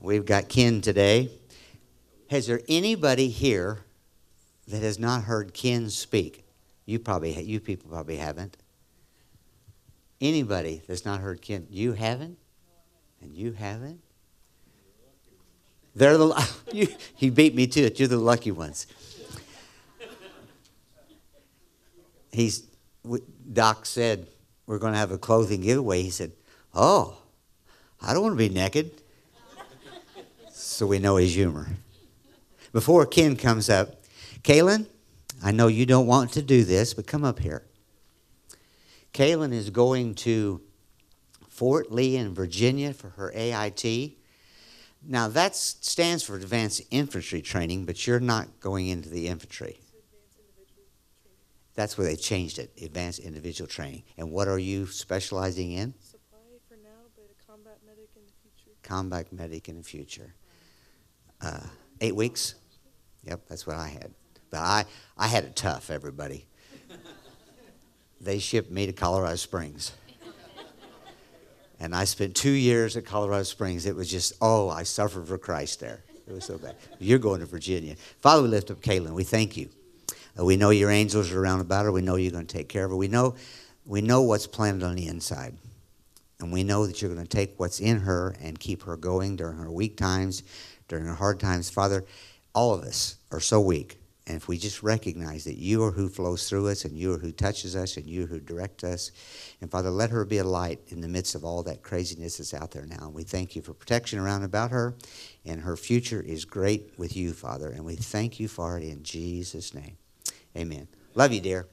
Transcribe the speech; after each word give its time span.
We've 0.00 0.24
got 0.24 0.48
Ken 0.48 0.80
today. 0.80 1.30
Has 2.30 2.46
there 2.46 2.60
anybody 2.68 3.28
here 3.28 3.80
that 4.68 4.82
has 4.82 4.98
not 4.98 5.24
heard 5.24 5.54
Ken 5.54 5.90
speak? 5.90 6.44
You 6.86 6.98
probably, 6.98 7.40
you 7.42 7.58
people 7.58 7.90
probably 7.90 8.16
haven't. 8.16 8.56
Anybody 10.20 10.82
that's 10.86 11.04
not 11.04 11.20
heard 11.20 11.42
Ken, 11.42 11.66
you 11.70 11.92
haven't, 11.92 12.38
and 13.20 13.34
you 13.34 13.52
haven't. 13.52 14.00
They're 15.94 16.16
the 16.16 16.48
you, 16.72 16.88
he 17.16 17.30
beat 17.30 17.54
me 17.54 17.66
to 17.66 17.80
it. 17.80 17.98
You're 17.98 18.08
the 18.08 18.18
lucky 18.18 18.52
ones. 18.52 18.86
He's 22.30 22.64
Doc 23.52 23.86
said 23.86 24.28
we're 24.66 24.78
going 24.78 24.92
to 24.92 24.98
have 24.98 25.10
a 25.10 25.18
clothing 25.18 25.62
giveaway. 25.62 26.02
He 26.02 26.10
said, 26.10 26.32
"Oh, 26.74 27.18
I 28.00 28.12
don't 28.12 28.22
want 28.22 28.34
to 28.34 28.48
be 28.48 28.48
naked." 28.48 29.02
So 30.78 30.86
we 30.86 31.00
know 31.00 31.16
his 31.16 31.34
humor. 31.34 31.66
Before 32.70 33.04
Ken 33.04 33.34
comes 33.34 33.68
up, 33.68 33.96
Kaylin, 34.42 34.86
I 35.42 35.50
know 35.50 35.66
you 35.66 35.84
don't 35.84 36.06
want 36.06 36.30
to 36.34 36.42
do 36.42 36.62
this, 36.62 36.94
but 36.94 37.04
come 37.04 37.24
up 37.24 37.40
here. 37.40 37.64
Kaylin 39.12 39.52
is 39.52 39.70
going 39.70 40.14
to 40.26 40.60
Fort 41.48 41.90
Lee 41.90 42.14
in 42.14 42.32
Virginia 42.32 42.92
for 42.92 43.08
her 43.08 43.32
AIT. 43.34 44.12
Now, 45.04 45.26
that 45.26 45.56
stands 45.56 46.22
for 46.22 46.36
Advanced 46.36 46.82
Infantry 46.92 47.42
Training, 47.42 47.84
but 47.84 48.06
you're 48.06 48.20
not 48.20 48.60
going 48.60 48.86
into 48.86 49.08
the 49.08 49.26
infantry. 49.26 49.80
That's 51.74 51.98
where 51.98 52.06
they 52.06 52.14
changed 52.14 52.60
it, 52.60 52.70
Advanced 52.80 53.18
Individual 53.18 53.66
Training. 53.66 54.04
And 54.16 54.30
what 54.30 54.46
are 54.46 54.60
you 54.60 54.86
specializing 54.86 55.72
in? 55.72 55.94
Supply 56.00 56.38
for 56.68 56.76
now, 56.76 57.10
but 57.16 57.24
a 57.24 57.50
combat 57.50 57.78
medic 57.84 58.10
in 58.14 58.22
the 58.24 58.32
future. 58.40 58.76
Combat 58.84 59.32
medic 59.32 59.68
in 59.68 59.76
the 59.76 59.82
future. 59.82 60.34
Uh, 61.40 61.60
eight 62.00 62.16
weeks? 62.16 62.54
Yep, 63.24 63.42
that's 63.48 63.66
what 63.66 63.76
I 63.76 63.88
had. 63.88 64.12
But 64.50 64.60
I, 64.60 64.84
I 65.16 65.26
had 65.26 65.44
it 65.44 65.56
tough, 65.56 65.90
everybody. 65.90 66.46
they 68.20 68.38
shipped 68.38 68.70
me 68.70 68.86
to 68.86 68.92
Colorado 68.92 69.36
Springs. 69.36 69.92
And 71.80 71.94
I 71.94 72.04
spent 72.04 72.34
two 72.34 72.50
years 72.50 72.96
at 72.96 73.04
Colorado 73.04 73.44
Springs. 73.44 73.86
It 73.86 73.94
was 73.94 74.10
just, 74.10 74.32
oh, 74.40 74.68
I 74.68 74.82
suffered 74.82 75.28
for 75.28 75.38
Christ 75.38 75.80
there. 75.80 76.02
It 76.26 76.32
was 76.32 76.44
so 76.44 76.58
bad. 76.58 76.76
You're 76.98 77.18
going 77.18 77.40
to 77.40 77.46
Virginia. 77.46 77.94
Father, 78.20 78.42
we 78.42 78.48
lift 78.48 78.70
up 78.70 78.80
Kaylin. 78.80 79.12
We 79.12 79.24
thank 79.24 79.56
you. 79.56 79.68
Uh, 80.38 80.44
we 80.44 80.56
know 80.56 80.70
your 80.70 80.90
angels 80.90 81.32
are 81.32 81.40
around 81.40 81.60
about 81.60 81.84
her. 81.84 81.92
We 81.92 82.02
know 82.02 82.16
you're 82.16 82.32
going 82.32 82.46
to 82.46 82.56
take 82.56 82.68
care 82.68 82.84
of 82.84 82.90
her. 82.90 82.96
We 82.96 83.08
know, 83.08 83.36
we 83.86 84.00
know 84.00 84.22
what's 84.22 84.46
planted 84.46 84.82
on 84.84 84.96
the 84.96 85.06
inside. 85.06 85.54
And 86.40 86.52
we 86.52 86.64
know 86.64 86.86
that 86.86 87.00
you're 87.00 87.12
going 87.12 87.26
to 87.26 87.36
take 87.36 87.58
what's 87.58 87.80
in 87.80 88.00
her 88.00 88.34
and 88.40 88.58
keep 88.58 88.82
her 88.84 88.96
going 88.96 89.36
during 89.36 89.58
her 89.58 89.70
weak 89.70 89.96
times, 89.96 90.42
during 90.88 91.04
her 91.04 91.14
hard 91.14 91.38
times. 91.38 91.70
Father, 91.70 92.04
all 92.54 92.74
of 92.74 92.82
us 92.82 93.16
are 93.30 93.40
so 93.40 93.60
weak. 93.60 93.98
And 94.26 94.36
if 94.36 94.46
we 94.46 94.58
just 94.58 94.82
recognize 94.82 95.44
that 95.44 95.56
you 95.56 95.82
are 95.84 95.90
who 95.90 96.08
flows 96.10 96.48
through 96.48 96.68
us 96.68 96.84
and 96.84 96.94
you 96.94 97.14
are 97.14 97.18
who 97.18 97.32
touches 97.32 97.74
us 97.74 97.96
and 97.96 98.06
you 98.06 98.24
are 98.24 98.26
who 98.26 98.40
direct 98.40 98.84
us. 98.84 99.10
And 99.62 99.70
Father, 99.70 99.88
let 99.88 100.10
her 100.10 100.26
be 100.26 100.36
a 100.36 100.44
light 100.44 100.80
in 100.88 101.00
the 101.00 101.08
midst 101.08 101.34
of 101.34 101.46
all 101.46 101.62
that 101.62 101.82
craziness 101.82 102.36
that's 102.36 102.52
out 102.52 102.72
there 102.72 102.84
now. 102.84 103.06
And 103.06 103.14
we 103.14 103.22
thank 103.22 103.56
you 103.56 103.62
for 103.62 103.72
protection 103.72 104.18
around 104.18 104.42
about 104.42 104.70
her. 104.70 104.94
And 105.46 105.62
her 105.62 105.78
future 105.78 106.20
is 106.20 106.44
great 106.44 106.92
with 106.98 107.16
you, 107.16 107.32
Father. 107.32 107.70
And 107.70 107.86
we 107.86 107.96
thank 107.96 108.38
you 108.38 108.48
for 108.48 108.78
it 108.78 108.84
in 108.84 109.02
Jesus' 109.02 109.72
name. 109.72 109.96
Amen. 110.54 110.88
Love 111.14 111.32
you, 111.32 111.40
dear. 111.40 111.66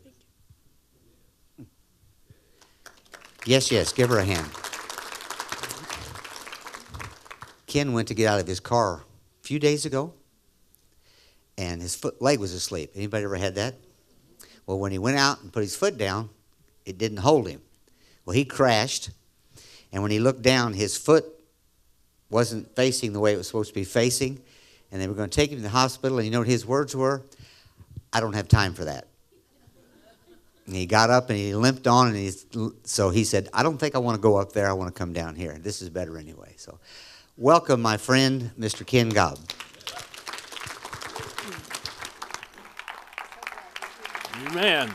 Yes, 3.46 3.70
yes, 3.70 3.92
give 3.92 4.10
her 4.10 4.20
a 4.20 4.26
hand. 4.26 4.50
Ken 7.76 7.92
went 7.92 8.08
to 8.08 8.14
get 8.14 8.28
out 8.28 8.40
of 8.40 8.48
his 8.48 8.62
car 8.62 9.04
a 9.44 9.46
few 9.46 9.60
days 9.60 9.86
ago 9.86 10.14
and 11.58 11.82
his 11.82 11.94
foot 11.94 12.22
leg 12.22 12.40
was 12.40 12.54
asleep. 12.54 12.92
Anybody 12.96 13.26
ever 13.26 13.36
had 13.36 13.56
that? 13.56 13.76
Well, 14.66 14.80
when 14.80 14.94
he 14.94 14.98
went 14.98 15.18
out 15.18 15.42
and 15.42 15.52
put 15.52 15.62
his 15.62 15.76
foot 15.76 15.98
down, 15.98 16.30
it 16.86 16.98
didn't 16.98 17.18
hold 17.18 17.50
him. 17.50 17.62
Well, 18.24 18.34
he 18.34 18.46
crashed, 18.46 19.10
and 19.92 20.02
when 20.02 20.10
he 20.10 20.20
looked 20.20 20.42
down, 20.42 20.72
his 20.72 20.96
foot 20.96 21.26
wasn't 22.30 22.74
facing 22.78 23.12
the 23.12 23.20
way 23.20 23.34
it 23.34 23.38
was 23.38 23.48
supposed 23.48 23.72
to 23.72 23.76
be 23.76 23.84
facing, 23.84 24.40
and 24.90 25.02
they 25.02 25.10
were 25.10 25.14
going 25.14 25.30
to 25.30 25.36
take 25.36 25.52
him 25.52 25.58
to 25.58 25.64
the 25.64 25.68
hospital. 25.68 26.20
And 26.20 26.26
you 26.26 26.32
know 26.32 26.40
what 26.40 26.48
his 26.48 26.66
words 26.66 26.96
were? 26.96 27.24
I 28.14 28.22
don't 28.22 28.36
have 28.36 28.48
time 28.48 28.74
for 28.74 28.86
that. 28.86 29.06
And 30.66 30.78
he 30.78 30.86
got 30.86 31.10
up 31.10 31.30
and 31.30 31.38
he 31.38 31.54
limped 31.54 31.88
on, 31.88 32.08
and 32.08 32.16
he, 32.16 32.32
so 32.86 33.10
he 33.10 33.26
said, 33.26 33.50
I 33.54 33.64
don't 33.64 33.78
think 33.78 33.96
I 33.96 33.98
want 33.98 34.16
to 34.16 34.22
go 34.22 34.38
up 34.38 34.54
there. 34.54 34.70
I 34.70 34.74
want 34.74 34.96
to 34.96 34.98
come 34.98 35.12
down 35.12 35.36
here. 35.36 35.58
This 35.60 35.82
is 35.82 35.90
better 35.90 36.18
anyway. 36.18 36.54
So, 36.56 36.80
welcome, 37.38 37.82
my 37.82 37.98
friend, 37.98 38.52
Mr. 38.60 38.86
Ken 38.86 39.10
Gaub. 39.10 39.40
Amen. 44.48 44.92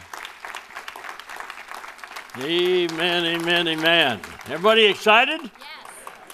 Amen, 2.39 3.25
amen, 3.25 3.69
amen. 3.69 4.21
Everybody 4.47 4.87
excited? 4.87 5.41
Yes. 5.43 5.53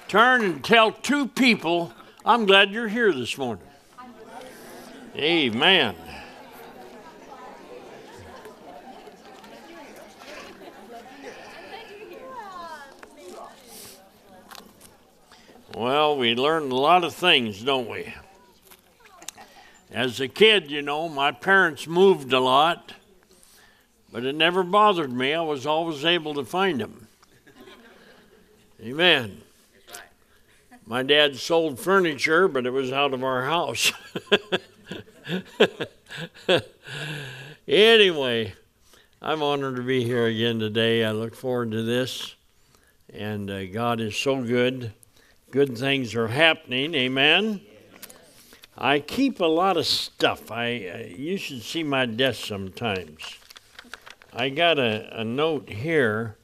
Turn 0.09 0.45
and 0.45 0.65
tell 0.65 0.93
two 0.93 1.27
people, 1.27 1.93
I'm 2.25 2.47
glad 2.47 2.71
you're 2.71 2.89
here 2.89 3.13
this 3.13 3.37
morning. 3.37 3.67
Amen. 5.17 5.97
Well, 15.77 16.17
we 16.17 16.35
learn 16.35 16.71
a 16.71 16.75
lot 16.75 17.05
of 17.05 17.15
things, 17.15 17.63
don't 17.63 17.87
we? 17.87 18.15
As 19.91 20.19
a 20.21 20.27
kid, 20.27 20.71
you 20.71 20.81
know, 20.81 21.07
my 21.07 21.33
parents 21.33 21.87
moved 21.87 22.33
a 22.33 22.41
lot, 22.41 22.95
but 24.11 24.25
it 24.25 24.35
never 24.35 24.63
bothered 24.63 25.13
me. 25.13 25.35
I 25.35 25.43
was 25.43 25.67
always 25.67 26.03
able 26.03 26.33
to 26.33 26.47
find 26.47 26.81
them. 26.81 27.09
Amen. 28.83 29.43
My 30.87 31.03
dad 31.03 31.37
sold 31.37 31.79
furniture, 31.79 32.49
but 32.49 32.65
it 32.65 32.71
was 32.71 32.91
out 32.91 33.13
of 33.13 33.23
our 33.23 33.43
house. 33.43 33.93
anyway, 37.69 38.55
I'm 39.21 39.43
honored 39.43 39.77
to 39.77 39.83
be 39.83 40.05
here 40.05 40.25
again 40.25 40.59
today. 40.59 41.05
I 41.05 41.11
look 41.11 41.35
forward 41.35 41.73
to 41.73 41.83
this. 41.83 42.35
And 43.13 43.51
uh, 43.51 43.67
God 43.67 44.01
is 44.01 44.17
so 44.17 44.43
good. 44.43 44.95
Good 45.57 45.79
things 45.79 46.15
are 46.15 46.29
happening. 46.29 46.95
Amen. 46.95 47.63
I 48.77 49.01
keep 49.01 49.41
a 49.41 49.47
lot 49.47 49.79
of 49.79 49.87
stuff. 49.87 50.51
I 50.51 50.67
uh, 50.87 51.17
you 51.17 51.39
should 51.39 51.63
see 51.63 51.83
my 51.83 52.05
desk 52.05 52.45
sometimes. 52.45 53.39
I 54.35 54.51
got 54.51 54.79
a, 54.79 55.21
a 55.21 55.25
note 55.25 55.71
here 55.71 56.37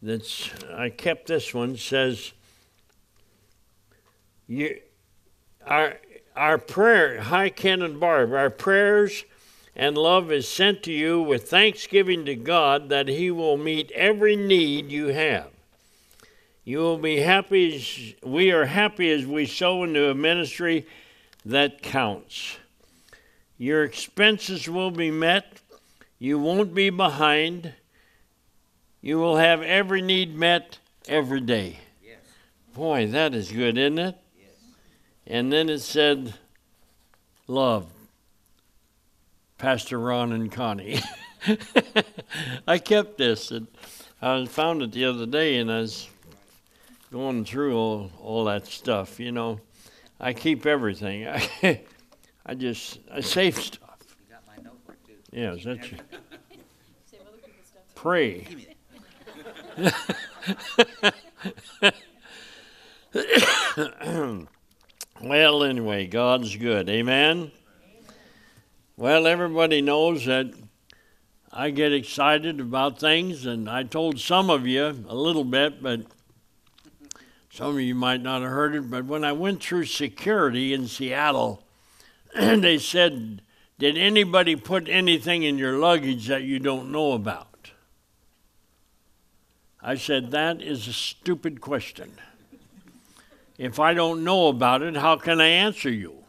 that's 0.00 0.48
I 0.72 0.90
kept 0.90 1.26
this 1.26 1.52
one 1.52 1.76
says 1.76 2.30
you 4.46 4.78
our 5.66 5.96
our 6.36 6.58
prayer 6.58 7.20
hi 7.20 7.48
Ken 7.48 7.82
and 7.82 7.98
Barb 7.98 8.32
our 8.32 8.48
prayers 8.48 9.24
and 9.74 9.98
love 9.98 10.30
is 10.30 10.46
sent 10.46 10.84
to 10.84 10.92
you 10.92 11.20
with 11.20 11.50
thanksgiving 11.50 12.24
to 12.26 12.36
God 12.36 12.90
that 12.90 13.08
he 13.08 13.32
will 13.32 13.56
meet 13.56 13.90
every 13.90 14.36
need 14.36 14.92
you 14.92 15.08
have. 15.08 15.53
You 16.64 16.78
will 16.78 16.96
be 16.96 17.20
happy 17.20 17.76
as, 17.76 18.28
we 18.28 18.50
are 18.50 18.64
happy 18.64 19.10
as 19.10 19.26
we 19.26 19.44
sow 19.44 19.84
into 19.84 20.10
a 20.10 20.14
ministry 20.14 20.86
that 21.44 21.82
counts. 21.82 22.56
Your 23.58 23.84
expenses 23.84 24.68
will 24.68 24.90
be 24.90 25.10
met. 25.10 25.60
You 26.18 26.38
won't 26.38 26.74
be 26.74 26.88
behind. 26.88 27.74
You 29.02 29.18
will 29.18 29.36
have 29.36 29.60
every 29.60 30.00
need 30.00 30.34
met 30.34 30.78
every 31.06 31.42
day. 31.42 31.80
Yes. 32.02 32.16
Boy, 32.74 33.08
that 33.08 33.34
is 33.34 33.52
good, 33.52 33.76
isn't 33.76 33.98
it? 33.98 34.16
Yes. 34.38 34.48
And 35.26 35.52
then 35.52 35.68
it 35.68 35.80
said, 35.80 36.32
Love, 37.46 37.86
Pastor 39.58 39.98
Ron 39.98 40.32
and 40.32 40.50
Connie. 40.50 41.00
I 42.66 42.78
kept 42.78 43.18
this. 43.18 43.50
And 43.50 43.66
I 44.22 44.46
found 44.46 44.80
it 44.80 44.92
the 44.92 45.04
other 45.04 45.26
day 45.26 45.58
and 45.58 45.70
I 45.70 45.80
was 45.80 46.08
going 47.14 47.44
through 47.44 47.76
all, 47.76 48.10
all 48.20 48.44
that 48.46 48.66
stuff, 48.66 49.20
you 49.20 49.30
know. 49.30 49.60
I 50.18 50.32
keep 50.32 50.66
everything. 50.66 51.28
I, 51.28 51.48
I 52.46 52.54
just 52.54 52.98
I 53.08 53.20
save 53.20 53.54
stuff. 53.54 54.00
You 54.18 54.24
got 54.34 54.42
my 54.48 54.56
notebook 54.60 54.96
too. 55.06 55.12
Yeah, 55.30 55.52
is 55.52 55.62
that 55.62 55.92
you? 55.92 55.98
Pray. 57.94 58.48
well, 65.22 65.62
anyway, 65.62 66.08
God's 66.08 66.56
good. 66.56 66.88
Amen. 66.88 67.52
Well, 68.96 69.28
everybody 69.28 69.82
knows 69.82 70.26
that 70.26 70.52
I 71.52 71.70
get 71.70 71.92
excited 71.92 72.58
about 72.58 72.98
things, 72.98 73.46
and 73.46 73.70
I 73.70 73.84
told 73.84 74.18
some 74.18 74.50
of 74.50 74.66
you 74.66 75.04
a 75.08 75.14
little 75.14 75.44
bit, 75.44 75.80
but 75.80 76.06
Some 77.54 77.76
of 77.76 77.80
you 77.80 77.94
might 77.94 78.20
not 78.20 78.42
have 78.42 78.50
heard 78.50 78.74
it, 78.74 78.90
but 78.90 79.04
when 79.04 79.22
I 79.22 79.30
went 79.30 79.62
through 79.62 79.84
security 79.84 80.74
in 80.74 80.88
Seattle, 80.88 81.62
they 82.34 82.78
said, 82.78 83.42
Did 83.78 83.96
anybody 83.96 84.56
put 84.56 84.88
anything 84.88 85.44
in 85.44 85.56
your 85.56 85.78
luggage 85.78 86.26
that 86.26 86.42
you 86.42 86.58
don't 86.58 86.90
know 86.90 87.12
about? 87.12 87.70
I 89.80 89.94
said, 89.94 90.32
That 90.32 90.62
is 90.62 90.88
a 90.88 90.92
stupid 90.92 91.60
question. 91.60 92.14
If 93.56 93.78
I 93.78 93.94
don't 93.94 94.24
know 94.24 94.48
about 94.48 94.82
it, 94.82 94.96
how 94.96 95.14
can 95.14 95.40
I 95.40 95.46
answer 95.46 95.90
you? 95.90 96.24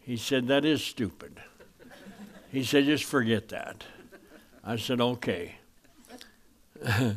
He 0.00 0.16
said, 0.16 0.48
That 0.48 0.64
is 0.64 0.82
stupid. 0.82 1.38
He 2.50 2.64
said, 2.64 2.86
Just 2.86 3.04
forget 3.04 3.48
that. 3.50 3.84
I 4.64 4.74
said, 4.74 5.00
Okay. 5.00 5.54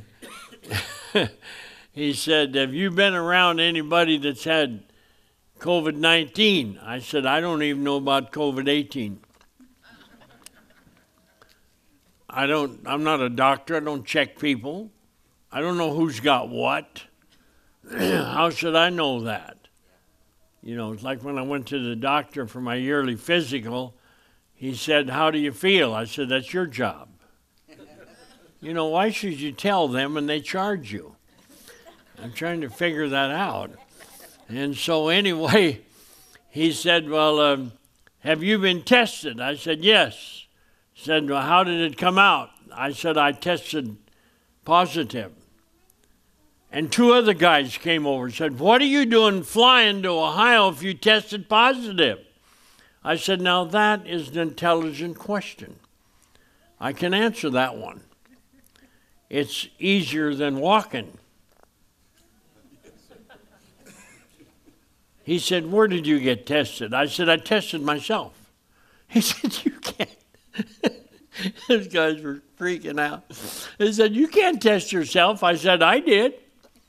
he 1.98 2.14
said, 2.14 2.54
Have 2.54 2.76
you 2.76 2.92
been 2.92 3.16
around 3.16 3.60
anybody 3.60 4.20
that's 4.20 4.44
had 4.44 4.84
COVID 5.58 5.96
19? 5.96 6.80
I 6.84 7.00
said, 7.00 7.26
I 7.26 7.42
don't 7.42 7.64
even 7.64 7.84
know 7.84 7.96
about 7.96 8.32
COVID 8.32 8.70
18. 8.70 9.20
I 12.30 12.46
don't, 12.46 12.82
I'm 12.86 13.04
not 13.04 13.20
a 13.20 13.30
doctor. 13.30 13.78
I 13.78 13.80
don't 13.80 14.06
check 14.06 14.38
people. 14.38 14.92
I 15.52 15.60
don't 15.60 15.80
know 15.80 15.92
who's 15.92 16.20
got 16.20 16.50
what. 16.50 17.06
How 17.92 18.52
should 18.52 18.76
I 18.76 18.92
know 18.92 19.22
that? 19.22 19.58
You 20.62 20.76
know, 20.76 20.92
it's 20.92 21.02
like 21.02 21.24
when 21.24 21.40
I 21.40 21.42
went 21.42 21.66
to 21.70 21.80
the 21.80 21.96
doctor 21.96 22.46
for 22.46 22.62
my 22.62 22.76
yearly 22.76 23.16
physical, 23.16 23.96
he 24.54 24.76
said, 24.76 25.10
How 25.10 25.32
do 25.32 25.40
you 25.40 25.52
feel? 25.52 25.96
I 25.96 26.04
said, 26.04 26.30
That's 26.30 26.54
your 26.54 26.68
job. 26.68 27.10
you 28.62 28.76
know, 28.76 28.86
why 28.86 29.10
should 29.10 29.40
you 29.42 29.52
tell 29.52 29.88
them 29.88 30.14
when 30.14 30.28
they 30.28 30.42
charge 30.42 30.94
you? 30.94 31.17
I'm 32.22 32.34
trying 32.34 32.62
to 32.62 32.70
figure 32.70 33.08
that 33.10 33.32
out. 33.32 33.72
And 34.50 34.76
so, 34.76 35.10
anyway, 35.10 35.82
he 36.50 36.72
said, 36.72 37.10
Well, 37.10 37.40
um, 37.40 37.74
have 38.20 38.42
you 38.42 38.58
been 38.58 38.84
tested? 38.84 39.40
I 39.40 39.56
said, 39.56 39.84
Yes. 39.84 40.46
He 40.94 41.04
said, 41.04 41.30
Well, 41.30 41.42
how 41.42 41.64
did 41.64 41.80
it 41.80 41.98
come 41.98 42.18
out? 42.18 42.50
I 42.74 42.92
said, 42.92 43.18
I 43.18 43.32
tested 43.32 43.98
positive. 44.66 45.32
And 46.72 46.92
two 46.92 47.14
other 47.14 47.34
guys 47.34 47.78
came 47.78 48.06
over 48.06 48.26
and 48.26 48.34
said, 48.34 48.60
What 48.60 48.82
are 48.82 48.86
you 48.86 49.06
doing 49.06 49.44
flying 49.44 50.02
to 50.04 50.10
Ohio 50.10 50.70
if 50.70 50.82
you 50.82 50.94
tested 50.94 51.48
positive? 51.48 52.20
I 53.04 53.16
said, 53.16 53.42
Now 53.42 53.64
that 53.66 54.08
is 54.08 54.30
an 54.30 54.40
intelligent 54.40 55.20
question. 55.20 55.76
I 56.80 56.94
can 56.94 57.14
answer 57.14 57.50
that 57.52 57.78
one. 57.78 58.02
It's 59.30 59.68
easier 59.78 60.34
than 60.34 60.60
walking. 60.60 61.18
He 65.28 65.40
said, 65.40 65.70
Where 65.70 65.90
did 65.90 66.08
you 66.08 66.22
get 66.22 66.46
tested? 66.46 66.94
I 66.94 67.08
said, 67.08 67.28
I 67.28 67.36
tested 67.36 67.82
myself. 67.82 68.34
He 69.10 69.20
said, 69.20 69.66
You 69.66 69.72
can't. 69.72 70.10
Those 71.68 71.90
guys 71.90 72.22
were 72.22 72.42
freaking 72.58 72.98
out. 72.98 73.26
He 73.78 73.92
said, 73.92 74.16
You 74.16 74.30
can't 74.30 74.62
test 74.62 74.94
yourself. 74.94 75.44
I 75.44 75.56
said, 75.56 75.84
I 75.84 76.00
did. 76.00 76.36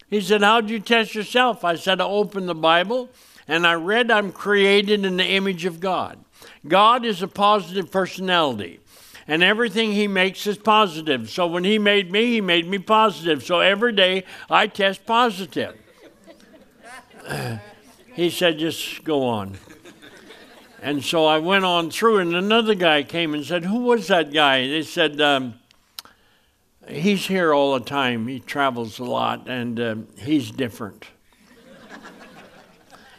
He 0.08 0.20
said, 0.20 0.43
How'd 0.43 0.70
you 0.70 0.79
test 0.79 1.17
yourself? 1.17 1.64
I 1.64 1.75
said, 1.75 2.00
I 2.00 2.05
opened 2.05 2.49
the 2.49 2.55
Bible 2.55 3.11
and 3.49 3.67
I 3.67 3.75
read 3.75 4.08
I'm 4.08 4.31
created 4.31 5.05
in 5.05 5.17
the 5.17 5.26
image 5.26 5.64
of 5.64 5.81
God. 5.81 6.25
God 6.69 7.05
is 7.05 7.23
a 7.23 7.29
positive 7.29 7.91
personality, 7.91 8.79
and 9.26 9.43
everything 9.43 9.91
He 9.91 10.06
makes 10.06 10.46
is 10.46 10.58
positive. 10.58 11.29
So 11.29 11.49
when 11.49 11.64
He 11.64 11.76
made 11.76 12.12
me, 12.12 12.26
He 12.34 12.41
made 12.41 12.69
me 12.69 12.79
positive. 12.79 13.43
So 13.43 13.58
every 13.58 13.94
day 13.94 14.23
I 14.49 14.69
test 14.69 15.06
positive. 15.06 15.76
he 18.19 18.31
said, 18.31 18.59
Just 18.59 19.05
go 19.05 19.25
on. 19.26 19.56
And 20.82 21.05
so 21.05 21.25
I 21.25 21.38
went 21.38 21.65
on 21.65 21.91
through, 21.91 22.19
and 22.19 22.35
another 22.35 22.75
guy 22.75 23.05
came 23.05 23.32
and 23.32 23.44
said, 23.44 23.65
Who 23.65 23.85
was 23.85 24.09
that 24.09 24.32
guy? 24.32 24.67
They 24.67 24.82
said, 24.82 25.20
um, 25.20 25.55
He's 26.88 27.26
here 27.26 27.55
all 27.55 27.75
the 27.75 27.85
time. 27.85 28.26
He 28.26 28.41
travels 28.41 28.99
a 28.99 29.05
lot, 29.05 29.49
and 29.49 29.79
uh, 29.79 29.97
he's 30.17 30.50
different. 30.50 31.06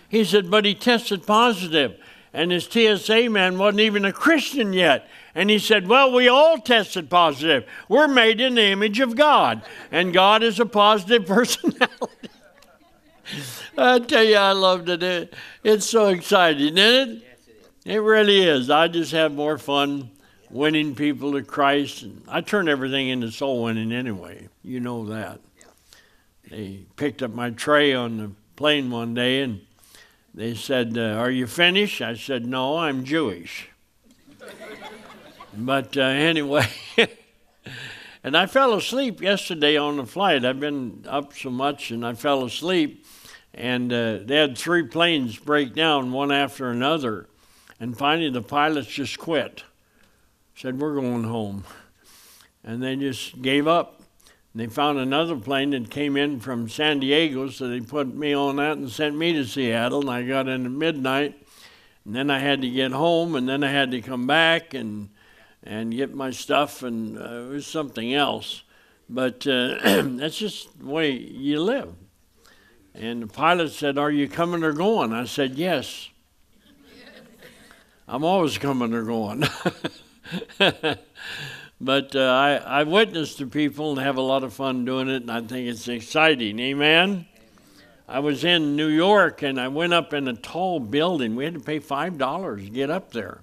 he 0.10 0.26
said, 0.26 0.52
But 0.52 0.66
he 0.66 0.76
tested 0.76 1.26
positive, 1.26 1.98
and 2.34 2.52
his 2.52 2.66
TSA 2.66 3.30
man 3.30 3.58
wasn't 3.58 3.80
even 3.80 4.04
a 4.04 4.12
Christian 4.12 4.74
yet. 4.74 5.08
And 5.34 5.50
he 5.50 5.60
said, 5.60 5.88
Well, 5.88 6.12
we 6.12 6.28
all 6.28 6.58
tested 6.58 7.10
positive. 7.10 7.66
We're 7.88 8.10
made 8.10 8.42
in 8.42 8.56
the 8.56 8.66
image 8.66 9.00
of 9.00 9.16
God, 9.16 9.62
and 9.94 10.12
God 10.12 10.44
is 10.44 10.60
a 10.60 10.66
positive 10.66 11.26
personality. 11.26 12.30
I 13.78 14.00
tell 14.00 14.24
you, 14.24 14.36
I 14.36 14.52
loved 14.52 14.90
it. 14.90 15.34
It's 15.64 15.86
so 15.86 16.08
exciting, 16.08 16.78
isn't 16.78 17.18
it? 17.18 17.24
It 17.86 18.02
really 18.02 18.42
is. 18.42 18.70
I 18.70 18.88
just 18.88 19.12
have 19.14 19.32
more 19.32 19.58
fun 19.58 20.12
winning 20.50 20.96
people 20.96 21.34
to 21.34 21.44
Christ. 21.44 22.04
And 22.04 22.22
I 22.28 22.42
turn 22.42 22.68
everything 22.68 23.10
into 23.10 23.32
soul 23.32 23.64
winning 23.64 23.92
anyway. 23.92 24.50
You 24.64 24.80
know 24.80 25.06
that. 25.06 25.40
They 26.50 26.86
picked 26.96 27.22
up 27.22 27.34
my 27.34 27.52
tray 27.52 27.94
on 27.94 28.18
the 28.18 28.32
plane 28.56 28.90
one 28.90 29.14
day 29.14 29.42
and 29.42 29.62
they 30.34 30.56
said, 30.56 30.98
uh, 30.98 31.14
Are 31.18 31.30
you 31.30 31.46
finished? 31.46 32.02
I 32.02 32.16
said, 32.16 32.46
No, 32.46 32.78
I'm 32.78 33.04
Jewish. 33.04 33.70
but 35.58 35.96
uh, 35.96 36.02
anyway, 36.02 36.68
and 38.24 38.36
I 38.36 38.48
fell 38.48 38.74
asleep 38.74 39.22
yesterday 39.22 39.78
on 39.78 39.98
the 39.98 40.06
flight. 40.06 40.44
I've 40.44 40.60
been 40.60 41.06
up 41.08 41.34
so 41.34 41.52
much 41.52 41.92
and 41.92 42.06
I 42.06 42.14
fell 42.14 42.44
asleep. 42.44 42.99
And 43.54 43.92
uh, 43.92 44.20
they 44.24 44.36
had 44.36 44.58
three 44.58 44.84
planes 44.84 45.38
break 45.38 45.74
down 45.74 46.12
one 46.12 46.32
after 46.32 46.70
another. 46.70 47.28
And 47.80 47.98
finally, 47.98 48.30
the 48.30 48.42
pilots 48.42 48.88
just 48.88 49.18
quit. 49.18 49.64
Said, 50.56 50.80
We're 50.80 50.96
going 50.96 51.24
home. 51.24 51.64
And 52.64 52.84
they 52.84 52.96
just 52.96 53.42
gave 53.42 53.68
up. 53.68 54.02
And 54.54 54.62
they 54.62 54.68
found 54.68 55.00
another 55.00 55.36
plane 55.36 55.72
that 55.72 55.90
came 55.90 56.18
in 56.18 56.40
from 56.40 56.70
San 56.70 57.00
Diego, 57.00 57.50
so 57.50 57.68
they 57.68 57.80
put 57.80 58.14
me 58.14 58.34
on 58.34 58.58
that 58.58 58.78
and 58.78 58.90
sent 58.90 59.16
me 59.16 59.34
to 59.34 59.46
Seattle. 59.46 60.02
And 60.02 60.10
I 60.10 60.24
got 60.24 60.48
in 60.48 60.66
at 60.66 60.72
midnight. 60.72 61.46
And 62.06 62.16
then 62.16 62.30
I 62.30 62.40
had 62.40 62.62
to 62.62 62.70
get 62.70 62.92
home, 62.92 63.36
and 63.36 63.48
then 63.48 63.64
I 63.64 63.72
had 63.72 63.92
to 63.92 64.02
come 64.02 64.28
back 64.28 64.74
and 64.74 65.10
and 65.64 65.94
get 65.94 66.14
my 66.14 66.32
stuff, 66.32 66.84
and 66.84 67.18
uh, 67.18 67.22
it 67.22 67.50
was 67.50 67.68
something 67.68 68.14
else. 68.14 68.64
But 69.10 69.46
uh, 69.46 69.78
that's 70.04 70.38
just 70.38 70.80
the 70.80 70.86
way 70.86 71.12
you 71.12 71.62
live. 71.62 71.94
And 72.94 73.24
the 73.24 73.28
pilot 73.28 73.72
said, 73.72 73.98
Are 73.98 74.12
you 74.12 74.28
coming 74.28 74.64
or 74.64 74.74
going? 74.74 75.14
I 75.14 75.26
said, 75.26 75.56
Yes. 75.56 76.10
I'm 78.08 78.24
always 78.24 78.58
coming 78.58 78.94
or 78.94 79.04
going. 79.04 79.44
but 81.82 82.16
uh, 82.16 82.20
I, 82.20 82.56
I 82.56 82.84
witness 82.84 83.36
to 83.36 83.48
people 83.48 83.92
and 83.92 84.00
have 84.00 84.18
a 84.18 84.22
lot 84.22 84.44
of 84.44 84.54
fun 84.54 84.86
doing 84.86 85.10
it, 85.10 85.22
and 85.22 85.32
I 85.32 85.42
think 85.42 85.68
it's 85.68 85.88
exciting. 85.88 86.60
Amen? 86.60 87.26
I 88.08 88.20
was 88.20 88.44
in 88.44 88.76
New 88.76 88.88
York 88.88 89.44
and 89.44 89.62
I 89.62 89.68
went 89.68 89.94
up 89.94 90.14
in 90.14 90.28
a 90.28 90.34
tall 90.34 90.80
building. 90.80 91.36
We 91.36 91.46
had 91.46 91.54
to 91.54 91.60
pay 91.60 91.80
$5 91.80 92.58
to 92.58 92.70
get 92.72 92.90
up 92.90 93.12
there. 93.12 93.42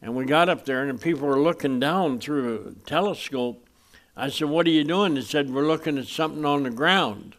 And 0.00 0.14
we 0.14 0.24
got 0.24 0.48
up 0.48 0.64
there, 0.64 0.82
and 0.82 0.98
the 0.98 1.02
people 1.02 1.28
were 1.28 1.40
looking 1.40 1.78
down 1.78 2.18
through 2.18 2.76
a 2.76 2.88
telescope. 2.88 3.64
I 4.16 4.28
said, 4.30 4.48
What 4.48 4.66
are 4.66 4.70
you 4.70 4.82
doing? 4.82 5.14
They 5.14 5.20
said, 5.20 5.50
We're 5.50 5.66
looking 5.66 5.96
at 5.96 6.06
something 6.06 6.44
on 6.44 6.64
the 6.64 6.70
ground. 6.70 7.36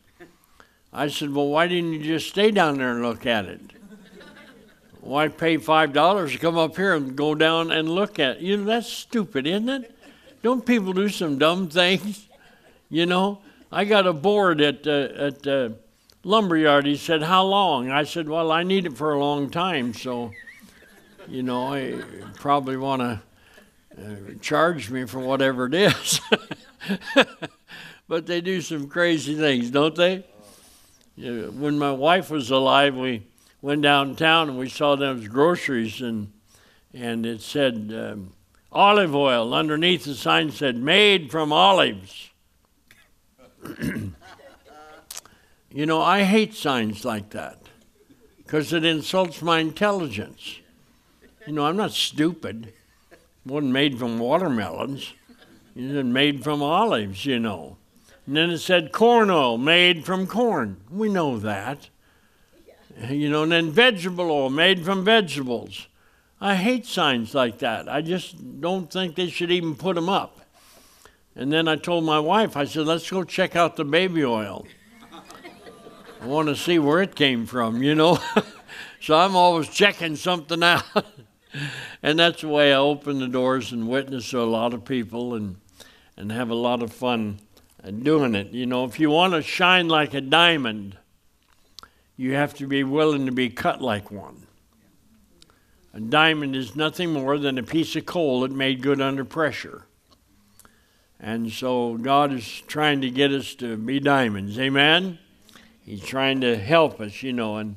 I 0.94 1.08
said, 1.08 1.34
Well, 1.34 1.48
why 1.48 1.68
didn't 1.68 1.94
you 1.94 2.04
just 2.04 2.30
stay 2.30 2.52
down 2.52 2.78
there 2.78 2.92
and 2.92 3.02
look 3.02 3.26
at 3.26 3.46
it? 3.46 3.62
Why 5.02 5.28
pay 5.28 5.58
$5 5.58 6.32
to 6.32 6.38
come 6.38 6.58
up 6.58 6.78
here 6.78 6.94
and 6.94 7.16
go 7.16 7.36
down 7.36 7.72
and 7.72 7.90
look 7.90 8.20
at 8.20 8.38
it? 8.38 8.42
You 8.42 8.58
know, 8.58 8.64
that's 8.64 8.88
stupid, 8.88 9.46
isn't 9.46 9.68
it? 9.68 9.96
Don't 10.44 10.66
people 10.66 10.94
do 10.94 11.10
some 11.10 11.38
dumb 11.38 11.68
things? 11.68 12.28
You 12.90 13.06
know, 13.06 13.40
I 13.72 13.86
got 13.86 14.06
a 14.08 14.14
board 14.14 14.62
at, 14.62 14.86
uh, 14.88 15.10
at 15.18 15.48
uh, 15.48 15.70
Lumberyard. 16.24 16.86
He 16.86 16.96
said, 16.96 17.24
How 17.24 17.44
long? 17.44 17.90
I 17.90 18.04
said, 18.04 18.30
Well, 18.30 18.52
I 18.52 18.64
need 18.64 18.86
it 18.86 18.96
for 18.96 19.14
a 19.14 19.20
long 19.20 19.50
time, 19.50 19.94
so, 19.94 20.32
you 21.28 21.44
know, 21.44 21.74
I 21.74 22.02
probably 22.36 22.78
want 22.78 23.02
to 23.02 23.22
uh, 24.00 24.34
charge 24.42 24.90
me 24.90 25.06
for 25.06 25.20
whatever 25.20 25.66
it 25.66 25.74
is. 25.74 26.22
but 28.08 28.26
they 28.26 28.42
do 28.42 28.62
some 28.62 28.88
crazy 28.88 29.36
things, 29.36 29.72
don't 29.72 29.96
they? 29.96 30.24
When 31.16 31.78
my 31.78 31.92
wife 31.92 32.30
was 32.32 32.50
alive, 32.50 32.96
we 32.96 33.24
went 33.62 33.82
downtown 33.82 34.50
and 34.50 34.58
we 34.58 34.70
saw 34.70 34.96
those 34.96 35.28
groceries, 35.28 36.02
and 36.02 36.32
and 36.94 37.26
it 37.26 37.42
said 37.42 37.94
um, 37.96 38.34
olive 38.72 39.16
oil 39.16 39.54
underneath 39.54 40.06
the 40.06 40.16
sign 40.16 40.52
said 40.52 40.76
made 40.76 41.32
from 41.32 41.54
olives. 41.54 42.32
you 45.72 45.86
know, 45.86 46.02
I 46.02 46.24
hate 46.24 46.54
signs 46.54 47.06
like 47.06 47.30
that 47.32 47.60
because 48.38 48.74
it 48.74 48.84
insults 48.84 49.42
my 49.42 49.60
intelligence. 49.60 50.60
You 51.46 51.54
know, 51.54 51.66
I'm 51.66 51.78
not 51.78 51.92
stupid. 51.92 52.74
It 53.12 53.20
wasn't 53.46 53.72
made 53.72 54.00
from 54.00 54.20
watermelons. 54.20 55.14
It 55.76 55.94
was 55.94 56.06
made 56.06 56.44
from 56.44 56.62
olives, 56.62 57.26
you 57.26 57.40
know. 57.40 57.78
And 58.26 58.38
then 58.38 58.50
it 58.50 58.60
said 58.60 58.92
corn 58.92 59.30
oil 59.30 59.58
made 59.58 60.06
from 60.06 60.28
corn. 60.28 60.78
We 60.90 61.10
know 61.10 61.38
that. 61.40 61.90
You 63.10 63.30
know, 63.30 63.44
and 63.44 63.52
then 63.52 63.72
vegetable 63.72 64.32
oil 64.32 64.50
made 64.50 64.86
from 64.86 65.04
vegetables. 65.04 65.88
I 66.40 66.56
hate 66.56 66.86
signs 66.86 67.34
like 67.34 67.60
that. 67.60 67.90
I 67.90 68.02
just 68.02 68.62
don't 68.62 68.92
think 68.92 69.16
they 69.16 69.30
should 69.30 69.52
even 69.52 69.76
put 69.76 69.96
them 69.96 70.10
up. 70.10 70.42
And 71.36 71.52
then 71.52 71.68
I 71.68 71.76
told 71.76 72.04
my 72.04 72.20
wife, 72.20 72.56
I 72.56 72.66
said, 72.66 72.86
let's 72.86 73.10
go 73.10 73.24
check 73.24 73.56
out 73.56 73.76
the 73.76 73.86
baby 73.86 74.24
oil. 74.24 74.68
I 76.22 76.26
want 76.26 76.48
to 76.48 76.56
see 76.56 76.80
where 76.80 77.02
it 77.02 77.16
came 77.16 77.46
from, 77.46 77.82
you 77.82 77.96
know? 77.96 78.20
so 79.02 79.16
I'm 79.16 79.36
always 79.36 79.68
checking 79.68 80.16
something 80.16 80.64
out. 80.64 80.84
and 82.02 82.20
that's 82.20 82.42
the 82.42 82.48
way 82.48 82.72
I 82.72 82.78
open 82.78 83.20
the 83.20 83.28
doors 83.28 83.72
and 83.72 83.90
witness 83.90 84.30
to 84.30 84.42
a 84.42 84.44
lot 84.44 84.74
of 84.74 84.86
people 84.86 85.34
and, 85.34 85.58
and 86.16 86.32
have 86.32 86.50
a 86.50 86.56
lot 86.56 86.84
of 86.84 86.94
fun 86.94 87.40
doing 87.92 88.36
it. 88.36 88.52
You 88.52 88.66
know, 88.66 88.86
if 88.86 89.00
you 89.00 89.10
want 89.10 89.34
to 89.34 89.42
shine 89.42 89.88
like 89.88 90.14
a 90.14 90.22
diamond, 90.22 90.98
you 92.16 92.34
have 92.34 92.54
to 92.56 92.68
be 92.68 92.84
willing 92.84 93.26
to 93.26 93.32
be 93.32 93.50
cut 93.50 93.82
like 93.82 94.12
one. 94.12 94.48
A 95.94 96.00
diamond 96.00 96.56
is 96.56 96.76
nothing 96.76 97.14
more 97.14 97.38
than 97.38 97.58
a 97.58 97.64
piece 97.64 97.96
of 97.96 98.06
coal 98.06 98.42
that 98.42 98.52
made 98.52 98.82
good 98.82 99.02
under 99.02 99.26
pressure. 99.26 99.86
And 101.20 101.52
so 101.52 101.98
God 101.98 102.34
is 102.34 102.62
trying 102.68 103.02
to 103.02 103.10
get 103.10 103.32
us 103.32 103.54
to 103.56 103.78
be 103.78 104.00
diamonds. 104.00 104.58
Amen? 104.60 105.20
He's 105.86 106.04
trying 106.04 106.42
to 106.42 106.58
help 106.58 107.00
us, 107.00 107.22
you 107.22 107.34
know, 107.34 107.58
and 107.58 107.76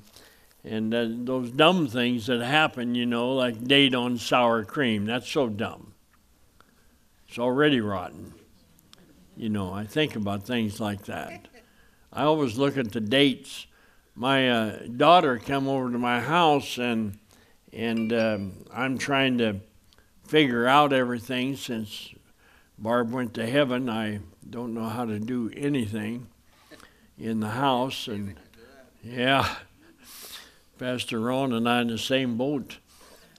and 0.65 0.93
uh, 0.93 1.07
those 1.09 1.53
dumb 1.53 1.87
things 1.87 2.27
that 2.27 2.41
happen, 2.41 2.97
you 2.97 3.07
know, 3.07 3.35
like 3.35 3.63
date 3.65 3.95
on 3.95 4.19
sour 4.19 4.65
cream, 4.65 5.07
that's 5.07 5.31
so 5.31 5.49
dumb. 5.49 5.95
It's 7.29 7.39
already 7.39 7.81
rotten. 7.81 8.35
You 9.37 9.51
know, 9.51 9.71
I 9.71 9.85
think 9.85 10.17
about 10.17 10.45
things 10.45 10.81
like 10.81 11.05
that. 11.05 11.49
I 12.11 12.23
always 12.23 12.57
look 12.57 12.79
at 12.79 12.93
the 12.93 13.03
dates. 13.03 13.67
My 14.15 14.49
uh, 14.49 14.79
daughter 14.87 15.37
came 15.37 15.69
over 15.69 15.93
to 15.93 15.99
my 15.99 16.21
house, 16.21 16.79
and 16.79 17.19
and 17.71 18.11
um, 18.15 18.53
I'm 18.73 18.97
trying 18.97 19.37
to 19.39 19.61
figure 20.27 20.67
out 20.67 20.95
everything 20.95 21.55
since 21.57 22.15
Barb 22.79 23.13
went 23.13 23.35
to 23.35 23.47
heaven. 23.47 23.91
I 23.91 24.21
don't 24.49 24.73
know 24.73 24.89
how 24.89 25.05
to 25.05 25.19
do 25.19 25.51
anything 25.55 26.29
in 27.19 27.41
the 27.41 27.51
house, 27.51 28.09
and 28.09 28.37
yeah, 29.05 29.57
Pastor 30.79 31.21
Ron 31.21 31.53
and 31.53 31.69
I 31.69 31.83
in 31.83 31.89
the 31.89 31.99
same 31.99 32.39
boat, 32.39 32.79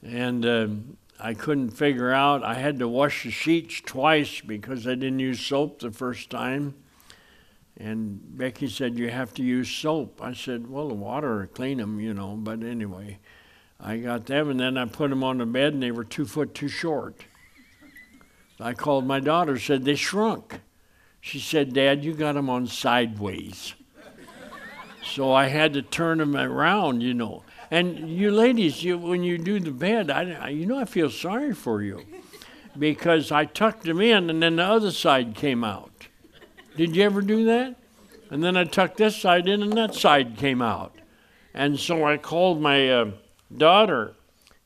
and. 0.04 0.46
Um, 0.46 0.98
I 1.20 1.34
couldn't 1.34 1.72
figure 1.72 2.12
out. 2.12 2.44
I 2.44 2.54
had 2.56 2.80
to 2.80 2.88
wash 2.88 3.24
the 3.24 3.32
sheets 3.32 3.82
twice 3.82 4.42
because 4.42 4.88
I 4.88 4.92
didn't 4.92 5.20
use 5.20 5.40
soap 5.40 5.80
the 5.80 5.92
first 5.92 6.30
time. 6.30 6.76
And 7.80 8.20
Becky 8.38 8.68
said, 8.68 8.98
You 8.98 9.10
have 9.10 9.34
to 9.36 9.44
use 9.44 9.70
soap. 9.70 10.22
I 10.22 10.34
said, 10.34 10.70
Well, 10.70 10.88
the 10.88 10.94
water 10.94 11.40
will 11.40 11.48
clean 11.48 11.78
them, 11.78 12.00
you 12.00 12.14
know. 12.14 12.36
But 12.36 12.64
anyway, 12.64 13.20
I 13.80 13.98
got 13.98 14.26
them 14.26 14.50
and 14.50 14.60
then 14.60 14.78
I 14.78 14.86
put 14.86 15.10
them 15.10 15.24
on 15.24 15.40
the 15.40 15.46
bed 15.46 15.74
and 15.74 15.82
they 15.82 15.92
were 15.92 16.04
two 16.04 16.26
foot 16.26 16.54
too 16.54 16.68
short. 16.68 17.24
I 18.60 18.74
called 18.74 19.06
my 19.06 19.20
daughter, 19.20 19.58
said, 19.60 19.86
They 19.86 19.96
shrunk. 19.96 20.62
She 21.22 21.40
said, 21.40 21.74
Dad, 21.74 22.04
you 22.04 22.14
got 22.14 22.34
them 22.34 22.50
on 22.50 22.68
sideways. 22.68 23.74
so 25.04 25.32
I 25.34 25.48
had 25.48 25.74
to 25.74 25.82
turn 25.82 26.20
them 26.20 26.36
around, 26.36 27.02
you 27.02 27.14
know. 27.14 27.44
And 27.70 28.10
you 28.10 28.32
ladies, 28.32 28.84
you, 28.84 28.98
when 28.98 29.24
you 29.24 29.38
do 29.38 29.60
the 29.60 29.72
bed, 29.72 30.10
I, 30.10 30.50
you 30.50 30.66
know, 30.66 30.80
I 30.80 30.86
feel 30.86 31.10
sorry 31.10 31.54
for 31.54 31.82
you 31.82 32.06
because 32.78 33.32
I 33.32 33.46
tucked 33.46 33.84
them 33.84 34.00
in 34.00 34.30
and 34.30 34.42
then 34.42 34.56
the 34.58 34.64
other 34.64 34.92
side 34.92 35.36
came 35.36 35.64
out. 35.64 36.08
Did 36.76 36.96
you 36.96 37.04
ever 37.04 37.22
do 37.22 37.46
that? 37.46 37.76
And 38.30 38.44
then 38.44 38.56
I 38.56 38.64
tucked 38.64 38.98
this 38.98 39.16
side 39.16 39.48
in 39.48 39.64
and 39.64 39.74
that 39.74 39.96
side 39.96 40.38
came 40.38 40.62
out. 40.62 40.96
And 41.54 41.80
so 41.80 42.06
I 42.06 42.18
called 42.18 42.62
my 42.62 42.90
uh, 42.90 43.12
daughter 43.56 44.14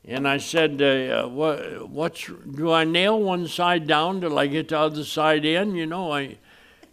and 0.04 0.26
I 0.26 0.38
said, 0.38 0.82
uh, 0.82 1.28
what, 1.28 1.88
what's, 1.88 2.26
do 2.54 2.72
I 2.72 2.84
nail 2.84 3.20
one 3.20 3.46
side 3.46 3.86
down 3.86 4.20
till 4.20 4.38
I 4.38 4.46
get 4.46 4.68
the 4.68 4.78
other 4.78 5.04
side 5.04 5.44
in? 5.44 5.74
You 5.74 5.86
know, 5.86 6.12
I, 6.12 6.38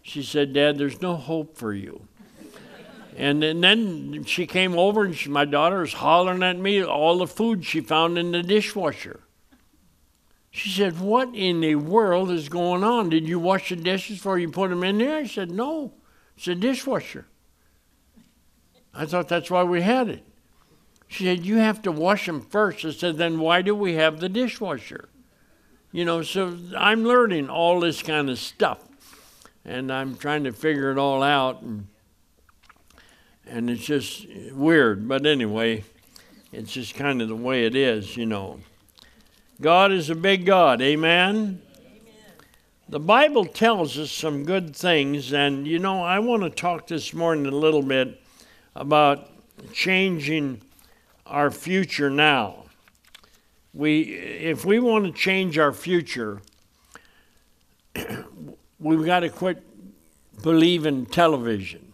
she 0.02 0.22
said, 0.22 0.52
Dad, 0.52 0.78
there's 0.78 1.02
no 1.02 1.16
hope 1.16 1.56
for 1.56 1.74
you. 1.74 2.06
And, 3.16 3.42
and 3.42 3.62
then 3.62 4.24
she 4.24 4.46
came 4.46 4.78
over, 4.78 5.04
and 5.04 5.16
she, 5.16 5.28
my 5.28 5.44
daughter 5.44 5.80
was 5.80 5.94
hollering 5.94 6.42
at 6.42 6.58
me 6.58 6.82
all 6.82 7.18
the 7.18 7.26
food 7.26 7.64
she 7.64 7.80
found 7.80 8.18
in 8.18 8.32
the 8.32 8.42
dishwasher. 8.42 9.20
She 10.50 10.70
said, 10.70 11.00
What 11.00 11.34
in 11.34 11.60
the 11.60 11.76
world 11.76 12.30
is 12.30 12.48
going 12.48 12.82
on? 12.82 13.08
Did 13.08 13.28
you 13.28 13.38
wash 13.38 13.68
the 13.68 13.76
dishes 13.76 14.18
before 14.18 14.38
you 14.38 14.50
put 14.50 14.70
them 14.70 14.84
in 14.84 14.98
there? 14.98 15.18
I 15.18 15.26
said, 15.26 15.50
No, 15.50 15.92
it's 16.36 16.48
a 16.48 16.54
dishwasher. 16.54 17.26
I 18.92 19.06
thought 19.06 19.28
that's 19.28 19.50
why 19.50 19.62
we 19.62 19.82
had 19.82 20.08
it. 20.08 20.24
She 21.06 21.24
said, 21.24 21.46
You 21.46 21.58
have 21.58 21.82
to 21.82 21.92
wash 21.92 22.26
them 22.26 22.40
first. 22.40 22.84
I 22.84 22.90
said, 22.90 23.16
Then 23.16 23.38
why 23.38 23.62
do 23.62 23.74
we 23.74 23.94
have 23.94 24.20
the 24.20 24.28
dishwasher? 24.28 25.08
You 25.92 26.04
know, 26.04 26.22
so 26.22 26.56
I'm 26.76 27.04
learning 27.04 27.48
all 27.48 27.80
this 27.80 28.02
kind 28.02 28.30
of 28.30 28.38
stuff. 28.38 28.78
And 29.64 29.92
I'm 29.92 30.16
trying 30.16 30.44
to 30.44 30.52
figure 30.52 30.90
it 30.90 30.98
all 30.98 31.22
out. 31.22 31.62
And 31.62 31.88
and 33.50 33.68
it's 33.68 33.84
just 33.84 34.26
weird. 34.52 35.08
But 35.08 35.26
anyway, 35.26 35.84
it's 36.52 36.72
just 36.72 36.94
kind 36.94 37.20
of 37.20 37.28
the 37.28 37.36
way 37.36 37.66
it 37.66 37.74
is, 37.74 38.16
you 38.16 38.26
know. 38.26 38.60
God 39.60 39.92
is 39.92 40.08
a 40.08 40.14
big 40.14 40.46
God, 40.46 40.80
amen? 40.80 41.60
The 42.88 43.00
Bible 43.00 43.44
tells 43.44 43.98
us 43.98 44.10
some 44.10 44.44
good 44.44 44.74
things, 44.74 45.32
and 45.32 45.66
you 45.66 45.78
know, 45.78 46.02
I 46.02 46.18
want 46.18 46.42
to 46.42 46.50
talk 46.50 46.86
this 46.86 47.12
morning 47.12 47.46
a 47.46 47.56
little 47.56 47.82
bit 47.82 48.20
about 48.74 49.30
changing 49.72 50.62
our 51.26 51.50
future 51.50 52.10
now. 52.10 52.64
We, 53.72 54.14
if 54.14 54.64
we 54.64 54.80
want 54.80 55.04
to 55.06 55.12
change 55.12 55.56
our 55.58 55.72
future, 55.72 56.40
we've 58.80 59.04
got 59.04 59.20
to 59.20 59.28
quit 59.28 59.62
believing 60.42 61.06
television. 61.06 61.89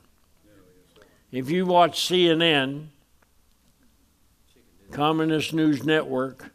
If 1.32 1.50
you 1.50 1.66
watch 1.66 2.08
CNN, 2.08 2.86
Communist 4.92 5.52
News 5.52 5.84
Network, 5.84 6.52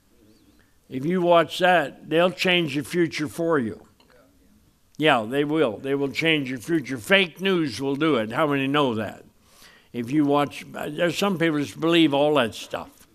if 0.90 1.06
you 1.06 1.22
watch 1.22 1.60
that, 1.60 2.10
they'll 2.10 2.32
change 2.32 2.75
your 2.75 2.84
future 2.84 3.28
for 3.28 3.60
you. 3.60 3.86
Yeah, 4.98 5.25
they 5.28 5.44
will. 5.44 5.78
They 5.78 5.96
will 5.96 6.12
change 6.12 6.50
your 6.50 6.60
future. 6.60 6.98
Fake 6.98 7.42
news 7.42 7.82
will 7.82 7.96
do 7.96 8.18
it. 8.18 8.32
How 8.32 8.48
many 8.48 8.68
know 8.68 8.96
that? 8.96 9.24
If 9.94 10.12
you 10.12 10.25
watch, 10.25 10.66
there's 10.72 11.18
some 11.18 11.38
people 11.38 11.60
that 11.60 11.80
believe 11.80 12.13
all 12.13 12.36
that 12.36 12.56
stuff. 12.56 13.08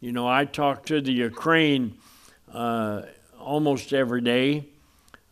You 0.00 0.10
know, 0.10 0.26
I 0.26 0.46
talk 0.46 0.86
to 0.86 1.00
the 1.00 1.12
Ukraine 1.12 1.96
uh, 2.52 3.02
almost 3.38 3.92
every 3.92 4.20
day. 4.20 4.66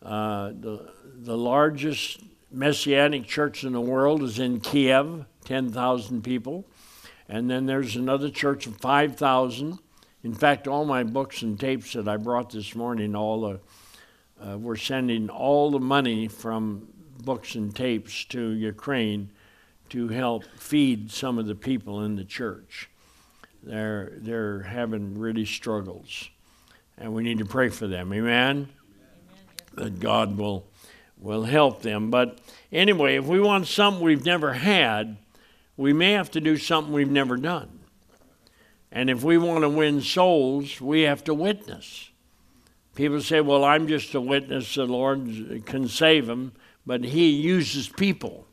Uh, 0.01 0.49
the, 0.49 0.93
the 1.15 1.37
largest 1.37 2.21
Messianic 2.51 3.27
church 3.27 3.63
in 3.63 3.73
the 3.73 3.81
world 3.81 4.23
is 4.23 4.39
in 4.39 4.61
Kiev. 4.61 5.25
10,000 5.51 6.23
people. 6.23 6.65
And 7.27 7.51
then 7.51 7.65
there's 7.65 7.97
another 7.97 8.29
church 8.29 8.67
of 8.67 8.77
5,000. 8.77 9.79
In 10.23 10.33
fact, 10.33 10.65
all 10.65 10.85
my 10.85 11.03
books 11.03 11.41
and 11.41 11.59
tapes 11.59 11.91
that 11.91 12.07
I 12.07 12.15
brought 12.15 12.51
this 12.51 12.73
morning, 12.73 13.17
all 13.17 13.41
the, 13.41 13.59
uh, 14.41 14.57
we're 14.57 14.77
sending 14.77 15.29
all 15.29 15.69
the 15.69 15.79
money 15.79 16.29
from 16.29 16.87
books 17.25 17.55
and 17.55 17.75
tapes 17.75 18.23
to 18.25 18.51
Ukraine 18.51 19.29
to 19.89 20.07
help 20.07 20.45
feed 20.55 21.11
some 21.11 21.37
of 21.37 21.47
the 21.47 21.55
people 21.55 22.05
in 22.05 22.15
the 22.15 22.23
church. 22.23 22.89
They're, 23.61 24.13
they're 24.19 24.61
having 24.61 25.19
really 25.19 25.43
struggles. 25.43 26.29
And 26.97 27.13
we 27.13 27.23
need 27.23 27.39
to 27.39 27.45
pray 27.45 27.67
for 27.67 27.87
them. 27.87 28.13
Amen? 28.13 28.29
Amen. 28.29 28.69
That 29.73 29.99
God 29.99 30.37
will, 30.37 30.65
will 31.19 31.43
help 31.43 31.81
them. 31.81 32.09
But 32.09 32.39
anyway, 32.71 33.17
if 33.17 33.25
we 33.25 33.41
want 33.41 33.67
something 33.67 34.01
we've 34.01 34.23
never 34.23 34.53
had, 34.53 35.17
we 35.81 35.93
may 35.93 36.11
have 36.11 36.29
to 36.29 36.39
do 36.39 36.57
something 36.57 36.93
we've 36.93 37.09
never 37.09 37.35
done. 37.35 37.79
And 38.91 39.09
if 39.09 39.23
we 39.23 39.39
want 39.39 39.63
to 39.63 39.69
win 39.69 40.01
souls, 40.01 40.79
we 40.79 41.01
have 41.01 41.23
to 41.23 41.33
witness. 41.33 42.11
People 42.93 43.19
say, 43.19 43.41
well, 43.41 43.63
I'm 43.63 43.87
just 43.87 44.13
a 44.13 44.21
witness, 44.21 44.75
the 44.75 44.85
Lord 44.85 45.63
can 45.65 45.87
save 45.87 46.27
them, 46.27 46.53
but 46.85 47.03
He 47.03 47.29
uses 47.29 47.89
people. 47.89 48.45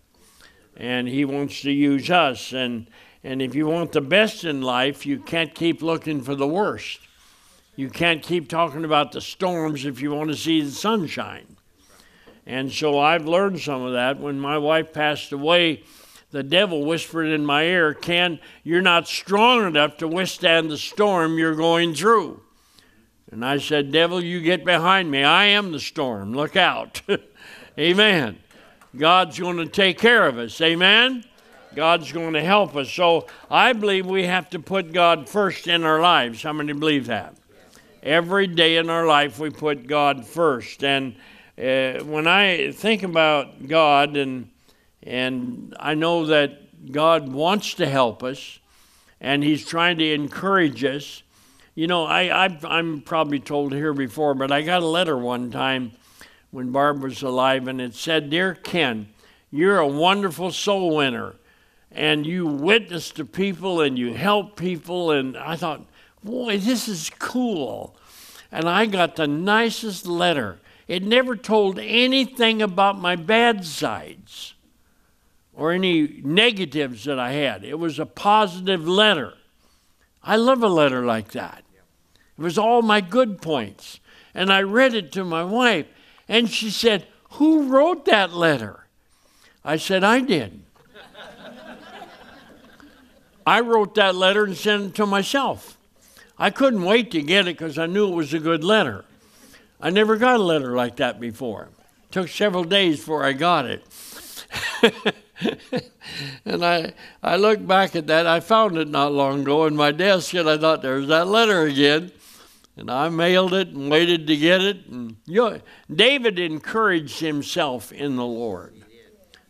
And 0.75 1.07
He 1.07 1.27
wants 1.27 1.61
to 1.63 1.71
use 1.71 2.11
us. 2.11 2.55
And, 2.55 2.89
and 3.23 3.43
if 3.43 3.55
you 3.55 3.67
want 3.67 3.93
the 3.93 4.01
best 4.01 4.45
in 4.45 4.63
life, 4.63 5.05
you 5.05 5.19
can't 5.19 5.55
keep 5.55 5.83
looking 5.83 6.23
for 6.23 6.35
the 6.35 6.49
worst. 6.49 7.01
You 7.77 7.91
can't 7.91 8.23
keep 8.23 8.49
talking 8.49 8.87
about 8.87 9.13
the 9.13 9.21
storms 9.21 9.85
if 9.85 10.01
you 10.01 10.13
want 10.13 10.31
to 10.31 10.37
see 10.37 10.63
the 10.63 10.71
sunshine. 10.71 11.57
And 12.47 12.73
so 12.73 12.99
I've 12.99 13.27
learned 13.27 13.61
some 13.61 13.83
of 13.83 13.93
that. 13.93 14.19
When 14.19 14.41
my 14.41 14.57
wife 14.57 14.95
passed 14.95 15.33
away, 15.33 15.83
the 16.31 16.43
devil 16.43 16.85
whispered 16.85 17.27
in 17.27 17.47
my 17.47 17.65
ear, 17.65 17.95
Ken, 17.95 18.39
you're 18.63 18.83
not 18.83 19.09
strong 19.09 19.67
enough 19.67 19.97
to 19.99 20.09
withstand 20.09 20.71
the 20.71 20.77
storm 20.77 21.39
you're 21.39 21.55
going 21.55 21.95
through. 21.95 22.43
And 23.31 23.45
I 23.45 23.59
said, 23.59 23.93
Devil, 23.93 24.23
you 24.23 24.41
get 24.41 24.65
behind 24.65 25.11
me. 25.11 25.23
I 25.23 25.47
am 25.47 25.73
the 25.73 25.81
storm. 25.81 26.35
Look 26.35 26.57
out. 26.57 27.03
Amen. 27.79 28.39
God's 28.97 29.39
going 29.39 29.59
to 29.59 29.67
take 29.67 29.99
care 29.99 30.27
of 30.27 30.39
us. 30.39 30.61
Amen? 30.61 31.25
God's 31.75 32.11
going 32.11 32.33
to 32.33 32.43
help 32.43 32.75
us. 32.77 32.91
So 32.91 33.27
I 33.51 33.73
believe 33.73 34.07
we 34.07 34.25
have 34.25 34.49
to 34.51 34.59
put 34.59 34.93
God 34.93 35.29
first 35.29 35.69
in 35.69 35.85
our 35.85 36.01
lives. 36.01 36.43
How 36.43 36.53
many 36.53 36.73
believe 36.73 37.07
that? 37.07 37.35
Every 38.03 38.47
day 38.47 38.77
in 38.79 38.89
our 38.89 39.07
life, 39.07 39.39
we 39.39 39.51
put 39.51 39.87
God 39.87 40.27
first. 40.27 40.83
And 40.83 41.15
uh, 41.59 42.05
when 42.05 42.27
I 42.27 42.73
think 42.73 43.03
about 43.03 43.67
God, 43.67 44.17
and 44.17 44.49
and 45.09 45.75
I 45.81 45.95
know 45.95 46.27
that 46.27 46.93
God 46.93 47.33
wants 47.33 47.75
to 47.75 47.87
help 47.87 48.23
us, 48.23 48.59
and 49.21 49.43
He's 49.43 49.67
trying 49.67 49.97
to 49.99 50.13
encourage 50.13 50.85
us. 50.85 51.23
You 51.75 51.87
know, 51.87 52.05
I, 52.05 52.25
i 52.25 52.79
am 52.79 53.01
probably 53.01 53.41
told 53.41 53.73
here 53.73 53.95
before, 53.95 54.35
but 54.35 54.53
I 54.53 54.61
got 54.61 54.83
a 54.83 54.87
letter 54.87 55.17
one 55.17 55.51
time 55.51 55.93
when 56.51 56.73
Barb 56.73 57.03
was 57.03 57.23
alive, 57.23 57.69
and 57.69 57.81
it 57.81 57.95
said, 57.95 58.29
Dear 58.29 58.55
Ken, 58.55 59.09
you're 59.51 59.79
a 59.79 59.87
wonderful 59.87 60.53
soul 60.53 60.97
winner, 60.97 61.37
and 61.91 62.27
you 62.27 62.47
witness 62.47 63.11
to 63.13 63.25
people 63.25 63.81
and 63.81 63.99
you 63.99 64.13
help 64.13 64.57
people. 64.57 65.11
And 65.11 65.39
I 65.39 65.57
thought, 65.57 65.87
boy, 66.23 66.59
this 66.59 66.87
is 66.87 67.11
cool. 67.19 67.97
And 68.53 68.69
I 68.69 68.85
got 68.85 69.17
the 69.17 69.27
nicest 69.27 70.07
letter. 70.07 70.59
It 70.87 71.03
never 71.03 71.35
told 71.35 71.79
anything 71.79 72.61
about 72.61 72.99
my 72.99 73.17
bad 73.17 73.65
sides 73.65 74.55
or 75.59 75.73
any 75.73 76.21
negatives 76.23 77.05
that 77.05 77.19
I 77.19 77.33
had. 77.33 77.65
It 77.65 77.81
was 77.81 77.99
a 77.99 78.07
positive 78.07 78.87
letter. 78.87 79.35
I 80.23 80.37
love 80.37 80.63
a 80.63 80.69
letter 80.69 81.05
like 81.05 81.33
that. 81.33 81.65
It 82.39 82.41
was 82.41 82.57
all 82.57 82.81
my 82.81 83.01
good 83.01 83.43
points. 83.43 83.99
And 84.35 84.53
I 84.53 84.63
read 84.63 84.95
it 84.95 85.11
to 85.13 85.25
my 85.25 85.43
wife, 85.43 85.87
and 86.29 86.49
she 86.49 86.71
said, 86.71 87.09
Who 87.33 87.65
wrote 87.65 88.05
that 88.05 88.33
letter? 88.33 88.87
I 89.65 89.79
said, 89.79 90.05
I 90.05 90.21
did. 90.21 90.63
I 93.47 93.59
wrote 93.59 93.97
that 93.97 94.15
letter 94.15 94.45
and 94.45 94.57
sent 94.57 94.85
it 94.85 94.95
to 94.95 95.07
myself. 95.07 95.77
I 96.39 96.51
couldn't 96.51 96.85
wait 96.85 97.11
to 97.11 97.21
get 97.21 97.49
it 97.49 97.59
because 97.59 97.79
I 97.79 97.87
knew 97.87 98.07
it 98.07 98.15
was 98.15 98.33
a 98.33 98.39
good 98.39 98.63
letter. 98.63 99.05
I 99.81 99.91
never 99.91 100.17
got 100.17 100.37
a 100.37 100.43
letter 100.43 100.77
like 100.77 100.97
that 100.97 101.19
before. 101.19 101.71
It 102.05 102.13
took 102.13 102.29
several 102.29 102.63
days 102.63 102.99
before 102.99 103.25
I 103.25 103.33
got 103.33 103.67
it. 103.67 103.85
and 106.45 106.65
I, 106.65 106.93
I 107.23 107.37
look 107.37 107.65
back 107.67 107.95
at 107.95 108.07
that. 108.09 108.27
I 108.27 108.41
found 108.41 108.77
it 108.77 108.89
not 108.89 109.13
long 109.13 109.43
ago 109.43 109.67
in 109.67 109.77
my 109.77 109.93
desk, 109.93 110.35
and 110.35 110.49
I 110.49 110.59
thought, 110.59 110.83
there's 110.83 111.09
that 111.09 111.29
letter 111.29 111.63
again. 111.63 112.13
And 112.77 112.91
I 112.91 113.09
mailed 113.09 113.55
it 113.55 113.69
and 113.69 113.91
waited 113.91 114.29
to 114.29 114.37
get 114.37 114.61
it. 114.61 114.87
And 114.87 115.17
you 115.27 115.61
David 115.93 116.39
encouraged 116.39 117.19
himself 117.19 117.91
in 117.91 118.15
the 118.15 118.25
Lord. 118.25 118.85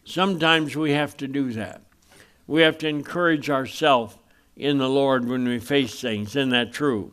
Sometimes 0.04 0.74
we 0.74 0.92
have 0.92 1.14
to 1.18 1.28
do 1.28 1.52
that. 1.52 1.82
We 2.46 2.62
have 2.62 2.78
to 2.78 2.88
encourage 2.88 3.50
ourselves 3.50 4.16
in 4.56 4.78
the 4.78 4.88
Lord 4.88 5.28
when 5.28 5.46
we 5.46 5.58
face 5.58 6.00
things. 6.00 6.30
Isn't 6.30 6.48
that 6.50 6.72
true? 6.72 7.12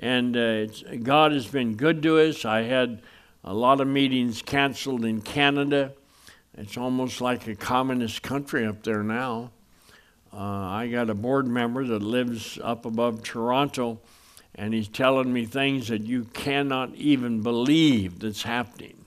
And 0.00 0.36
uh, 0.36 0.66
God 1.04 1.30
has 1.30 1.46
been 1.46 1.76
good 1.76 2.02
to 2.02 2.18
us. 2.18 2.44
I 2.44 2.62
had 2.62 3.02
a 3.44 3.54
lot 3.54 3.80
of 3.80 3.86
meetings 3.86 4.42
canceled 4.42 5.04
in 5.04 5.22
Canada. 5.22 5.92
It's 6.56 6.76
almost 6.76 7.20
like 7.20 7.46
a 7.46 7.54
communist 7.54 8.22
country 8.22 8.66
up 8.66 8.82
there 8.82 9.02
now. 9.02 9.50
Uh, 10.32 10.38
I 10.38 10.88
got 10.88 11.10
a 11.10 11.14
board 11.14 11.46
member 11.46 11.84
that 11.84 12.02
lives 12.02 12.58
up 12.62 12.86
above 12.86 13.22
Toronto 13.22 14.00
and 14.54 14.72
he's 14.72 14.88
telling 14.88 15.32
me 15.32 15.44
things 15.44 15.88
that 15.88 16.02
you 16.02 16.24
cannot 16.32 16.94
even 16.94 17.42
believe 17.42 18.18
that's 18.20 18.42
happening 18.42 19.04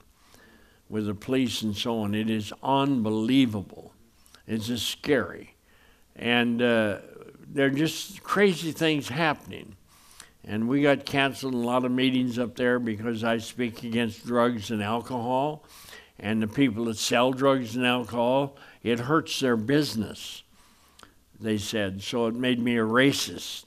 with 0.88 1.06
the 1.06 1.14
police 1.14 1.62
and 1.62 1.76
so 1.76 2.00
on. 2.00 2.14
It 2.14 2.30
is 2.30 2.52
unbelievable. 2.62 3.92
It's 4.46 4.68
just 4.68 4.88
scary. 4.88 5.54
And 6.14 6.62
uh, 6.62 6.98
there 7.48 7.66
are 7.66 7.70
just 7.70 8.22
crazy 8.22 8.70
things 8.70 9.08
happening. 9.08 9.76
And 10.44 10.68
we 10.68 10.82
got 10.82 11.04
canceled 11.04 11.54
a 11.54 11.58
lot 11.58 11.84
of 11.84 11.90
meetings 11.90 12.38
up 12.38 12.54
there 12.54 12.78
because 12.78 13.24
I 13.24 13.38
speak 13.38 13.82
against 13.82 14.24
drugs 14.24 14.70
and 14.70 14.82
alcohol. 14.82 15.64
And 16.20 16.40
the 16.40 16.46
people 16.46 16.84
that 16.84 16.98
sell 16.98 17.32
drugs 17.32 17.74
and 17.74 17.84
alcohol, 17.84 18.56
it 18.82 19.00
hurts 19.00 19.40
their 19.40 19.56
business, 19.56 20.42
they 21.40 21.58
said. 21.58 22.02
So 22.02 22.26
it 22.26 22.34
made 22.34 22.60
me 22.60 22.76
a 22.76 22.84
racist 22.84 23.64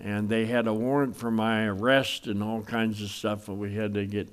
and 0.00 0.28
they 0.28 0.46
had 0.46 0.66
a 0.66 0.74
warrant 0.74 1.16
for 1.16 1.30
my 1.30 1.66
arrest 1.66 2.26
and 2.26 2.42
all 2.42 2.62
kinds 2.62 3.02
of 3.02 3.10
stuff 3.10 3.46
that 3.46 3.54
we 3.54 3.74
had 3.74 3.94
to 3.94 4.06
get 4.06 4.28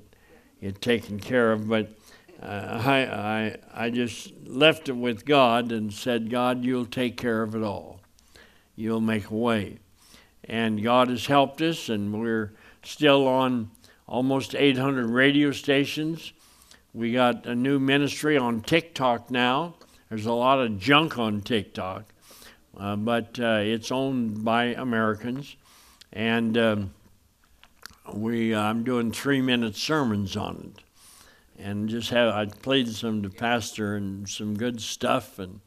it 0.60 0.80
taken 0.80 1.18
care 1.18 1.52
of. 1.52 1.68
But 1.68 1.90
uh, 2.42 2.82
I, 2.84 3.56
I, 3.74 3.86
I 3.86 3.90
just 3.90 4.32
left 4.44 4.88
it 4.88 4.96
with 4.96 5.24
God 5.24 5.72
and 5.72 5.92
said, 5.92 6.30
God, 6.30 6.64
you'll 6.64 6.86
take 6.86 7.16
care 7.16 7.42
of 7.42 7.54
it 7.54 7.62
all. 7.62 8.00
You'll 8.76 9.00
make 9.00 9.30
a 9.30 9.34
way. 9.34 9.78
And 10.44 10.82
God 10.82 11.08
has 11.08 11.26
helped 11.26 11.60
us, 11.60 11.88
and 11.88 12.20
we're 12.20 12.52
still 12.84 13.26
on 13.26 13.70
almost 14.06 14.54
800 14.54 15.10
radio 15.10 15.50
stations. 15.50 16.32
We 16.96 17.12
got 17.12 17.44
a 17.46 17.54
new 17.54 17.78
ministry 17.78 18.38
on 18.38 18.62
TikTok 18.62 19.30
now. 19.30 19.74
There's 20.08 20.26
a 20.26 20.32
lot 20.32 20.60
of 20.60 20.78
junk 20.78 21.18
on 21.18 21.42
TikTok 21.42 22.04
uh, 22.76 22.96
but 22.96 23.38
uh, 23.40 23.60
it's 23.62 23.90
owned 23.90 24.44
by 24.44 24.66
Americans, 24.66 25.56
and 26.12 26.58
um, 26.58 26.90
we 28.12 28.54
I'm 28.54 28.84
doing 28.84 29.12
three 29.12 29.40
minute 29.40 29.76
sermons 29.76 30.36
on 30.36 30.72
it, 30.74 30.82
and 31.62 31.88
just 31.88 32.10
have 32.10 32.34
I 32.34 32.46
played 32.46 32.88
some 32.88 33.22
to 33.22 33.30
pastor 33.30 33.96
and 33.96 34.28
some 34.28 34.56
good 34.56 34.80
stuff 34.80 35.38
and. 35.38 35.60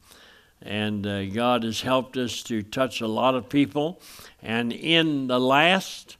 And 0.62 1.06
uh, 1.06 1.24
God 1.24 1.62
has 1.62 1.80
helped 1.80 2.18
us 2.18 2.42
to 2.42 2.62
touch 2.62 3.00
a 3.00 3.06
lot 3.06 3.34
of 3.34 3.48
people. 3.48 3.98
And 4.42 4.74
in 4.74 5.26
the 5.26 5.40
last 5.40 6.18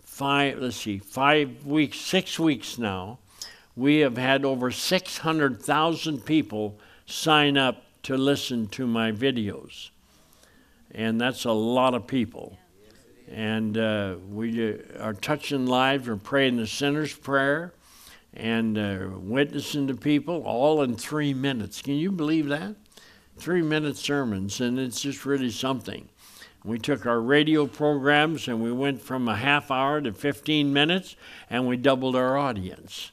five, 0.00 0.58
let's 0.58 0.78
see, 0.78 0.98
five 0.98 1.64
weeks, 1.64 2.00
six 2.00 2.36
weeks 2.36 2.78
now, 2.78 3.20
we 3.76 3.98
have 3.98 4.16
had 4.16 4.44
over 4.44 4.70
600,000 4.70 6.24
people 6.24 6.78
sign 7.06 7.56
up 7.56 7.84
to 8.02 8.16
listen 8.16 8.66
to 8.68 8.86
my 8.86 9.12
videos 9.12 9.90
and 10.96 11.20
that's 11.20 11.44
a 11.44 11.52
lot 11.52 11.94
of 11.94 12.06
people. 12.06 12.58
And 13.30 13.76
uh, 13.76 14.16
we 14.30 14.80
are 14.98 15.12
touching 15.12 15.66
lives, 15.66 16.08
we're 16.08 16.16
praying 16.16 16.56
the 16.56 16.66
sinner's 16.66 17.14
prayer, 17.14 17.74
and 18.34 18.78
uh, 18.78 19.08
witnessing 19.12 19.88
to 19.88 19.94
people 19.94 20.42
all 20.42 20.82
in 20.82 20.96
three 20.96 21.34
minutes. 21.34 21.82
Can 21.82 21.94
you 21.94 22.10
believe 22.10 22.46
that? 22.48 22.74
Three 23.36 23.62
minute 23.62 23.96
sermons, 23.96 24.60
and 24.60 24.78
it's 24.78 25.00
just 25.00 25.26
really 25.26 25.50
something. 25.50 26.08
We 26.64 26.78
took 26.78 27.04
our 27.04 27.20
radio 27.20 27.66
programs 27.66 28.48
and 28.48 28.60
we 28.60 28.72
went 28.72 29.00
from 29.00 29.28
a 29.28 29.36
half 29.36 29.70
hour 29.70 30.00
to 30.00 30.12
15 30.12 30.72
minutes, 30.72 31.14
and 31.50 31.66
we 31.68 31.76
doubled 31.76 32.16
our 32.16 32.38
audience. 32.38 33.10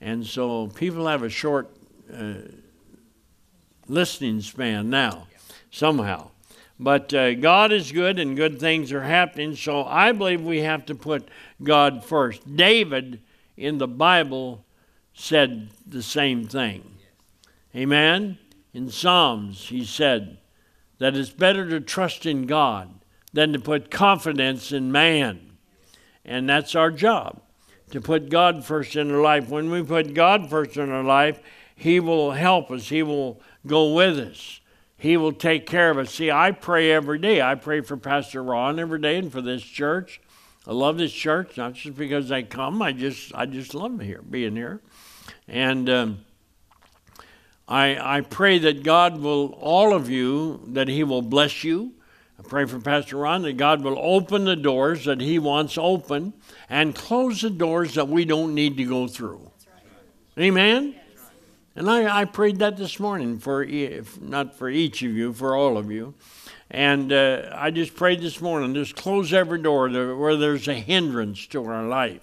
And 0.00 0.26
so 0.26 0.68
people 0.68 1.06
have 1.06 1.22
a 1.22 1.28
short 1.28 1.70
uh, 2.12 2.34
listening 3.88 4.40
span 4.40 4.90
now, 4.90 5.26
somehow. 5.70 6.30
But 6.78 7.14
uh, 7.14 7.34
God 7.34 7.72
is 7.72 7.90
good 7.90 8.18
and 8.18 8.36
good 8.36 8.60
things 8.60 8.92
are 8.92 9.02
happening, 9.02 9.56
so 9.56 9.84
I 9.84 10.12
believe 10.12 10.42
we 10.42 10.60
have 10.60 10.84
to 10.86 10.94
put 10.94 11.28
God 11.62 12.04
first. 12.04 12.56
David 12.56 13.22
in 13.56 13.78
the 13.78 13.88
Bible 13.88 14.64
said 15.14 15.70
the 15.86 16.02
same 16.02 16.46
thing. 16.46 16.98
Amen? 17.74 18.38
In 18.74 18.90
Psalms, 18.90 19.68
he 19.68 19.84
said 19.84 20.38
that 20.98 21.16
it's 21.16 21.30
better 21.30 21.68
to 21.70 21.80
trust 21.80 22.26
in 22.26 22.46
God 22.46 22.90
than 23.32 23.52
to 23.54 23.58
put 23.58 23.90
confidence 23.90 24.72
in 24.72 24.92
man. 24.92 25.56
And 26.24 26.48
that's 26.48 26.74
our 26.74 26.90
job, 26.90 27.40
to 27.90 28.00
put 28.00 28.28
God 28.28 28.64
first 28.64 28.96
in 28.96 29.10
our 29.10 29.20
life. 29.20 29.48
When 29.48 29.70
we 29.70 29.82
put 29.82 30.14
God 30.14 30.50
first 30.50 30.76
in 30.76 30.90
our 30.90 31.04
life, 31.04 31.40
He 31.74 32.00
will 32.00 32.32
help 32.32 32.70
us, 32.70 32.88
He 32.88 33.02
will 33.02 33.40
go 33.66 33.92
with 33.92 34.18
us. 34.18 34.60
He 34.98 35.16
will 35.16 35.32
take 35.32 35.66
care 35.66 35.90
of 35.90 35.98
us. 35.98 36.14
See, 36.14 36.30
I 36.30 36.52
pray 36.52 36.90
every 36.90 37.18
day. 37.18 37.42
I 37.42 37.54
pray 37.54 37.82
for 37.82 37.96
Pastor 37.96 38.42
Ron 38.42 38.78
every 38.78 38.98
day 38.98 39.18
and 39.18 39.30
for 39.30 39.42
this 39.42 39.62
church. 39.62 40.20
I 40.66 40.72
love 40.72 40.98
this 40.98 41.12
church, 41.12 41.56
not 41.56 41.74
just 41.74 41.96
because 41.96 42.32
I 42.32 42.42
come. 42.42 42.82
I 42.82 42.92
just, 42.92 43.32
I 43.34 43.46
just 43.46 43.74
love 43.74 44.00
here, 44.00 44.22
being 44.22 44.56
here, 44.56 44.80
and 45.46 45.88
um, 45.88 46.18
I, 47.68 48.16
I 48.18 48.20
pray 48.22 48.58
that 48.58 48.82
God 48.82 49.20
will, 49.20 49.56
all 49.60 49.94
of 49.94 50.10
you, 50.10 50.60
that 50.68 50.88
He 50.88 51.04
will 51.04 51.22
bless 51.22 51.62
you. 51.62 51.92
I 52.38 52.42
pray 52.42 52.66
for 52.66 52.78
Pastor 52.78 53.16
Ron 53.16 53.42
that 53.42 53.56
God 53.56 53.82
will 53.82 53.98
open 53.98 54.44
the 54.44 54.56
doors 54.56 55.06
that 55.06 55.20
He 55.20 55.38
wants 55.38 55.78
open 55.78 56.34
and 56.68 56.94
close 56.94 57.40
the 57.40 57.50
doors 57.50 57.94
that 57.94 58.08
we 58.08 58.24
don't 58.24 58.54
need 58.54 58.76
to 58.76 58.84
go 58.84 59.08
through. 59.08 59.50
Right. 60.36 60.44
Amen. 60.44 60.94
And 61.74 61.90
I, 61.90 62.20
I 62.20 62.24
prayed 62.24 62.58
that 62.60 62.76
this 62.76 62.98
morning 62.98 63.38
for 63.38 63.66
not 64.20 64.56
for 64.56 64.68
each 64.68 65.02
of 65.02 65.12
you, 65.12 65.32
for 65.32 65.54
all 65.54 65.76
of 65.76 65.90
you. 65.90 66.14
And 66.70 67.12
uh, 67.12 67.50
I 67.54 67.70
just 67.70 67.94
prayed 67.94 68.20
this 68.20 68.40
morning, 68.40 68.74
just 68.74 68.96
close 68.96 69.32
every 69.32 69.60
door 69.60 69.88
where 69.88 70.36
there's 70.36 70.68
a 70.68 70.74
hindrance 70.74 71.46
to 71.48 71.64
our 71.64 71.84
life, 71.84 72.22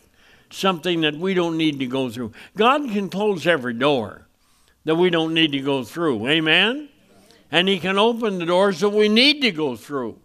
something 0.50 1.02
that 1.02 1.16
we 1.16 1.34
don't 1.34 1.56
need 1.56 1.80
to 1.80 1.86
go 1.86 2.10
through. 2.10 2.34
God 2.58 2.82
can 2.90 3.10
close 3.10 3.48
every 3.48 3.74
door, 3.74 4.28
that 4.86 4.96
we 4.96 5.10
don't 5.10 5.34
need 5.34 5.54
to 5.54 5.60
go 5.60 5.84
through. 5.84 6.28
Amen? 6.28 6.90
And 7.54 7.70
He 7.70 7.80
can 7.80 8.00
open 8.00 8.40
the 8.40 8.48
doors 8.48 8.80
that 8.80 8.90
we 8.90 9.08
need 9.08 9.42
to 9.42 9.52
go 9.52 9.76
through. 9.76 10.18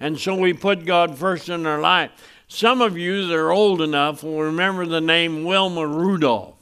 And 0.00 0.18
so 0.18 0.34
we 0.34 0.54
put 0.54 0.86
God 0.86 1.18
first 1.18 1.50
in 1.50 1.66
our 1.66 1.78
life. 1.78 2.10
Some 2.48 2.80
of 2.80 2.96
you 2.96 3.26
that 3.26 3.36
are 3.36 3.52
old 3.52 3.82
enough 3.82 4.22
will 4.22 4.40
remember 4.40 4.86
the 4.86 5.02
name 5.02 5.44
Wilma 5.44 5.86
Rudolph. 5.86 6.56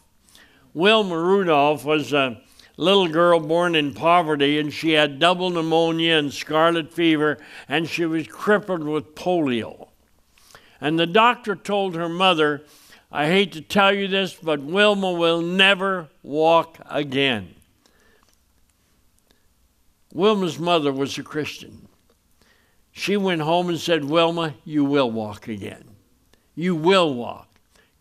Wilma 0.75 1.17
Rudolph 1.17 1.85
was 1.85 2.13
a 2.13 2.43
little 2.77 3.07
girl 3.07 3.39
born 3.39 3.77
in 3.77 3.95
poverty, 3.95 4.59
and 4.59 4.73
she 4.73 4.91
had 4.91 5.21
double 5.21 5.51
pneumonia 5.51 6.17
and 6.17 6.35
scarlet 6.35 6.93
fever, 6.93 7.39
and 7.69 7.89
she 7.89 8.05
was 8.05 8.27
crippled 8.27 8.83
with 8.83 9.15
polio. 9.15 9.87
And 10.81 10.99
the 10.99 11.07
doctor 11.07 11.55
told 11.55 11.95
her 11.95 12.09
mother, 12.09 12.65
I 13.13 13.27
hate 13.27 13.53
to 13.53 13.61
tell 13.61 13.95
you 13.95 14.09
this, 14.09 14.35
but 14.35 14.61
Wilma 14.61 15.13
will 15.13 15.43
never 15.43 16.09
walk 16.25 16.79
again. 16.87 17.55
Wilma's 20.19 20.59
mother 20.59 20.93
was 20.93 21.17
a 21.17 21.23
Christian. 21.23 21.87
She 22.91 23.17
went 23.17 23.41
home 23.41 23.69
and 23.69 23.79
said, 23.79 24.05
Wilma, 24.05 24.55
you 24.65 24.85
will 24.85 25.09
walk 25.09 25.47
again. 25.47 25.85
You 26.57 26.75
will 26.75 27.15
walk. 27.15 27.49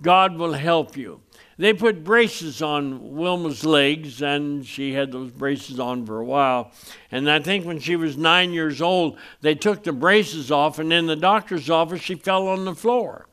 God 0.01 0.35
will 0.35 0.53
help 0.53 0.97
you. 0.97 1.21
They 1.59 1.73
put 1.73 2.03
braces 2.03 2.63
on 2.63 3.15
Wilma's 3.15 3.63
legs, 3.63 4.23
and 4.23 4.65
she 4.65 4.93
had 4.93 5.11
those 5.11 5.29
braces 5.29 5.79
on 5.79 6.07
for 6.07 6.19
a 6.19 6.25
while. 6.25 6.71
And 7.11 7.29
I 7.29 7.37
think 7.39 7.65
when 7.65 7.77
she 7.77 7.95
was 7.95 8.17
nine 8.17 8.51
years 8.51 8.81
old, 8.81 9.19
they 9.41 9.53
took 9.53 9.83
the 9.83 9.93
braces 9.93 10.51
off, 10.51 10.79
and 10.79 10.91
in 10.91 11.05
the 11.05 11.15
doctor's 11.15 11.69
office, 11.69 12.01
she 12.01 12.15
fell 12.15 12.47
on 12.47 12.65
the 12.65 12.73
floor 12.73 13.27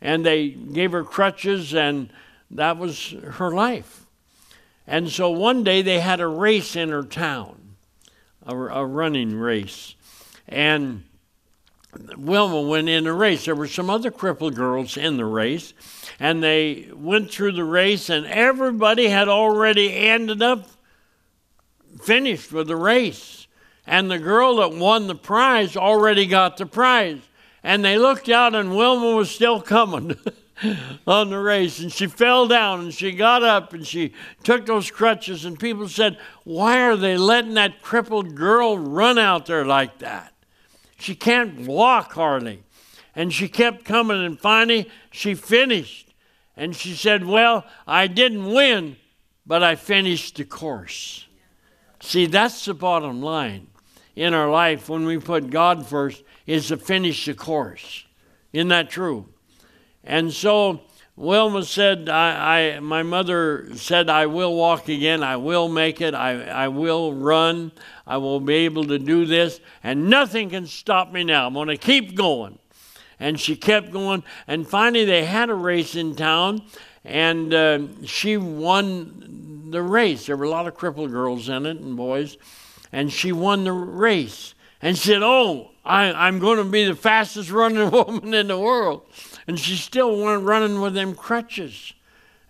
and 0.00 0.24
they 0.24 0.48
gave 0.48 0.92
her 0.92 1.04
crutches, 1.04 1.74
and 1.74 2.10
that 2.50 2.78
was 2.78 3.14
her 3.32 3.50
life. 3.50 4.06
And 4.86 5.10
so 5.10 5.30
one 5.30 5.64
day 5.64 5.82
they 5.82 6.00
had 6.00 6.20
a 6.20 6.26
race 6.26 6.76
in 6.76 6.90
her 6.90 7.02
town, 7.02 7.63
a, 8.46 8.56
a 8.56 8.84
running 8.86 9.36
race. 9.36 9.94
And 10.48 11.04
Wilma 12.16 12.62
went 12.62 12.88
in 12.88 13.04
the 13.04 13.12
race. 13.12 13.44
There 13.44 13.54
were 13.54 13.68
some 13.68 13.90
other 13.90 14.10
crippled 14.10 14.54
girls 14.54 14.96
in 14.96 15.16
the 15.16 15.24
race, 15.24 15.72
and 16.18 16.42
they 16.42 16.88
went 16.92 17.30
through 17.30 17.52
the 17.52 17.64
race, 17.64 18.10
and 18.10 18.26
everybody 18.26 19.08
had 19.08 19.28
already 19.28 19.94
ended 19.94 20.42
up 20.42 20.68
finished 22.02 22.52
with 22.52 22.68
the 22.68 22.76
race. 22.76 23.46
And 23.86 24.10
the 24.10 24.18
girl 24.18 24.56
that 24.56 24.72
won 24.72 25.06
the 25.06 25.14
prize 25.14 25.76
already 25.76 26.26
got 26.26 26.56
the 26.56 26.66
prize 26.66 27.20
and 27.64 27.82
they 27.82 27.98
looked 27.98 28.28
out, 28.28 28.54
and 28.54 28.76
Wilma 28.76 29.16
was 29.16 29.30
still 29.30 29.60
coming. 29.60 30.16
on 31.06 31.30
the 31.30 31.38
race 31.38 31.80
and 31.80 31.92
she 31.92 32.06
fell 32.06 32.46
down 32.46 32.80
and 32.80 32.94
she 32.94 33.12
got 33.12 33.42
up 33.42 33.72
and 33.72 33.86
she 33.86 34.12
took 34.42 34.66
those 34.66 34.90
crutches 34.90 35.44
and 35.44 35.58
people 35.58 35.88
said 35.88 36.16
why 36.44 36.80
are 36.80 36.96
they 36.96 37.16
letting 37.16 37.54
that 37.54 37.82
crippled 37.82 38.34
girl 38.34 38.78
run 38.78 39.18
out 39.18 39.46
there 39.46 39.64
like 39.64 39.98
that 39.98 40.32
she 40.98 41.14
can't 41.14 41.66
walk 41.66 42.12
hardly 42.12 42.62
and 43.16 43.32
she 43.32 43.48
kept 43.48 43.84
coming 43.84 44.24
and 44.24 44.40
finally 44.40 44.88
she 45.10 45.34
finished 45.34 46.14
and 46.56 46.76
she 46.76 46.94
said 46.94 47.26
well 47.26 47.64
i 47.86 48.06
didn't 48.06 48.52
win 48.52 48.96
but 49.44 49.62
i 49.62 49.74
finished 49.74 50.36
the 50.36 50.44
course 50.44 51.26
see 52.00 52.26
that's 52.26 52.64
the 52.64 52.74
bottom 52.74 53.20
line 53.20 53.66
in 54.14 54.32
our 54.32 54.50
life 54.50 54.88
when 54.88 55.04
we 55.04 55.18
put 55.18 55.50
god 55.50 55.84
first 55.84 56.22
is 56.46 56.68
to 56.68 56.76
finish 56.76 57.26
the 57.26 57.34
course. 57.34 58.04
Isn't 58.52 58.68
that 58.68 58.90
true? 58.90 59.28
And 60.04 60.32
so 60.32 60.80
Wilma 61.16 61.64
said, 61.64 62.08
I, 62.08 62.74
I, 62.74 62.80
my 62.80 63.02
mother 63.02 63.68
said, 63.76 64.10
I 64.10 64.26
will 64.26 64.54
walk 64.54 64.88
again. 64.88 65.22
I 65.22 65.36
will 65.36 65.68
make 65.68 66.00
it. 66.00 66.14
I, 66.14 66.42
I 66.44 66.68
will 66.68 67.14
run. 67.14 67.72
I 68.06 68.16
will 68.16 68.40
be 68.40 68.54
able 68.54 68.84
to 68.86 68.98
do 68.98 69.24
this. 69.24 69.60
And 69.82 70.10
nothing 70.10 70.50
can 70.50 70.66
stop 70.66 71.12
me 71.12 71.24
now. 71.24 71.46
I'm 71.46 71.54
going 71.54 71.68
to 71.68 71.76
keep 71.76 72.16
going. 72.16 72.58
And 73.20 73.38
she 73.38 73.54
kept 73.54 73.92
going. 73.92 74.24
And 74.48 74.66
finally, 74.66 75.04
they 75.04 75.24
had 75.24 75.50
a 75.50 75.54
race 75.54 75.94
in 75.94 76.16
town. 76.16 76.62
And 77.04 77.54
uh, 77.54 77.80
she 78.04 78.36
won 78.36 79.70
the 79.70 79.82
race. 79.82 80.26
There 80.26 80.36
were 80.36 80.46
a 80.46 80.50
lot 80.50 80.66
of 80.66 80.74
crippled 80.74 81.10
girls 81.10 81.48
in 81.48 81.64
it 81.64 81.78
and 81.78 81.96
boys. 81.96 82.36
And 82.92 83.12
she 83.12 83.30
won 83.30 83.64
the 83.64 83.72
race. 83.72 84.54
And 84.82 84.98
she 84.98 85.10
said, 85.10 85.22
Oh, 85.22 85.70
I, 85.84 86.28
am 86.28 86.40
going 86.40 86.58
to 86.58 86.64
be 86.64 86.84
the 86.84 86.94
fastest 86.94 87.50
running 87.50 87.90
woman 87.92 88.34
in 88.34 88.48
the 88.48 88.58
world. 88.58 89.02
And 89.46 89.58
she 89.58 89.76
still 89.76 90.16
went 90.22 90.42
running 90.42 90.80
with 90.80 90.94
them 90.94 91.14
crutches. 91.14 91.92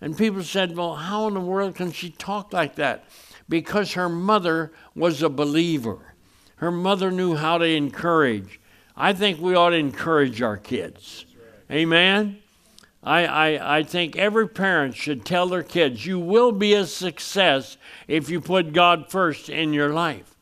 And 0.01 0.17
people 0.17 0.43
said, 0.43 0.75
Well, 0.75 0.95
how 0.95 1.27
in 1.27 1.33
the 1.33 1.39
world 1.39 1.75
can 1.75 1.91
she 1.91 2.09
talk 2.09 2.53
like 2.53 2.75
that? 2.75 3.05
Because 3.47 3.93
her 3.93 4.09
mother 4.09 4.71
was 4.95 5.21
a 5.21 5.29
believer. 5.29 6.15
Her 6.57 6.71
mother 6.71 7.11
knew 7.11 7.35
how 7.35 7.57
to 7.57 7.65
encourage. 7.65 8.59
I 8.95 9.13
think 9.13 9.39
we 9.39 9.55
ought 9.55 9.71
to 9.71 9.77
encourage 9.77 10.41
our 10.41 10.57
kids. 10.57 11.25
Amen? 11.69 12.39
I, 13.03 13.25
I, 13.25 13.77
I 13.77 13.83
think 13.83 14.15
every 14.15 14.49
parent 14.49 14.95
should 14.95 15.25
tell 15.25 15.47
their 15.47 15.63
kids, 15.63 16.05
You 16.05 16.19
will 16.19 16.51
be 16.51 16.73
a 16.73 16.85
success 16.85 17.77
if 18.07 18.29
you 18.29 18.41
put 18.41 18.73
God 18.73 19.11
first 19.11 19.49
in 19.49 19.73
your 19.73 19.89
life. 19.89 20.34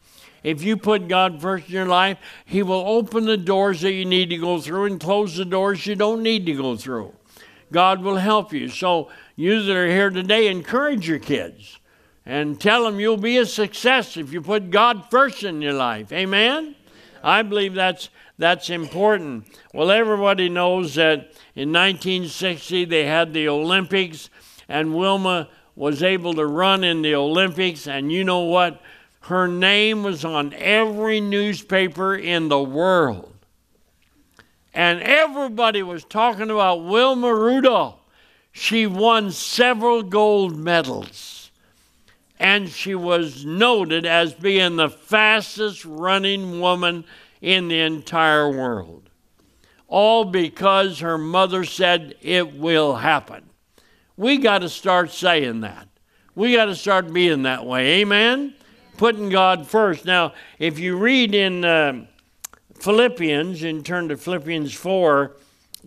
If 0.43 0.61
you 0.61 0.77
put 0.77 1.07
God 1.07 1.41
first 1.41 1.67
in 1.67 1.73
your 1.73 1.85
life, 1.85 2.17
He 2.45 2.63
will 2.63 2.83
open 2.85 3.25
the 3.25 3.37
doors 3.37 3.81
that 3.81 3.93
you 3.93 4.05
need 4.05 4.29
to 4.29 4.37
go 4.37 4.59
through 4.59 4.85
and 4.85 4.99
close 4.99 5.37
the 5.37 5.45
doors 5.45 5.85
you 5.85 5.95
don't 5.95 6.21
need 6.21 6.45
to 6.45 6.53
go 6.53 6.75
through. 6.75 7.13
God 7.71 8.03
will 8.03 8.17
help 8.17 8.53
you. 8.53 8.67
So, 8.69 9.09
you 9.35 9.63
that 9.63 9.75
are 9.75 9.87
here 9.87 10.09
today, 10.09 10.47
encourage 10.47 11.07
your 11.07 11.19
kids 11.19 11.79
and 12.25 12.59
tell 12.59 12.83
them 12.83 12.99
you'll 12.99 13.17
be 13.17 13.37
a 13.37 13.45
success 13.45 14.15
if 14.15 14.31
you 14.31 14.41
put 14.41 14.69
God 14.69 15.09
first 15.09 15.43
in 15.43 15.61
your 15.61 15.73
life. 15.73 16.11
Amen? 16.11 16.75
I 17.23 17.41
believe 17.41 17.73
that's, 17.73 18.09
that's 18.37 18.69
important. 18.69 19.47
Well, 19.73 19.91
everybody 19.91 20.49
knows 20.49 20.95
that 20.95 21.31
in 21.55 21.71
1960 21.71 22.85
they 22.85 23.05
had 23.05 23.33
the 23.33 23.47
Olympics, 23.47 24.29
and 24.67 24.95
Wilma 24.95 25.49
was 25.75 26.03
able 26.03 26.33
to 26.33 26.45
run 26.45 26.83
in 26.83 27.01
the 27.01 27.15
Olympics. 27.15 27.87
And 27.87 28.11
you 28.11 28.23
know 28.23 28.41
what? 28.41 28.81
Her 29.23 29.47
name 29.47 30.03
was 30.03 30.25
on 30.25 30.53
every 30.53 31.21
newspaper 31.21 32.13
in 32.13 32.49
the 32.49 32.61
world. 32.61 33.33
And 34.73 35.01
everybody 35.01 35.81
was 35.81 36.03
talking 36.03 36.49
about 36.49 36.83
Wilma 36.83 37.33
Rudolph. 37.33 38.01
She 38.51 38.85
won 38.85 39.31
several 39.31 40.03
gold 40.03 40.57
medals. 40.57 41.51
And 42.37 42.67
she 42.67 42.95
was 42.95 43.45
noted 43.45 44.05
as 44.05 44.33
being 44.33 44.75
the 44.75 44.89
fastest 44.89 45.85
running 45.85 46.59
woman 46.59 47.05
in 47.39 47.69
the 47.69 47.79
entire 47.79 48.51
world. 48.51 49.09
All 49.87 50.25
because 50.25 50.99
her 50.99 51.17
mother 51.17 51.63
said 51.63 52.15
it 52.21 52.57
will 52.57 52.95
happen. 52.95 53.45
We 54.17 54.37
got 54.37 54.59
to 54.59 54.69
start 54.69 55.11
saying 55.11 55.61
that. 55.61 55.87
We 56.35 56.55
got 56.55 56.65
to 56.65 56.75
start 56.75 57.13
being 57.13 57.43
that 57.43 57.65
way. 57.65 58.01
Amen? 58.01 58.55
Putting 59.03 59.27
God 59.27 59.67
first. 59.67 60.05
Now, 60.05 60.31
if 60.59 60.79
you 60.79 60.95
read 60.95 61.35
in 61.35 61.65
uh, 61.65 62.05
Philippians, 62.75 63.61
and 63.61 63.85
turn 63.85 64.07
to 64.07 64.15
Philippians 64.15 64.73
4 64.73 65.35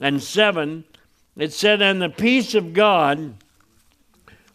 and 0.03 0.23
7, 0.23 0.85
it 1.39 1.51
said, 1.55 1.81
And 1.81 2.03
the 2.03 2.11
peace 2.11 2.55
of 2.55 2.75
God 2.75 3.43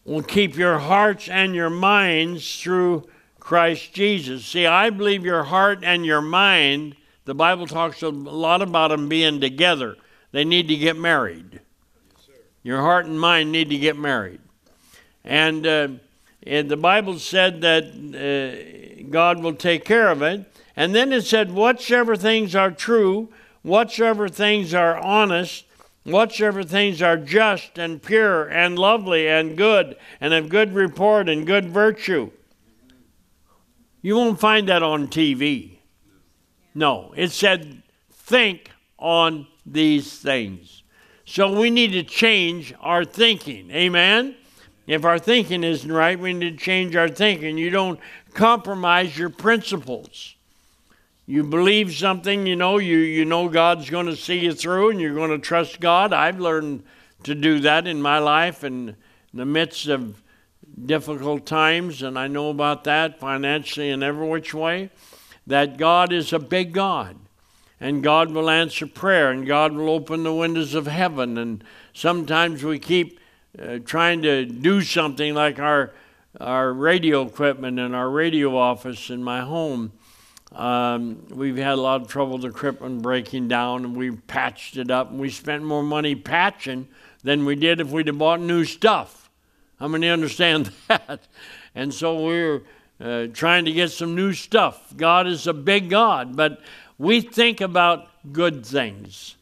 will 0.04 0.22
keep 0.22 0.56
your 0.56 0.78
hearts 0.78 1.28
and 1.28 1.56
your 1.56 1.70
minds 1.70 2.62
through 2.62 3.08
Christ 3.40 3.94
Jesus. 3.94 4.46
See, 4.46 4.64
I 4.64 4.90
believe 4.90 5.24
your 5.24 5.42
heart 5.42 5.80
and 5.82 6.06
your 6.06 6.22
mind, 6.22 6.94
the 7.24 7.34
Bible 7.34 7.66
talks 7.66 8.00
a 8.04 8.10
lot 8.10 8.62
about 8.62 8.92
them 8.92 9.08
being 9.08 9.40
together. 9.40 9.96
They 10.30 10.44
need 10.44 10.68
to 10.68 10.76
get 10.76 10.96
married. 10.96 11.54
Yes, 11.54 12.28
your 12.62 12.80
heart 12.80 13.06
and 13.06 13.18
mind 13.18 13.50
need 13.50 13.70
to 13.70 13.78
get 13.78 13.98
married. 13.98 14.40
And 15.24 15.66
uh, 15.66 15.88
and 16.46 16.68
the 16.68 16.76
Bible 16.76 17.18
said 17.18 17.60
that 17.60 17.84
uh, 17.84 19.08
God 19.10 19.42
will 19.42 19.54
take 19.54 19.84
care 19.84 20.08
of 20.08 20.22
it. 20.22 20.44
And 20.74 20.94
then 20.94 21.12
it 21.12 21.22
said, 21.22 21.52
whatsoever 21.52 22.16
things 22.16 22.56
are 22.56 22.70
true, 22.70 23.28
whatsoever 23.62 24.28
things 24.28 24.74
are 24.74 24.96
honest, 24.96 25.64
whatsoever 26.04 26.62
things 26.62 27.00
are 27.02 27.16
just 27.16 27.78
and 27.78 28.02
pure 28.02 28.48
and 28.48 28.78
lovely 28.78 29.28
and 29.28 29.56
good 29.56 29.96
and 30.20 30.34
of 30.34 30.48
good 30.48 30.74
report 30.74 31.28
and 31.28 31.46
good 31.46 31.68
virtue. 31.68 32.30
You 34.00 34.16
won't 34.16 34.40
find 34.40 34.68
that 34.68 34.82
on 34.82 35.08
TV. 35.08 35.78
No, 36.74 37.12
it 37.16 37.30
said, 37.30 37.82
think 38.10 38.70
on 38.98 39.46
these 39.64 40.18
things. 40.18 40.82
So 41.24 41.60
we 41.60 41.70
need 41.70 41.92
to 41.92 42.02
change 42.02 42.74
our 42.80 43.04
thinking. 43.04 43.70
Amen? 43.70 44.34
If 44.86 45.04
our 45.04 45.18
thinking 45.18 45.64
isn't 45.64 45.90
right, 45.90 46.18
we 46.18 46.32
need 46.32 46.58
to 46.58 46.64
change 46.64 46.96
our 46.96 47.08
thinking. 47.08 47.56
You 47.56 47.70
don't 47.70 48.00
compromise 48.34 49.16
your 49.16 49.30
principles. 49.30 50.34
You 51.26 51.44
believe 51.44 51.94
something, 51.94 52.46
you 52.46 52.56
know, 52.56 52.78
you, 52.78 52.98
you 52.98 53.24
know 53.24 53.48
God's 53.48 53.88
going 53.88 54.06
to 54.06 54.16
see 54.16 54.40
you 54.40 54.52
through 54.52 54.90
and 54.90 55.00
you're 55.00 55.14
going 55.14 55.30
to 55.30 55.38
trust 55.38 55.80
God. 55.80 56.12
I've 56.12 56.40
learned 56.40 56.82
to 57.22 57.34
do 57.34 57.60
that 57.60 57.86
in 57.86 58.02
my 58.02 58.18
life 58.18 58.64
and 58.64 58.90
in 58.90 59.38
the 59.38 59.46
midst 59.46 59.86
of 59.86 60.20
difficult 60.84 61.46
times, 61.46 62.02
and 62.02 62.18
I 62.18 62.26
know 62.26 62.50
about 62.50 62.84
that 62.84 63.20
financially 63.20 63.90
and 63.90 64.02
every 64.02 64.26
which 64.26 64.52
way, 64.52 64.90
that 65.46 65.76
God 65.76 66.12
is 66.12 66.32
a 66.32 66.38
big 66.38 66.72
God. 66.72 67.16
And 67.80 68.02
God 68.02 68.30
will 68.30 68.48
answer 68.48 68.86
prayer, 68.86 69.30
and 69.30 69.46
God 69.46 69.72
will 69.72 69.90
open 69.90 70.22
the 70.22 70.34
windows 70.34 70.74
of 70.74 70.86
heaven. 70.86 71.36
And 71.36 71.64
sometimes 71.92 72.62
we 72.62 72.78
keep 72.78 73.18
uh, 73.58 73.78
trying 73.84 74.22
to 74.22 74.46
do 74.46 74.80
something 74.80 75.34
like 75.34 75.58
our, 75.58 75.92
our 76.40 76.72
radio 76.72 77.22
equipment 77.26 77.78
and 77.78 77.94
our 77.94 78.08
radio 78.08 78.56
office 78.56 79.10
in 79.10 79.22
my 79.22 79.40
home. 79.40 79.92
Um, 80.52 81.26
we've 81.30 81.56
had 81.56 81.74
a 81.74 81.80
lot 81.80 82.02
of 82.02 82.08
trouble 82.08 82.38
with 82.38 82.44
equipment 82.44 83.02
breaking 83.02 83.48
down, 83.48 83.84
and 83.84 83.96
we've 83.96 84.26
patched 84.26 84.76
it 84.76 84.90
up, 84.90 85.10
and 85.10 85.20
we 85.20 85.30
spent 85.30 85.64
more 85.64 85.82
money 85.82 86.14
patching 86.14 86.88
than 87.22 87.44
we 87.44 87.56
did 87.56 87.80
if 87.80 87.90
we'd 87.90 88.06
have 88.06 88.18
bought 88.18 88.40
new 88.40 88.64
stuff. 88.64 89.30
How 89.78 89.88
many 89.88 90.08
understand 90.08 90.70
that? 90.88 91.26
And 91.74 91.92
so 91.92 92.22
we're 92.22 92.62
uh, 93.00 93.26
trying 93.32 93.64
to 93.64 93.72
get 93.72 93.90
some 93.90 94.14
new 94.14 94.32
stuff. 94.32 94.94
God 94.96 95.26
is 95.26 95.46
a 95.46 95.54
big 95.54 95.90
God, 95.90 96.36
but 96.36 96.60
we 96.98 97.20
think 97.20 97.60
about 97.60 98.08
good 98.32 98.64
things. 98.64 99.36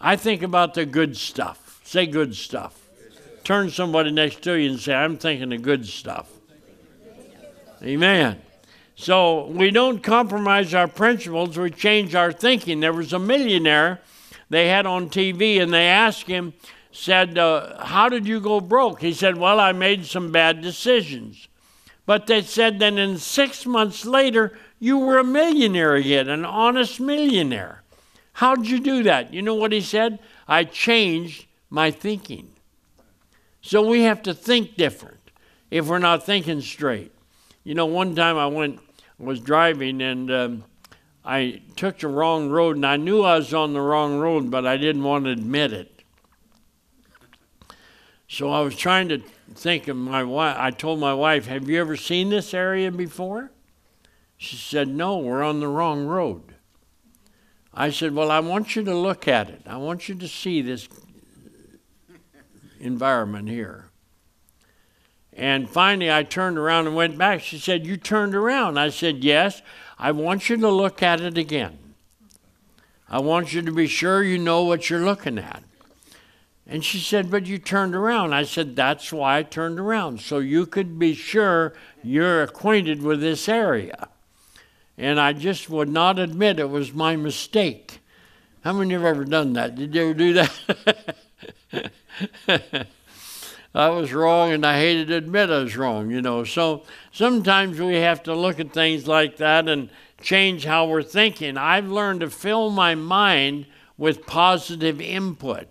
I 0.00 0.16
think 0.16 0.42
about 0.42 0.74
the 0.74 0.86
good 0.86 1.16
stuff. 1.16 1.80
Say 1.84 2.06
good 2.06 2.36
stuff. 2.36 2.77
Turn 3.48 3.70
somebody 3.70 4.10
next 4.10 4.42
to 4.42 4.52
you 4.52 4.68
and 4.68 4.78
say, 4.78 4.92
I'm 4.92 5.16
thinking 5.16 5.54
of 5.54 5.62
good 5.62 5.86
stuff. 5.86 6.28
Amen. 7.82 8.42
So 8.94 9.46
we 9.46 9.70
don't 9.70 10.02
compromise 10.02 10.74
our 10.74 10.86
principles, 10.86 11.56
we 11.56 11.70
change 11.70 12.14
our 12.14 12.30
thinking. 12.30 12.80
There 12.80 12.92
was 12.92 13.14
a 13.14 13.18
millionaire 13.18 14.02
they 14.50 14.68
had 14.68 14.84
on 14.84 15.08
TV, 15.08 15.62
and 15.62 15.72
they 15.72 15.86
asked 15.86 16.26
him, 16.26 16.52
said, 16.92 17.38
uh, 17.38 17.82
How 17.82 18.10
did 18.10 18.28
you 18.28 18.38
go 18.38 18.60
broke? 18.60 19.00
He 19.00 19.14
said, 19.14 19.38
Well, 19.38 19.60
I 19.60 19.72
made 19.72 20.04
some 20.04 20.30
bad 20.30 20.60
decisions. 20.60 21.48
But 22.04 22.26
they 22.26 22.42
said, 22.42 22.78
Then 22.78 22.98
in 22.98 23.16
six 23.16 23.64
months 23.64 24.04
later, 24.04 24.58
you 24.78 24.98
were 24.98 25.16
a 25.16 25.24
millionaire 25.24 25.94
again, 25.94 26.28
an 26.28 26.44
honest 26.44 27.00
millionaire. 27.00 27.82
How'd 28.34 28.66
you 28.66 28.78
do 28.78 29.04
that? 29.04 29.32
You 29.32 29.40
know 29.40 29.54
what 29.54 29.72
he 29.72 29.80
said? 29.80 30.18
I 30.46 30.64
changed 30.64 31.46
my 31.70 31.90
thinking. 31.90 32.50
So 33.68 33.86
we 33.86 34.04
have 34.04 34.22
to 34.22 34.32
think 34.32 34.76
different 34.76 35.20
if 35.70 35.88
we're 35.88 35.98
not 35.98 36.24
thinking 36.24 36.62
straight. 36.62 37.12
You 37.64 37.74
know, 37.74 37.84
one 37.84 38.14
time 38.14 38.38
I 38.38 38.46
went, 38.46 38.80
was 39.18 39.40
driving 39.40 40.00
and 40.00 40.30
um, 40.30 40.64
I 41.22 41.60
took 41.76 41.98
the 41.98 42.08
wrong 42.08 42.48
road, 42.48 42.76
and 42.76 42.86
I 42.86 42.96
knew 42.96 43.20
I 43.20 43.36
was 43.36 43.52
on 43.52 43.74
the 43.74 43.82
wrong 43.82 44.18
road, 44.20 44.50
but 44.50 44.66
I 44.66 44.78
didn't 44.78 45.02
want 45.02 45.26
to 45.26 45.32
admit 45.32 45.74
it. 45.74 46.02
So 48.26 48.50
I 48.50 48.62
was 48.62 48.74
trying 48.74 49.10
to 49.10 49.18
think 49.54 49.86
of 49.86 49.98
my 49.98 50.24
wife. 50.24 50.56
I 50.58 50.70
told 50.70 50.98
my 50.98 51.12
wife, 51.12 51.44
Have 51.44 51.68
you 51.68 51.78
ever 51.78 51.94
seen 51.94 52.30
this 52.30 52.54
area 52.54 52.90
before? 52.90 53.50
She 54.38 54.56
said, 54.56 54.88
No, 54.88 55.18
we're 55.18 55.42
on 55.42 55.60
the 55.60 55.68
wrong 55.68 56.06
road. 56.06 56.54
I 57.74 57.90
said, 57.90 58.14
Well, 58.14 58.30
I 58.30 58.40
want 58.40 58.76
you 58.76 58.82
to 58.84 58.94
look 58.94 59.28
at 59.28 59.50
it. 59.50 59.60
I 59.66 59.76
want 59.76 60.08
you 60.08 60.14
to 60.14 60.26
see 60.26 60.62
this 60.62 60.88
environment 62.80 63.48
here. 63.48 63.90
And 65.38 65.70
finally, 65.70 66.10
I 66.10 66.24
turned 66.24 66.58
around 66.58 66.88
and 66.88 66.96
went 66.96 67.16
back. 67.16 67.40
She 67.40 67.58
said, 67.58 67.86
You 67.86 67.96
turned 67.96 68.34
around. 68.34 68.76
I 68.76 68.88
said, 68.88 69.22
Yes. 69.22 69.62
I 69.98 70.10
want 70.10 70.48
you 70.48 70.56
to 70.56 70.68
look 70.68 71.02
at 71.02 71.20
it 71.20 71.38
again. 71.38 71.78
I 73.08 73.20
want 73.20 73.52
you 73.52 73.62
to 73.62 73.72
be 73.72 73.86
sure 73.86 74.22
you 74.22 74.38
know 74.38 74.64
what 74.64 74.90
you're 74.90 75.04
looking 75.04 75.38
at. 75.38 75.62
And 76.66 76.84
she 76.84 76.98
said, 76.98 77.30
But 77.30 77.46
you 77.46 77.58
turned 77.58 77.94
around. 77.94 78.34
I 78.34 78.42
said, 78.42 78.74
That's 78.74 79.12
why 79.12 79.38
I 79.38 79.42
turned 79.44 79.78
around, 79.78 80.20
so 80.20 80.38
you 80.38 80.66
could 80.66 80.98
be 80.98 81.14
sure 81.14 81.72
you're 82.02 82.42
acquainted 82.42 83.02
with 83.02 83.20
this 83.20 83.48
area. 83.48 84.08
And 84.98 85.20
I 85.20 85.32
just 85.32 85.70
would 85.70 85.88
not 85.88 86.18
admit 86.18 86.58
it 86.58 86.68
was 86.68 86.92
my 86.92 87.14
mistake. 87.14 88.00
How 88.64 88.72
many 88.72 88.94
of 88.94 89.02
have 89.02 89.16
ever 89.16 89.24
done 89.24 89.52
that? 89.52 89.76
Did 89.76 89.94
you 89.94 90.02
ever 90.02 90.14
do 90.14 90.32
that? 90.32 91.16
I 93.74 93.88
was 93.90 94.12
wrong 94.12 94.52
and 94.52 94.64
I 94.64 94.78
hated 94.78 95.08
to 95.08 95.16
admit 95.16 95.50
I 95.50 95.58
was 95.62 95.76
wrong, 95.76 96.10
you 96.10 96.22
know. 96.22 96.44
So 96.44 96.84
sometimes 97.12 97.80
we 97.80 97.96
have 97.96 98.22
to 98.24 98.34
look 98.34 98.58
at 98.60 98.72
things 98.72 99.06
like 99.06 99.36
that 99.36 99.68
and 99.68 99.90
change 100.20 100.64
how 100.64 100.86
we're 100.86 101.02
thinking. 101.02 101.56
I've 101.56 101.88
learned 101.88 102.20
to 102.20 102.30
fill 102.30 102.70
my 102.70 102.94
mind 102.94 103.66
with 103.96 104.26
positive 104.26 105.00
input 105.00 105.68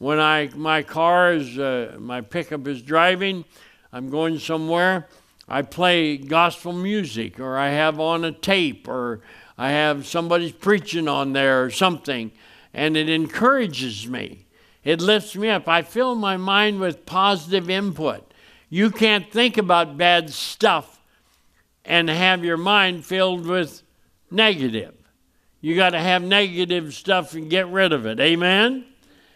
when 0.00 0.18
I 0.18 0.48
my 0.56 0.82
car 0.82 1.34
is 1.34 1.58
uh, 1.58 1.96
my 1.98 2.22
pickup 2.22 2.66
is 2.66 2.80
driving, 2.80 3.44
I'm 3.92 4.08
going 4.08 4.38
somewhere. 4.38 5.08
I 5.46 5.60
play 5.62 6.16
gospel 6.16 6.72
music, 6.72 7.38
or 7.38 7.58
I 7.58 7.68
have 7.68 8.00
on 8.00 8.24
a 8.24 8.32
tape, 8.32 8.88
or 8.88 9.20
I 9.58 9.70
have 9.70 10.06
somebody's 10.06 10.52
preaching 10.52 11.06
on 11.06 11.34
there, 11.34 11.62
or 11.62 11.70
something, 11.70 12.32
and 12.72 12.96
it 12.96 13.10
encourages 13.10 14.08
me. 14.08 14.46
It 14.84 15.00
lifts 15.00 15.36
me 15.36 15.50
up. 15.50 15.68
I 15.68 15.82
fill 15.82 16.14
my 16.14 16.36
mind 16.36 16.80
with 16.80 17.06
positive 17.06 17.68
input. 17.68 18.32
You 18.68 18.90
can't 18.90 19.30
think 19.30 19.58
about 19.58 19.96
bad 19.96 20.30
stuff 20.30 21.00
and 21.84 22.08
have 22.08 22.44
your 22.44 22.56
mind 22.56 23.04
filled 23.04 23.46
with 23.46 23.82
negative. 24.30 24.94
You 25.60 25.76
got 25.76 25.90
to 25.90 26.00
have 26.00 26.22
negative 26.22 26.94
stuff 26.94 27.34
and 27.34 27.50
get 27.50 27.68
rid 27.68 27.92
of 27.92 28.06
it. 28.06 28.20
Amen? 28.20 28.86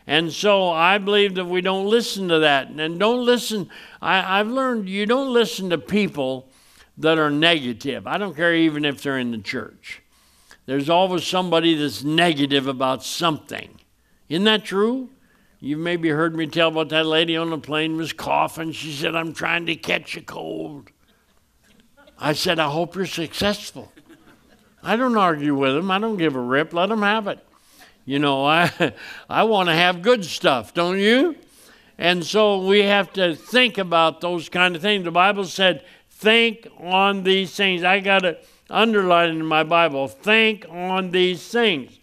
And 0.07 0.33
so 0.33 0.71
I 0.71 0.99
believe 0.99 1.35
that 1.35 1.47
we 1.47 1.61
don't 1.61 1.87
listen 1.87 2.29
to 2.29 2.41
that. 2.41 2.69
And 2.69 2.99
don't 2.99 3.25
listen, 3.25 3.69
I, 4.01 4.41
I've 4.41 4.49
learned 4.49 4.89
you 4.89 5.07
don't 5.07 5.33
listen 5.33 5.71
to 5.71 5.79
people 5.79 6.49
that 6.99 7.19
are 7.19 7.31
negative. 7.31 8.07
I 8.07 8.19
don't 8.19 8.37
care 8.37 8.55
even 8.55 8.85
if 8.85 9.03
they're 9.03 9.19
in 9.19 9.31
the 9.31 9.39
church. 9.39 10.01
There's 10.67 10.89
always 10.89 11.27
somebody 11.27 11.75
that's 11.75 12.05
negative 12.05 12.67
about 12.67 13.03
something. 13.05 13.81
Isn't 14.29 14.45
that 14.45 14.65
true? 14.65 15.11
You 15.65 15.79
maybe 15.79 16.11
heard 16.11 16.37
me 16.37 16.47
tell 16.47 16.69
about 16.69 16.91
that 16.91 17.07
lady 17.07 17.39
on 17.39 17.49
the 17.49 17.57
plane 17.57 17.97
was 17.97 18.13
coughing. 18.13 18.73
She 18.73 18.93
said, 18.93 19.17
I'm 19.17 19.33
trying 19.33 19.65
to 19.65 19.75
catch 19.75 20.15
a 20.15 20.21
cold. 20.21 20.91
I 22.19 22.35
said, 22.35 22.59
I 22.59 22.69
hope 22.69 22.95
you're 22.95 23.07
successful. 23.07 23.91
I 24.83 24.97
don't 24.97 25.17
argue 25.17 25.55
with 25.55 25.75
them. 25.75 25.91
I 25.91 25.99
don't 25.99 26.19
give 26.19 26.37
a 26.37 26.39
rip. 26.39 26.75
Let 26.75 26.91
them 26.91 27.01
have 27.01 27.29
it. 27.29 27.39
You 28.05 28.19
know, 28.19 28.45
I, 28.45 28.71
I 29.31 29.45
want 29.45 29.71
to 29.71 29.75
have 29.75 30.03
good 30.03 30.27
stuff, 30.27 30.75
don't 30.75 30.99
you? 30.99 31.35
And 31.97 32.23
so 32.23 32.67
we 32.67 32.83
have 32.83 33.11
to 33.15 33.35
think 33.35 33.79
about 33.79 34.21
those 34.21 34.51
kind 34.51 34.77
of 34.77 34.83
things. 34.83 35.05
The 35.05 35.13
Bible 35.13 35.45
said, 35.45 35.83
think 36.11 36.69
on 36.79 37.23
these 37.23 37.57
things. 37.57 37.85
I 37.85 38.01
got 38.01 38.19
to 38.19 38.37
underline 38.69 39.31
in 39.31 39.47
my 39.47 39.63
Bible, 39.63 40.09
think 40.09 40.67
on 40.69 41.11
these 41.11 41.49
things. 41.49 41.99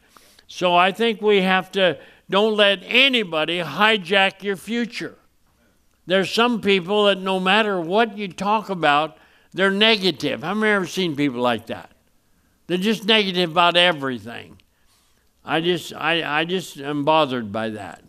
So 0.47 0.76
I 0.76 0.91
think 0.91 1.21
we 1.21 1.41
have 1.43 1.71
to, 1.74 2.00
don't 2.31 2.55
let 2.55 2.79
anybody 2.83 3.59
hijack 3.59 4.43
your 4.43 4.55
future. 4.55 5.17
There's 6.05 6.31
some 6.31 6.61
people 6.61 7.05
that 7.05 7.19
no 7.19 7.39
matter 7.39 7.79
what 7.79 8.17
you 8.17 8.27
talk 8.27 8.69
about, 8.69 9.17
they're 9.53 9.71
negative. 9.71 10.43
I've 10.43 10.57
never 10.57 10.87
seen 10.87 11.15
people 11.15 11.41
like 11.41 11.67
that. 11.67 11.91
They're 12.67 12.77
just 12.77 13.05
negative 13.05 13.51
about 13.51 13.77
everything. 13.77 14.57
I 15.43 15.61
just, 15.61 15.93
I, 15.93 16.39
I 16.39 16.45
just 16.45 16.77
am 16.77 17.03
bothered 17.03 17.51
by 17.51 17.69
that. 17.71 18.03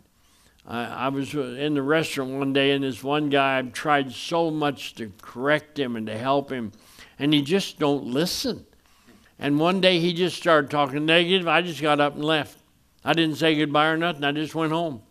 I, 0.66 0.84
I 0.84 1.08
was 1.08 1.34
in 1.34 1.74
the 1.74 1.82
restaurant 1.82 2.30
one 2.30 2.52
day, 2.52 2.70
and 2.72 2.84
this 2.84 3.02
one 3.02 3.28
guy, 3.28 3.58
I've 3.58 3.72
tried 3.72 4.12
so 4.12 4.50
much 4.50 4.94
to 4.96 5.12
correct 5.20 5.78
him 5.78 5.96
and 5.96 6.06
to 6.06 6.16
help 6.16 6.50
him, 6.50 6.72
and 7.18 7.34
he 7.34 7.42
just 7.42 7.78
don't 7.78 8.04
listen. 8.04 8.66
And 9.38 9.58
one 9.58 9.80
day 9.80 9.98
he 9.98 10.12
just 10.12 10.36
started 10.36 10.70
talking 10.70 11.04
negative. 11.04 11.48
I 11.48 11.62
just 11.62 11.82
got 11.82 11.98
up 11.98 12.14
and 12.14 12.24
left. 12.24 12.61
I 13.04 13.12
didn't 13.12 13.36
say 13.36 13.54
goodbye 13.54 13.88
or 13.88 13.96
nothing. 13.96 14.24
I 14.24 14.32
just 14.32 14.54
went 14.54 14.72
home. 14.72 15.02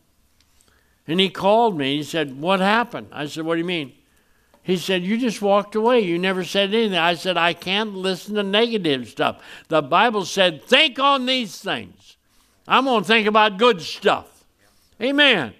And 1.07 1.19
he 1.19 1.29
called 1.29 1.77
me. 1.77 1.97
He 1.97 2.03
said, 2.03 2.39
What 2.39 2.59
happened? 2.59 3.07
I 3.11 3.25
said, 3.25 3.45
What 3.45 3.55
do 3.55 3.59
you 3.59 3.65
mean? 3.65 3.93
He 4.63 4.77
said, 4.77 5.03
You 5.03 5.17
just 5.17 5.41
walked 5.41 5.75
away. 5.75 6.01
You 6.01 6.19
never 6.19 6.43
said 6.43 6.73
anything. 6.73 6.97
I 6.97 7.15
said, 7.15 7.37
I 7.37 7.53
can't 7.53 7.95
listen 7.95 8.35
to 8.35 8.43
negative 8.43 9.09
stuff. 9.09 9.41
The 9.67 9.81
Bible 9.81 10.25
said, 10.25 10.63
Think 10.63 10.99
on 10.99 11.25
these 11.25 11.59
things. 11.59 12.17
I'm 12.67 12.85
going 12.85 13.01
to 13.01 13.07
think 13.07 13.27
about 13.27 13.57
good 13.57 13.81
stuff. 13.81 14.45
Amen. 15.01 15.53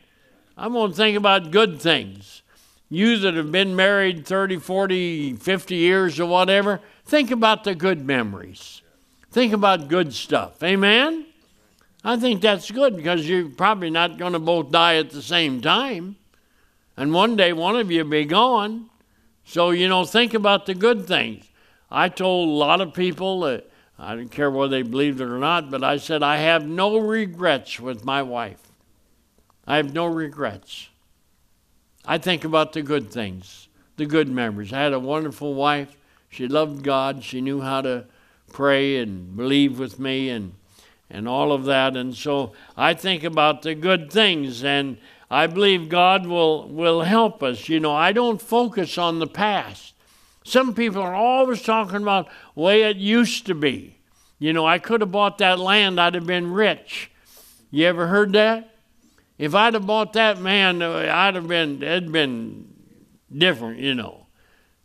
I'm 0.55 0.73
going 0.73 0.91
to 0.91 0.97
think 0.97 1.17
about 1.17 1.51
good 1.51 1.81
things. 1.81 2.43
You 2.89 3.17
that 3.19 3.33
have 3.33 3.51
been 3.51 3.75
married 3.75 4.27
30, 4.27 4.57
40, 4.57 5.33
50 5.35 5.75
years 5.75 6.19
or 6.19 6.25
whatever, 6.27 6.81
think 7.05 7.31
about 7.31 7.63
the 7.63 7.73
good 7.73 8.05
memories. 8.05 8.81
Think 9.31 9.53
about 9.53 9.87
good 9.87 10.13
stuff. 10.13 10.61
Amen? 10.61 11.25
I 12.03 12.17
think 12.17 12.41
that's 12.41 12.71
good 12.71 12.95
because 12.95 13.29
you're 13.29 13.49
probably 13.49 13.89
not 13.89 14.17
going 14.17 14.33
to 14.33 14.39
both 14.39 14.71
die 14.71 14.95
at 14.95 15.11
the 15.11 15.21
same 15.21 15.61
time. 15.61 16.15
And 16.97 17.13
one 17.13 17.35
day 17.35 17.53
one 17.53 17.75
of 17.75 17.91
you 17.91 18.03
will 18.03 18.11
be 18.11 18.25
gone. 18.25 18.89
So, 19.43 19.69
you 19.71 19.87
know, 19.87 20.05
think 20.05 20.33
about 20.33 20.65
the 20.65 20.73
good 20.73 21.05
things. 21.05 21.45
I 21.89 22.09
told 22.09 22.49
a 22.49 22.51
lot 22.51 22.81
of 22.81 22.93
people 22.93 23.41
that 23.41 23.69
I 23.99 24.15
didn't 24.15 24.31
care 24.31 24.49
whether 24.49 24.69
they 24.69 24.81
believed 24.81 25.21
it 25.21 25.25
or 25.25 25.37
not, 25.37 25.69
but 25.69 25.83
I 25.83 25.97
said, 25.97 26.23
I 26.23 26.37
have 26.37 26.65
no 26.65 26.97
regrets 26.97 27.79
with 27.79 28.03
my 28.03 28.23
wife. 28.23 28.61
I 29.67 29.77
have 29.77 29.93
no 29.93 30.05
regrets. 30.05 30.89
I 32.05 32.17
think 32.17 32.43
about 32.43 32.73
the 32.73 32.81
good 32.81 33.11
things. 33.11 33.67
the 33.97 34.05
good 34.07 34.27
memories. 34.27 34.73
I 34.73 34.81
had 34.81 34.93
a 34.93 34.99
wonderful 34.99 35.53
wife. 35.53 35.95
She 36.29 36.47
loved 36.47 36.83
God. 36.83 37.23
She 37.23 37.41
knew 37.41 37.61
how 37.61 37.81
to 37.81 38.05
pray 38.51 38.97
and 38.97 39.35
believe 39.35 39.77
with 39.77 39.99
me 39.99 40.29
and 40.29 40.53
and 41.11 41.27
all 41.27 41.51
of 41.51 41.65
that. 41.65 41.95
And 41.95 42.15
so 42.15 42.53
I 42.75 42.93
think 42.93 43.23
about 43.23 43.61
the 43.61 43.75
good 43.75 44.11
things 44.11 44.63
and 44.63 44.97
I 45.29 45.47
believe 45.47 45.87
God 45.87 46.27
will 46.27 46.67
will 46.67 47.01
help 47.01 47.41
us. 47.41 47.69
You 47.69 47.79
know, 47.79 47.93
I 47.93 48.11
don't 48.11 48.41
focus 48.41 48.97
on 48.97 49.19
the 49.19 49.27
past. 49.27 49.93
Some 50.43 50.73
people 50.73 51.01
are 51.01 51.15
always 51.15 51.61
talking 51.61 52.01
about 52.01 52.27
way 52.55 52.83
it 52.83 52.97
used 52.97 53.45
to 53.45 53.55
be. 53.55 53.97
You 54.39 54.53
know, 54.53 54.65
I 54.65 54.79
could 54.79 55.01
have 55.01 55.11
bought 55.11 55.37
that 55.37 55.59
land, 55.59 56.01
I'd 56.01 56.15
have 56.15 56.25
been 56.25 56.51
rich. 56.51 57.11
You 57.69 57.85
ever 57.85 58.07
heard 58.07 58.33
that? 58.33 58.75
If 59.37 59.55
I'd 59.55 59.75
have 59.75 59.87
bought 59.87 60.13
that 60.13 60.39
man, 60.39 60.81
I'd 60.81 61.35
have 61.35 61.47
been, 61.47 61.81
it'd 61.81 62.11
been 62.11 62.67
different, 63.35 63.79
you 63.79 63.95
know. 63.95 64.27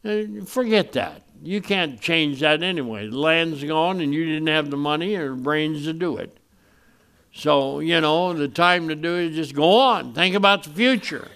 Uh, 0.04 0.44
forget 0.44 0.92
that. 0.92 1.22
You 1.42 1.60
can't 1.60 2.00
change 2.00 2.40
that 2.40 2.62
anyway. 2.62 3.08
The 3.08 3.18
land's 3.18 3.62
gone 3.62 4.00
and 4.00 4.12
you 4.12 4.24
didn't 4.24 4.48
have 4.48 4.70
the 4.70 4.76
money 4.76 5.14
or 5.16 5.34
brains 5.34 5.84
to 5.84 5.92
do 5.92 6.16
it. 6.16 6.36
So, 7.32 7.80
you 7.80 8.00
know, 8.00 8.32
the 8.32 8.48
time 8.48 8.88
to 8.88 8.94
do 8.94 9.16
it 9.16 9.30
is 9.30 9.36
just 9.36 9.54
go 9.54 9.78
on. 9.78 10.14
Think 10.14 10.34
about 10.34 10.64
the 10.64 10.70
future. 10.70 11.28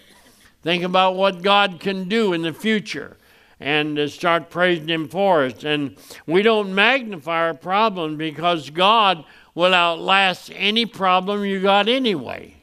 Think 0.63 0.83
about 0.83 1.15
what 1.15 1.43
God 1.43 1.81
can 1.81 2.09
do 2.09 2.33
in 2.33 2.43
the 2.43 2.53
future 2.53 3.17
and 3.61 4.11
start 4.11 4.51
praising 4.51 4.89
Him 4.89 5.09
for 5.09 5.45
it. 5.45 5.65
And 5.65 5.97
we 6.27 6.43
don't 6.43 6.75
magnify 6.75 7.47
our 7.47 7.55
problem 7.55 8.17
because 8.17 8.71
God 8.71 9.25
will 9.55 9.75
outlast 9.75 10.51
any 10.55 10.87
problem 10.87 11.45
you 11.45 11.61
got 11.61 11.89
anyway. 11.89 12.57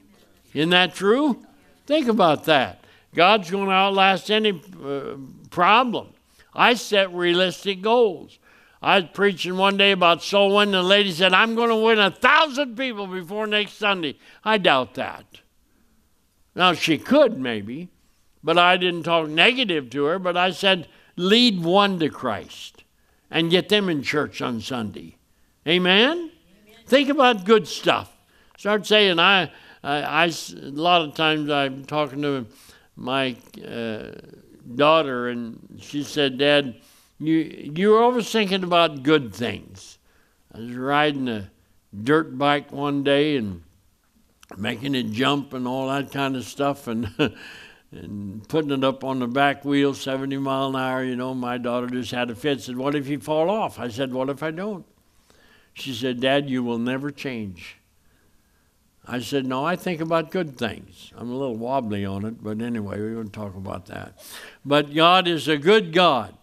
Isn't 0.53 0.71
that 0.71 0.95
true? 0.95 1.45
Think 1.85 2.07
about 2.07 2.45
that. 2.45 2.83
God's 3.13 3.51
going 3.51 3.67
to 3.67 3.71
outlast 3.71 4.31
any 4.31 4.61
uh, 4.83 5.15
problem. 5.49 6.09
I 6.57 6.73
set 6.73 7.13
realistic 7.13 7.81
goals. 7.81 8.39
I 8.81 8.99
was 8.99 9.09
preaching 9.13 9.57
one 9.57 9.77
day 9.77 9.91
about 9.91 10.23
soul 10.23 10.55
winning, 10.55 10.73
the 10.73 10.83
lady 10.83 11.11
said, 11.11 11.33
I'm 11.33 11.55
going 11.55 11.69
to 11.69 11.75
win 11.75 11.99
a 11.99 12.11
thousand 12.11 12.75
people 12.75 13.07
before 13.07 13.47
next 13.47 13.73
Sunday. 13.73 14.17
I 14.43 14.57
doubt 14.57 14.95
that. 14.95 15.25
Now, 16.55 16.73
she 16.73 16.97
could 16.97 17.39
maybe, 17.39 17.89
but 18.43 18.57
I 18.57 18.77
didn't 18.77 19.03
talk 19.03 19.29
negative 19.29 19.89
to 19.91 20.05
her, 20.05 20.19
but 20.19 20.35
I 20.35 20.51
said, 20.51 20.87
lead 21.15 21.63
one 21.63 21.99
to 21.99 22.09
Christ 22.09 22.83
and 23.29 23.51
get 23.51 23.69
them 23.69 23.89
in 23.89 24.01
church 24.01 24.41
on 24.41 24.61
Sunday. 24.61 25.17
Amen? 25.67 26.11
Amen. 26.11 26.31
Think 26.85 27.09
about 27.09 27.45
good 27.45 27.67
stuff. 27.67 28.15
Start 28.57 28.87
saying, 28.87 29.19
I, 29.19 29.51
I, 29.83 30.01
I, 30.01 30.25
a 30.25 30.55
lot 30.55 31.03
of 31.03 31.13
times 31.13 31.49
I'm 31.51 31.85
talking 31.85 32.21
to 32.23 32.47
my 32.95 33.35
uh, 33.63 34.11
daughter, 34.75 35.27
and 35.29 35.79
she 35.79 36.03
said, 36.03 36.37
Dad, 36.37 36.75
you, 37.19 37.71
you're 37.75 38.01
always 38.01 38.31
thinking 38.31 38.63
about 38.63 39.03
good 39.03 39.33
things. 39.33 39.97
I 40.53 40.59
was 40.59 40.75
riding 40.75 41.27
a 41.27 41.49
dirt 42.03 42.37
bike 42.37 42.71
one 42.71 43.03
day 43.03 43.37
and 43.37 43.63
making 44.57 44.95
it 44.95 45.11
jump 45.11 45.53
and 45.53 45.67
all 45.67 45.87
that 45.87 46.11
kind 46.11 46.35
of 46.35 46.43
stuff, 46.43 46.87
and 46.87 47.11
and 47.91 48.47
putting 48.47 48.71
it 48.71 48.83
up 48.83 49.03
on 49.03 49.19
the 49.19 49.27
back 49.27 49.63
wheel, 49.63 49.93
70 49.93 50.37
mile 50.37 50.69
an 50.69 50.75
hour. 50.75 51.03
You 51.03 51.15
know, 51.15 51.33
my 51.33 51.57
daughter 51.57 51.87
just 51.87 52.11
had 52.11 52.29
a 52.29 52.35
fit. 52.35 52.61
Said, 52.61 52.77
"What 52.77 52.95
if 52.95 53.07
you 53.07 53.19
fall 53.19 53.49
off?" 53.49 53.79
I 53.79 53.87
said, 53.89 54.13
"What 54.13 54.29
if 54.29 54.43
I 54.43 54.51
don't?" 54.51 54.85
She 55.73 55.93
said, 55.93 56.19
"Dad, 56.19 56.49
you 56.49 56.63
will 56.63 56.79
never 56.79 57.11
change." 57.11 57.77
I 59.07 59.19
said, 59.19 59.45
No, 59.45 59.63
I 59.63 59.75
think 59.75 60.01
about 60.01 60.31
good 60.31 60.57
things. 60.57 61.11
I'm 61.15 61.29
a 61.29 61.35
little 61.35 61.55
wobbly 61.55 62.05
on 62.05 62.25
it, 62.25 62.43
but 62.43 62.61
anyway, 62.61 62.99
we 62.99 63.15
won't 63.15 63.33
talk 63.33 63.55
about 63.55 63.85
that. 63.85 64.19
But 64.65 64.93
God 64.93 65.27
is 65.27 65.47
a 65.47 65.57
good 65.57 65.93
God. 65.93 66.33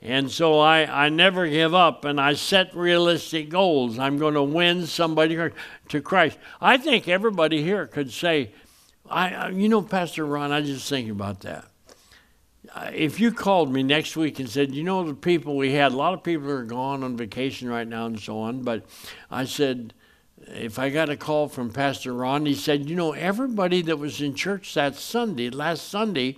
And 0.00 0.30
so 0.30 0.58
I, 0.58 1.04
I 1.06 1.08
never 1.10 1.46
give 1.46 1.74
up 1.74 2.04
and 2.04 2.20
I 2.20 2.34
set 2.34 2.74
realistic 2.74 3.48
goals. 3.48 4.00
I'm 4.00 4.18
going 4.18 4.34
to 4.34 4.42
win 4.42 4.86
somebody 4.86 5.38
to 5.88 6.00
Christ. 6.00 6.38
I 6.60 6.76
think 6.76 7.06
everybody 7.06 7.62
here 7.62 7.86
could 7.86 8.10
say, 8.10 8.52
I, 9.08 9.32
uh, 9.32 9.48
you 9.50 9.68
know, 9.68 9.80
Pastor 9.80 10.26
Ron, 10.26 10.50
I 10.50 10.60
just 10.60 10.88
think 10.88 11.08
about 11.08 11.40
that. 11.40 11.66
Uh, 12.74 12.90
if 12.92 13.20
you 13.20 13.30
called 13.30 13.72
me 13.72 13.84
next 13.84 14.16
week 14.16 14.40
and 14.40 14.48
said, 14.48 14.74
you 14.74 14.82
know, 14.82 15.04
the 15.04 15.14
people 15.14 15.56
we 15.56 15.72
had, 15.72 15.92
a 15.92 15.96
lot 15.96 16.14
of 16.14 16.24
people 16.24 16.50
are 16.50 16.64
gone 16.64 17.04
on 17.04 17.16
vacation 17.16 17.68
right 17.68 17.86
now 17.86 18.06
and 18.06 18.18
so 18.18 18.40
on, 18.40 18.62
but 18.62 18.84
I 19.30 19.44
said, 19.44 19.94
if 20.48 20.78
I 20.78 20.90
got 20.90 21.08
a 21.08 21.16
call 21.16 21.48
from 21.48 21.72
Pastor 21.72 22.12
Ron, 22.12 22.46
he 22.46 22.54
said, 22.54 22.88
you 22.88 22.96
know, 22.96 23.12
everybody 23.12 23.82
that 23.82 23.98
was 23.98 24.20
in 24.20 24.34
church 24.34 24.74
that 24.74 24.96
Sunday, 24.96 25.50
last 25.50 25.88
Sunday, 25.88 26.36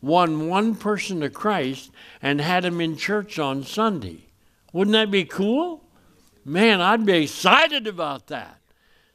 won 0.00 0.48
one 0.48 0.74
person 0.74 1.20
to 1.20 1.30
Christ 1.30 1.90
and 2.22 2.40
had 2.40 2.64
him 2.64 2.80
in 2.80 2.96
church 2.96 3.38
on 3.38 3.62
Sunday. 3.64 4.26
Wouldn't 4.72 4.92
that 4.92 5.10
be 5.10 5.24
cool? 5.24 5.84
Man, 6.44 6.80
I'd 6.80 7.04
be 7.04 7.24
excited 7.24 7.86
about 7.86 8.28
that. 8.28 8.58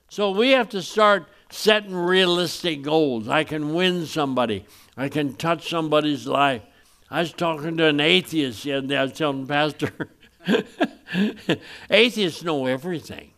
So 0.10 0.32
we 0.32 0.52
have 0.52 0.70
to 0.70 0.82
start 0.82 1.28
setting 1.50 1.96
realistic 1.96 2.82
goals. 2.82 3.28
I 3.28 3.44
can 3.44 3.74
win 3.74 4.06
somebody, 4.06 4.66
I 4.96 5.10
can 5.10 5.36
touch 5.36 5.70
somebody's 5.70 6.28
life. 6.28 6.62
I 7.10 7.22
was 7.22 7.34
talking 7.34 7.78
to 7.78 7.86
an 7.86 8.00
atheist 8.00 8.64
the 8.64 8.74
other 8.74 8.88
day. 8.88 8.98
I 8.98 9.04
was 9.04 9.14
telling 9.14 9.46
Pastor, 9.46 10.10
atheists 11.90 12.44
know 12.44 12.66
everything. 12.66 13.32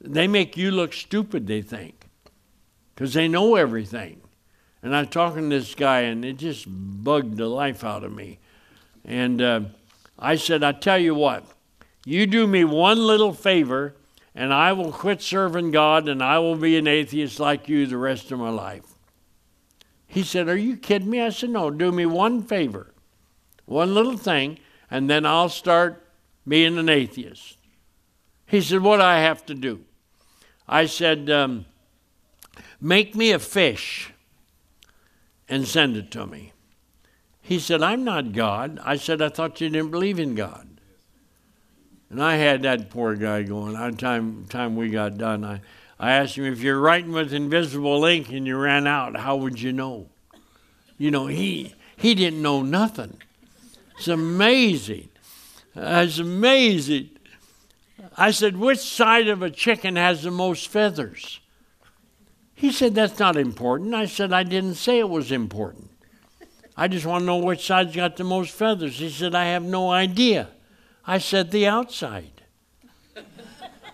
They 0.00 0.26
make 0.26 0.56
you 0.56 0.70
look 0.70 0.92
stupid, 0.92 1.46
they 1.46 1.62
think, 1.62 2.06
because 2.94 3.12
they 3.14 3.28
know 3.28 3.56
everything. 3.56 4.20
And 4.82 4.96
I'm 4.96 5.08
talking 5.08 5.50
to 5.50 5.58
this 5.58 5.74
guy, 5.74 6.00
and 6.00 6.24
it 6.24 6.38
just 6.38 6.66
bugged 6.68 7.36
the 7.36 7.48
life 7.48 7.84
out 7.84 8.02
of 8.02 8.12
me. 8.12 8.38
And 9.04 9.42
uh, 9.42 9.60
I 10.18 10.36
said, 10.36 10.64
I 10.64 10.72
tell 10.72 10.98
you 10.98 11.14
what, 11.14 11.44
you 12.06 12.26
do 12.26 12.46
me 12.46 12.64
one 12.64 12.98
little 12.98 13.34
favor, 13.34 13.94
and 14.34 14.54
I 14.54 14.72
will 14.72 14.92
quit 14.92 15.20
serving 15.20 15.70
God, 15.70 16.08
and 16.08 16.22
I 16.22 16.38
will 16.38 16.56
be 16.56 16.78
an 16.78 16.86
atheist 16.86 17.38
like 17.38 17.68
you 17.68 17.86
the 17.86 17.98
rest 17.98 18.32
of 18.32 18.38
my 18.38 18.48
life. 18.48 18.94
He 20.06 20.22
said, 20.22 20.48
Are 20.48 20.56
you 20.56 20.76
kidding 20.76 21.10
me? 21.10 21.20
I 21.20 21.28
said, 21.28 21.50
No, 21.50 21.70
do 21.70 21.92
me 21.92 22.06
one 22.06 22.42
favor, 22.42 22.94
one 23.66 23.94
little 23.94 24.16
thing, 24.16 24.58
and 24.90 25.10
then 25.10 25.26
I'll 25.26 25.50
start 25.50 26.02
being 26.48 26.78
an 26.78 26.88
atheist. 26.88 27.58
He 28.46 28.62
said, 28.62 28.80
What 28.80 28.96
do 28.96 29.02
I 29.02 29.18
have 29.18 29.44
to 29.46 29.54
do? 29.54 29.84
I 30.70 30.86
said, 30.86 31.28
um, 31.28 31.66
Make 32.80 33.14
me 33.14 33.32
a 33.32 33.38
fish 33.38 34.12
and 35.48 35.66
send 35.68 35.96
it 35.96 36.10
to 36.12 36.26
me. 36.26 36.52
He 37.42 37.58
said, 37.58 37.82
I'm 37.82 38.04
not 38.04 38.32
God. 38.32 38.80
I 38.82 38.96
said, 38.96 39.20
I 39.20 39.28
thought 39.28 39.60
you 39.60 39.68
didn't 39.68 39.90
believe 39.90 40.18
in 40.18 40.34
God. 40.34 40.66
And 42.08 42.22
I 42.22 42.36
had 42.36 42.62
that 42.62 42.88
poor 42.88 43.16
guy 43.16 43.42
going. 43.42 43.74
By 43.74 43.90
the 43.90 43.96
time, 43.96 44.46
time 44.48 44.76
we 44.76 44.88
got 44.88 45.18
done, 45.18 45.44
I, 45.44 45.60
I 45.98 46.12
asked 46.12 46.36
him, 46.36 46.44
if 46.44 46.60
you're 46.60 46.80
writing 46.80 47.12
with 47.12 47.34
invisible 47.34 48.04
ink 48.04 48.30
and 48.30 48.46
you 48.46 48.56
ran 48.56 48.86
out, 48.86 49.16
how 49.16 49.36
would 49.36 49.60
you 49.60 49.72
know? 49.72 50.06
You 50.96 51.10
know, 51.10 51.26
he, 51.26 51.74
he 51.96 52.14
didn't 52.14 52.40
know 52.40 52.62
nothing. 52.62 53.18
It's 53.98 54.08
amazing. 54.08 55.08
It's 55.74 56.18
amazing. 56.18 57.10
I 58.20 58.32
said, 58.32 58.58
Which 58.58 58.78
side 58.78 59.28
of 59.28 59.42
a 59.42 59.50
chicken 59.50 59.96
has 59.96 60.22
the 60.22 60.30
most 60.30 60.68
feathers? 60.68 61.40
He 62.54 62.70
said, 62.70 62.94
That's 62.94 63.18
not 63.18 63.38
important. 63.38 63.94
I 63.94 64.04
said, 64.04 64.30
I 64.30 64.42
didn't 64.42 64.74
say 64.74 64.98
it 64.98 65.08
was 65.08 65.32
important. 65.32 65.90
I 66.76 66.86
just 66.86 67.06
want 67.06 67.22
to 67.22 67.26
know 67.26 67.38
which 67.38 67.66
side's 67.66 67.96
got 67.96 68.18
the 68.18 68.24
most 68.24 68.52
feathers. 68.52 68.98
He 68.98 69.08
said, 69.08 69.34
I 69.34 69.46
have 69.46 69.62
no 69.62 69.90
idea. 69.90 70.50
I 71.06 71.16
said, 71.16 71.50
The 71.50 71.66
outside. 71.66 72.42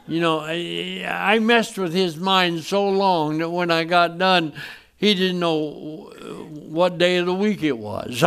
you 0.08 0.20
know, 0.20 0.40
I, 0.40 1.38
messed 1.38 1.78
with 1.78 1.94
his 1.94 2.16
mind 2.16 2.64
so 2.64 2.88
long 2.88 3.38
that 3.38 3.50
when 3.50 3.70
I 3.70 3.84
got 3.84 4.18
done, 4.18 4.54
he 4.96 5.14
didn't 5.14 5.38
know 5.38 6.10
what 6.50 6.98
day 6.98 7.18
of 7.18 7.26
the 7.26 7.34
week 7.34 7.62
it 7.62 7.78
was. 7.78 8.24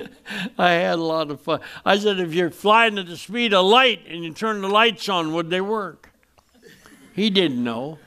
I 0.58 0.70
had 0.70 0.98
a 0.98 1.02
lot 1.02 1.30
of 1.30 1.40
fun. 1.40 1.60
I 1.84 1.98
said, 1.98 2.18
if 2.18 2.34
you're 2.34 2.50
flying 2.50 2.98
at 2.98 3.06
the 3.06 3.16
speed 3.16 3.54
of 3.54 3.66
light 3.66 4.00
and 4.06 4.24
you 4.24 4.32
turn 4.32 4.60
the 4.60 4.68
lights 4.68 5.08
on, 5.08 5.32
would 5.32 5.50
they 5.50 5.60
work? 5.60 6.12
He 7.14 7.30
didn't 7.30 7.62
know. 7.62 7.98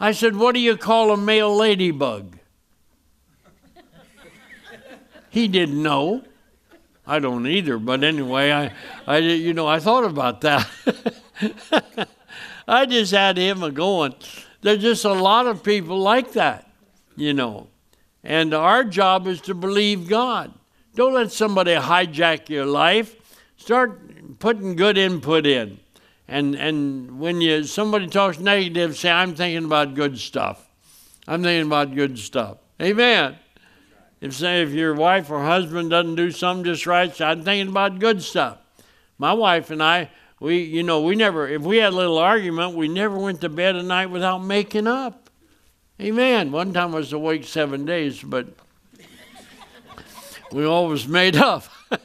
I 0.00 0.12
said, 0.12 0.36
what 0.36 0.54
do 0.54 0.60
you 0.60 0.76
call 0.76 1.12
a 1.12 1.16
male 1.16 1.54
ladybug? 1.54 2.38
He 5.30 5.48
didn't 5.48 5.82
know. 5.82 6.24
I 7.06 7.18
don't 7.18 7.46
either, 7.46 7.78
but 7.78 8.02
anyway, 8.02 8.50
I, 8.52 8.72
I, 9.06 9.18
you 9.18 9.52
know, 9.52 9.66
I 9.66 9.78
thought 9.78 10.04
about 10.04 10.40
that. 10.40 10.66
I 12.68 12.86
just 12.86 13.12
had 13.12 13.36
him 13.36 13.62
a 13.62 13.70
going. 13.70 14.14
There's 14.62 14.80
just 14.80 15.04
a 15.04 15.12
lot 15.12 15.46
of 15.46 15.62
people 15.62 15.98
like 15.98 16.32
that, 16.32 16.70
you 17.16 17.34
know. 17.34 17.68
And 18.22 18.54
our 18.54 18.84
job 18.84 19.26
is 19.26 19.42
to 19.42 19.54
believe 19.54 20.08
God. 20.08 20.54
Don't 20.94 21.14
let 21.14 21.32
somebody 21.32 21.74
hijack 21.74 22.48
your 22.48 22.66
life. 22.66 23.16
Start 23.56 24.38
putting 24.38 24.76
good 24.76 24.96
input 24.96 25.46
in. 25.46 25.80
And, 26.28 26.54
and 26.54 27.18
when 27.18 27.40
you, 27.40 27.64
somebody 27.64 28.06
talks 28.06 28.38
negative, 28.38 28.96
say, 28.96 29.10
I'm 29.10 29.34
thinking 29.34 29.64
about 29.64 29.94
good 29.94 30.18
stuff. 30.18 30.68
I'm 31.26 31.42
thinking 31.42 31.66
about 31.66 31.94
good 31.94 32.18
stuff. 32.18 32.58
Amen. 32.80 33.36
if 34.20 34.34
say 34.34 34.62
if 34.62 34.70
your 34.70 34.94
wife 34.94 35.30
or 35.30 35.42
husband 35.42 35.90
doesn't 35.90 36.16
do 36.16 36.30
something 36.30 36.64
just 36.64 36.86
right, 36.86 37.14
say, 37.14 37.24
I'm 37.24 37.44
thinking 37.44 37.68
about 37.68 37.98
good 37.98 38.22
stuff. 38.22 38.58
My 39.18 39.32
wife 39.32 39.70
and 39.70 39.82
I, 39.82 40.10
we 40.40 40.62
you 40.62 40.82
know, 40.82 41.00
we 41.00 41.14
never 41.14 41.48
if 41.48 41.62
we 41.62 41.78
had 41.78 41.92
a 41.92 41.96
little 41.96 42.18
argument, 42.18 42.74
we 42.74 42.88
never 42.88 43.16
went 43.16 43.40
to 43.42 43.48
bed 43.48 43.76
at 43.76 43.84
night 43.84 44.06
without 44.10 44.38
making 44.38 44.86
up. 44.86 45.30
Amen. 46.00 46.50
One 46.50 46.72
time 46.72 46.94
I 46.94 46.98
was 46.98 47.12
awake 47.12 47.44
seven 47.44 47.84
days, 47.84 48.22
but 48.22 48.48
we 50.54 50.64
always 50.64 51.08
made 51.08 51.36
up. 51.36 51.64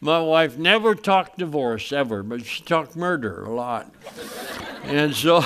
My 0.00 0.20
wife 0.20 0.56
never 0.56 0.94
talked 0.94 1.38
divorce 1.38 1.92
ever, 1.92 2.22
but 2.22 2.46
she 2.46 2.62
talked 2.62 2.94
murder 2.94 3.44
a 3.44 3.52
lot. 3.52 3.92
and 4.84 5.12
so 5.12 5.44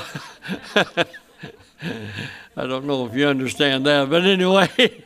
I 0.74 1.06
don't 2.54 2.84
know 2.84 3.06
if 3.06 3.14
you 3.14 3.28
understand 3.28 3.86
that, 3.86 4.10
but 4.10 4.24
anyway, 4.24 4.68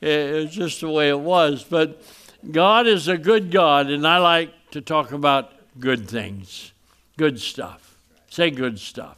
it's 0.00 0.54
just 0.54 0.80
the 0.80 0.88
way 0.88 1.08
it 1.08 1.18
was. 1.18 1.64
But 1.64 2.04
God 2.48 2.86
is 2.86 3.08
a 3.08 3.18
good 3.18 3.50
God, 3.50 3.90
and 3.90 4.06
I 4.06 4.18
like 4.18 4.70
to 4.70 4.80
talk 4.80 5.10
about 5.10 5.52
good 5.80 6.08
things, 6.08 6.72
good 7.16 7.40
stuff. 7.40 7.96
Say 8.30 8.50
good 8.50 8.78
stuff. 8.78 9.16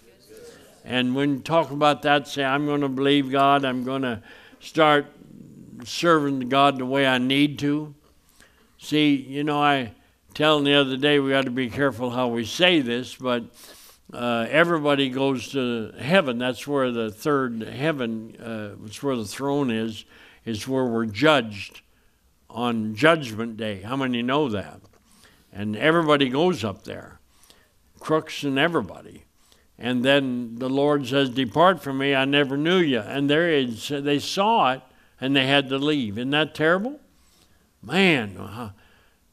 And 0.87 1.15
when 1.15 1.35
you 1.35 1.41
talk 1.41 1.71
about 1.71 2.01
that, 2.03 2.29
say, 2.29 2.43
I'm 2.43 2.65
going 2.65 2.81
to 2.81 2.89
believe 2.89 3.31
God, 3.31 3.67
I'm 3.67 3.85
going 3.85 4.03
to 4.03 4.23
start 4.61 5.07
serving 5.87 6.49
God 6.49 6.79
the 6.79 6.87
way 6.87 7.07
I 7.07 7.19
need 7.19 7.59
to. 7.61 7.95
See, 8.79 9.15
you 9.15 9.45
know, 9.45 9.63
I 9.63 9.93
telling 10.35 10.65
the 10.65 10.75
other 10.75 10.97
day 10.97 11.19
we 11.19 11.31
got 11.31 11.45
to 11.45 11.51
be 11.51 11.69
careful 11.69 12.11
how 12.11 12.29
we 12.29 12.45
say 12.45 12.81
this, 12.81 13.15
but 13.15 13.45
uh, 14.13 14.47
everybody 14.49 15.09
goes 15.09 15.53
to 15.53 15.93
heaven. 15.99 16.39
That's 16.39 16.67
where 16.67 16.91
the 16.91 17.11
third 17.11 17.63
heaven, 17.63 18.37
uh, 18.41 18.85
it's 18.85 19.03
where 19.03 19.17
the 19.17 19.25
throne 19.25 19.71
is, 19.71 20.05
is 20.45 20.67
where 20.67 20.85
we're 20.85 21.07
judged 21.07 21.83
on 22.49 22.95
Judgment 22.95 23.57
Day. 23.57 23.83
How 23.83 23.97
many 23.97 24.23
know 24.23 24.49
that? 24.49 24.81
And 25.53 25.77
everybody 25.77 26.29
goes 26.29 26.65
up 26.65 26.85
there, 26.85 27.21
crooks 27.99 28.43
and 28.43 28.59
everybody. 28.59 29.25
And 29.79 30.05
then 30.05 30.57
the 30.57 30.69
Lord 30.69 31.07
says, 31.07 31.31
Depart 31.31 31.83
from 31.83 31.99
me, 31.99 32.15
I 32.15 32.25
never 32.25 32.57
knew 32.57 32.79
you. 32.79 33.01
And 33.01 33.31
there 33.31 33.49
is, 33.49 33.89
they 33.89 34.19
saw 34.19 34.73
it 34.73 34.83
and 35.21 35.37
they 35.37 35.47
had 35.47 35.69
to 35.69 35.79
leave. 35.79 36.19
Isn't 36.19 36.31
that 36.31 36.55
terrible? 36.55 37.01
Man, 37.83 38.37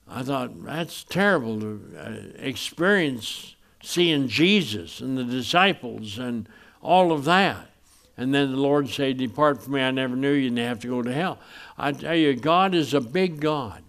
I 0.07 0.23
thought 0.23 0.63
that's 0.63 1.03
terrible 1.03 1.59
to 1.59 1.81
uh, 1.97 2.11
experience 2.38 3.55
seeing 3.83 4.27
Jesus 4.27 5.01
and 5.01 5.17
the 5.17 5.23
disciples 5.23 6.17
and 6.17 6.47
all 6.81 7.11
of 7.11 7.25
that. 7.25 7.69
And 8.17 8.33
then 8.33 8.51
the 8.51 8.57
Lord 8.57 8.89
say, 8.89 9.13
Depart 9.13 9.61
from 9.61 9.73
me, 9.73 9.81
I 9.81 9.91
never 9.91 10.15
knew 10.15 10.31
you, 10.31 10.47
and 10.47 10.57
they 10.57 10.63
have 10.63 10.79
to 10.79 10.88
go 10.88 11.01
to 11.03 11.13
hell. 11.13 11.39
I 11.77 11.91
tell 11.91 12.15
you, 12.15 12.35
God 12.35 12.73
is 12.73 12.93
a 12.93 13.01
big 13.01 13.39
God. 13.39 13.83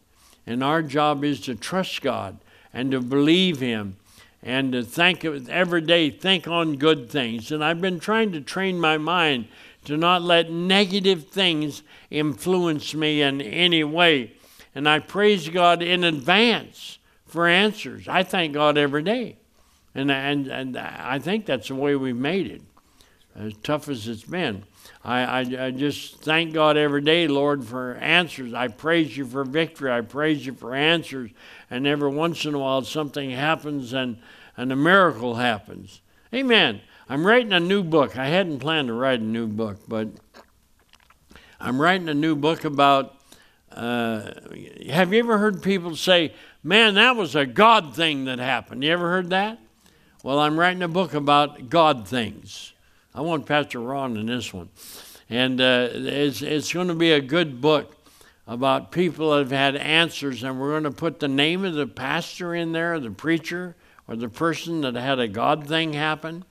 And 0.46 0.62
our 0.62 0.82
job 0.82 1.24
is 1.24 1.40
to 1.42 1.54
trust 1.54 2.02
God 2.02 2.38
and 2.72 2.90
to 2.90 3.00
believe 3.00 3.60
Him 3.60 3.96
and 4.42 4.72
to 4.72 4.82
think 4.82 5.24
every 5.24 5.80
day, 5.80 6.10
think 6.10 6.46
on 6.46 6.76
good 6.76 7.10
things. 7.10 7.50
And 7.50 7.64
I've 7.64 7.80
been 7.80 8.00
trying 8.00 8.32
to 8.32 8.40
train 8.40 8.78
my 8.78 8.98
mind 8.98 9.48
to 9.88 9.96
not 9.96 10.20
let 10.20 10.50
negative 10.50 11.28
things 11.28 11.82
influence 12.10 12.94
me 12.94 13.22
in 13.22 13.40
any 13.40 13.82
way. 13.82 14.34
And 14.74 14.86
I 14.86 14.98
praise 14.98 15.48
God 15.48 15.82
in 15.82 16.04
advance 16.04 16.98
for 17.24 17.48
answers. 17.48 18.06
I 18.06 18.22
thank 18.22 18.52
God 18.52 18.76
every 18.76 19.02
day. 19.02 19.38
And, 19.94 20.10
and, 20.10 20.46
and 20.46 20.76
I 20.76 21.18
think 21.18 21.46
that's 21.46 21.68
the 21.68 21.74
way 21.74 21.96
we've 21.96 22.14
made 22.14 22.48
it, 22.48 22.60
as 23.34 23.54
tough 23.62 23.88
as 23.88 24.06
it's 24.06 24.24
been. 24.24 24.64
I, 25.02 25.20
I, 25.22 25.38
I, 25.40 25.70
just 25.70 26.20
thank 26.20 26.52
God 26.52 26.76
every 26.76 27.00
day, 27.00 27.26
Lord, 27.26 27.64
for 27.64 27.94
answers. 27.94 28.52
I 28.52 28.68
praise 28.68 29.16
you 29.16 29.24
for 29.24 29.42
victory. 29.42 29.90
I 29.90 30.02
praise 30.02 30.44
you 30.44 30.52
for 30.52 30.74
answers. 30.74 31.30
And 31.70 31.86
every 31.86 32.10
once 32.10 32.44
in 32.44 32.54
a 32.54 32.58
while, 32.58 32.82
something 32.82 33.30
happens 33.30 33.94
and, 33.94 34.18
and 34.54 34.70
a 34.70 34.76
miracle 34.76 35.36
happens. 35.36 36.02
Amen. 36.34 36.82
I'm 37.10 37.26
writing 37.26 37.54
a 37.54 37.60
new 37.60 37.82
book. 37.82 38.18
I 38.18 38.26
hadn't 38.26 38.58
planned 38.58 38.88
to 38.88 38.94
write 38.94 39.20
a 39.20 39.24
new 39.24 39.46
book, 39.46 39.78
but 39.88 40.08
I'm 41.58 41.80
writing 41.80 42.08
a 42.08 42.14
new 42.14 42.36
book 42.36 42.64
about. 42.64 43.14
Uh, 43.72 44.32
have 44.90 45.12
you 45.12 45.20
ever 45.20 45.38
heard 45.38 45.62
people 45.62 45.96
say, 45.96 46.34
Man, 46.62 46.94
that 46.94 47.16
was 47.16 47.34
a 47.34 47.46
God 47.46 47.96
thing 47.96 48.26
that 48.26 48.38
happened? 48.38 48.84
You 48.84 48.92
ever 48.92 49.08
heard 49.08 49.30
that? 49.30 49.58
Well, 50.22 50.38
I'm 50.38 50.60
writing 50.60 50.82
a 50.82 50.88
book 50.88 51.14
about 51.14 51.70
God 51.70 52.06
things. 52.06 52.74
I 53.14 53.22
want 53.22 53.46
Pastor 53.46 53.80
Ron 53.80 54.16
in 54.18 54.26
this 54.26 54.52
one. 54.52 54.68
And 55.30 55.60
uh, 55.60 55.88
it's, 55.92 56.42
it's 56.42 56.72
going 56.72 56.88
to 56.88 56.94
be 56.94 57.12
a 57.12 57.20
good 57.20 57.60
book 57.60 57.96
about 58.46 58.92
people 58.92 59.30
that 59.30 59.38
have 59.38 59.50
had 59.50 59.76
answers, 59.76 60.42
and 60.42 60.60
we're 60.60 60.70
going 60.70 60.84
to 60.84 60.90
put 60.90 61.20
the 61.20 61.28
name 61.28 61.64
of 61.64 61.74
the 61.74 61.86
pastor 61.86 62.54
in 62.54 62.72
there, 62.72 62.98
the 62.98 63.10
preacher, 63.10 63.76
or 64.06 64.16
the 64.16 64.28
person 64.28 64.80
that 64.82 64.94
had 64.94 65.18
a 65.18 65.28
God 65.28 65.66
thing 65.66 65.92
happen 65.92 66.44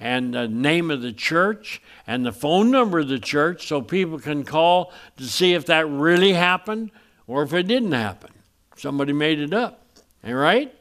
and 0.00 0.32
the 0.32 0.48
name 0.48 0.90
of 0.90 1.02
the 1.02 1.12
church 1.12 1.82
and 2.06 2.24
the 2.24 2.32
phone 2.32 2.70
number 2.70 3.00
of 3.00 3.08
the 3.08 3.18
church 3.18 3.68
so 3.68 3.82
people 3.82 4.18
can 4.18 4.44
call 4.44 4.92
to 5.18 5.24
see 5.24 5.52
if 5.52 5.66
that 5.66 5.86
really 5.86 6.32
happened 6.32 6.90
or 7.26 7.42
if 7.42 7.52
it 7.52 7.64
didn't 7.64 7.92
happen. 7.92 8.30
Somebody 8.76 9.12
made 9.12 9.38
it 9.38 9.52
up. 9.52 9.86
All 10.26 10.34
right? 10.34 10.74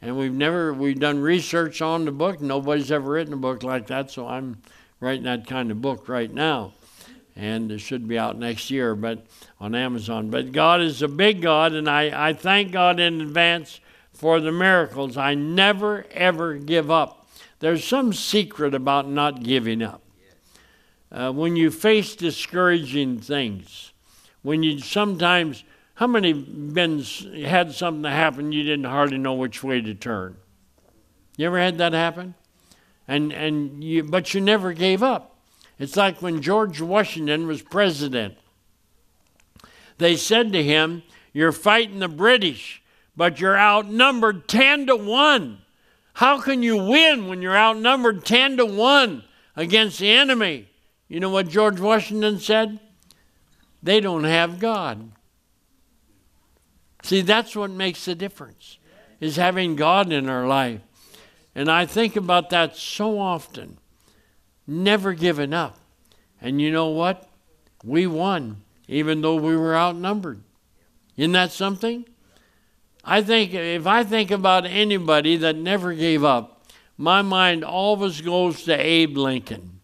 And 0.00 0.16
we've 0.16 0.32
never 0.32 0.72
we've 0.72 0.98
done 0.98 1.20
research 1.20 1.82
on 1.82 2.04
the 2.04 2.12
book. 2.12 2.40
Nobody's 2.40 2.90
ever 2.90 3.12
written 3.12 3.34
a 3.34 3.36
book 3.36 3.62
like 3.62 3.88
that, 3.88 4.10
so 4.10 4.26
I'm 4.26 4.62
writing 5.00 5.24
that 5.24 5.46
kind 5.46 5.70
of 5.70 5.80
book 5.80 6.08
right 6.08 6.32
now. 6.32 6.72
And 7.34 7.70
it 7.72 7.78
should 7.78 8.06
be 8.06 8.18
out 8.18 8.36
next 8.36 8.70
year, 8.70 8.94
but 8.94 9.24
on 9.60 9.74
Amazon. 9.74 10.28
But 10.28 10.52
God 10.52 10.80
is 10.80 11.02
a 11.02 11.08
big 11.08 11.40
God, 11.40 11.72
and 11.72 11.88
I, 11.88 12.28
I 12.30 12.32
thank 12.32 12.72
God 12.72 13.00
in 13.00 13.20
advance 13.20 13.80
for 14.12 14.40
the 14.40 14.52
miracles. 14.52 15.16
I 15.16 15.34
never 15.34 16.04
ever 16.10 16.54
give 16.54 16.90
up. 16.90 17.21
There's 17.62 17.84
some 17.84 18.12
secret 18.12 18.74
about 18.74 19.08
not 19.08 19.44
giving 19.44 19.82
up. 19.82 20.02
Uh, 21.12 21.30
when 21.30 21.54
you 21.54 21.70
face 21.70 22.16
discouraging 22.16 23.20
things, 23.20 23.92
when 24.42 24.64
you 24.64 24.80
sometimes, 24.80 25.62
how 25.94 26.08
many 26.08 26.32
been 26.32 27.04
had 27.44 27.70
something 27.70 28.10
happen 28.10 28.50
you 28.50 28.64
didn't 28.64 28.86
hardly 28.86 29.16
know 29.16 29.34
which 29.34 29.62
way 29.62 29.80
to 29.80 29.94
turn? 29.94 30.34
You 31.36 31.46
ever 31.46 31.60
had 31.60 31.78
that 31.78 31.92
happen? 31.92 32.34
And 33.06 33.32
and 33.32 33.84
you, 33.84 34.02
but 34.02 34.34
you 34.34 34.40
never 34.40 34.72
gave 34.72 35.00
up. 35.00 35.36
It's 35.78 35.96
like 35.96 36.20
when 36.20 36.42
George 36.42 36.80
Washington 36.80 37.46
was 37.46 37.62
president. 37.62 38.38
They 39.98 40.16
said 40.16 40.52
to 40.52 40.64
him, 40.64 41.04
"You're 41.32 41.52
fighting 41.52 42.00
the 42.00 42.08
British, 42.08 42.82
but 43.16 43.38
you're 43.38 43.56
outnumbered 43.56 44.48
ten 44.48 44.88
to 44.88 44.96
one." 44.96 45.61
How 46.14 46.40
can 46.40 46.62
you 46.62 46.76
win 46.76 47.28
when 47.28 47.42
you're 47.42 47.56
outnumbered 47.56 48.24
10 48.24 48.58
to 48.58 48.66
1 48.66 49.24
against 49.56 49.98
the 49.98 50.10
enemy? 50.10 50.68
You 51.08 51.20
know 51.20 51.30
what 51.30 51.48
George 51.48 51.80
Washington 51.80 52.38
said? 52.38 52.80
They 53.82 54.00
don't 54.00 54.24
have 54.24 54.58
God. 54.60 55.12
See, 57.02 57.20
that's 57.20 57.56
what 57.56 57.70
makes 57.70 58.04
the 58.04 58.14
difference, 58.14 58.78
is 59.20 59.36
having 59.36 59.74
God 59.74 60.12
in 60.12 60.28
our 60.28 60.46
life. 60.46 60.80
And 61.54 61.70
I 61.70 61.84
think 61.86 62.16
about 62.16 62.50
that 62.50 62.76
so 62.76 63.18
often. 63.18 63.78
Never 64.66 65.12
giving 65.12 65.52
up. 65.52 65.78
And 66.40 66.60
you 66.60 66.70
know 66.70 66.88
what? 66.88 67.28
We 67.84 68.06
won, 68.06 68.62
even 68.86 69.20
though 69.20 69.34
we 69.34 69.56
were 69.56 69.76
outnumbered. 69.76 70.42
Isn't 71.16 71.32
that 71.32 71.52
something? 71.52 72.06
I 73.04 73.20
think 73.22 73.52
if 73.52 73.86
I 73.86 74.04
think 74.04 74.30
about 74.30 74.64
anybody 74.64 75.36
that 75.38 75.56
never 75.56 75.92
gave 75.92 76.22
up, 76.22 76.62
my 76.96 77.22
mind 77.22 77.64
always 77.64 78.20
goes 78.20 78.62
to 78.64 78.74
Abe 78.74 79.16
Lincoln. 79.16 79.80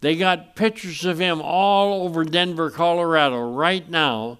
They 0.00 0.16
got 0.16 0.56
pictures 0.56 1.04
of 1.04 1.18
him 1.18 1.40
all 1.42 2.04
over 2.04 2.24
Denver, 2.24 2.70
Colorado 2.70 3.52
right 3.52 3.88
now. 3.88 4.38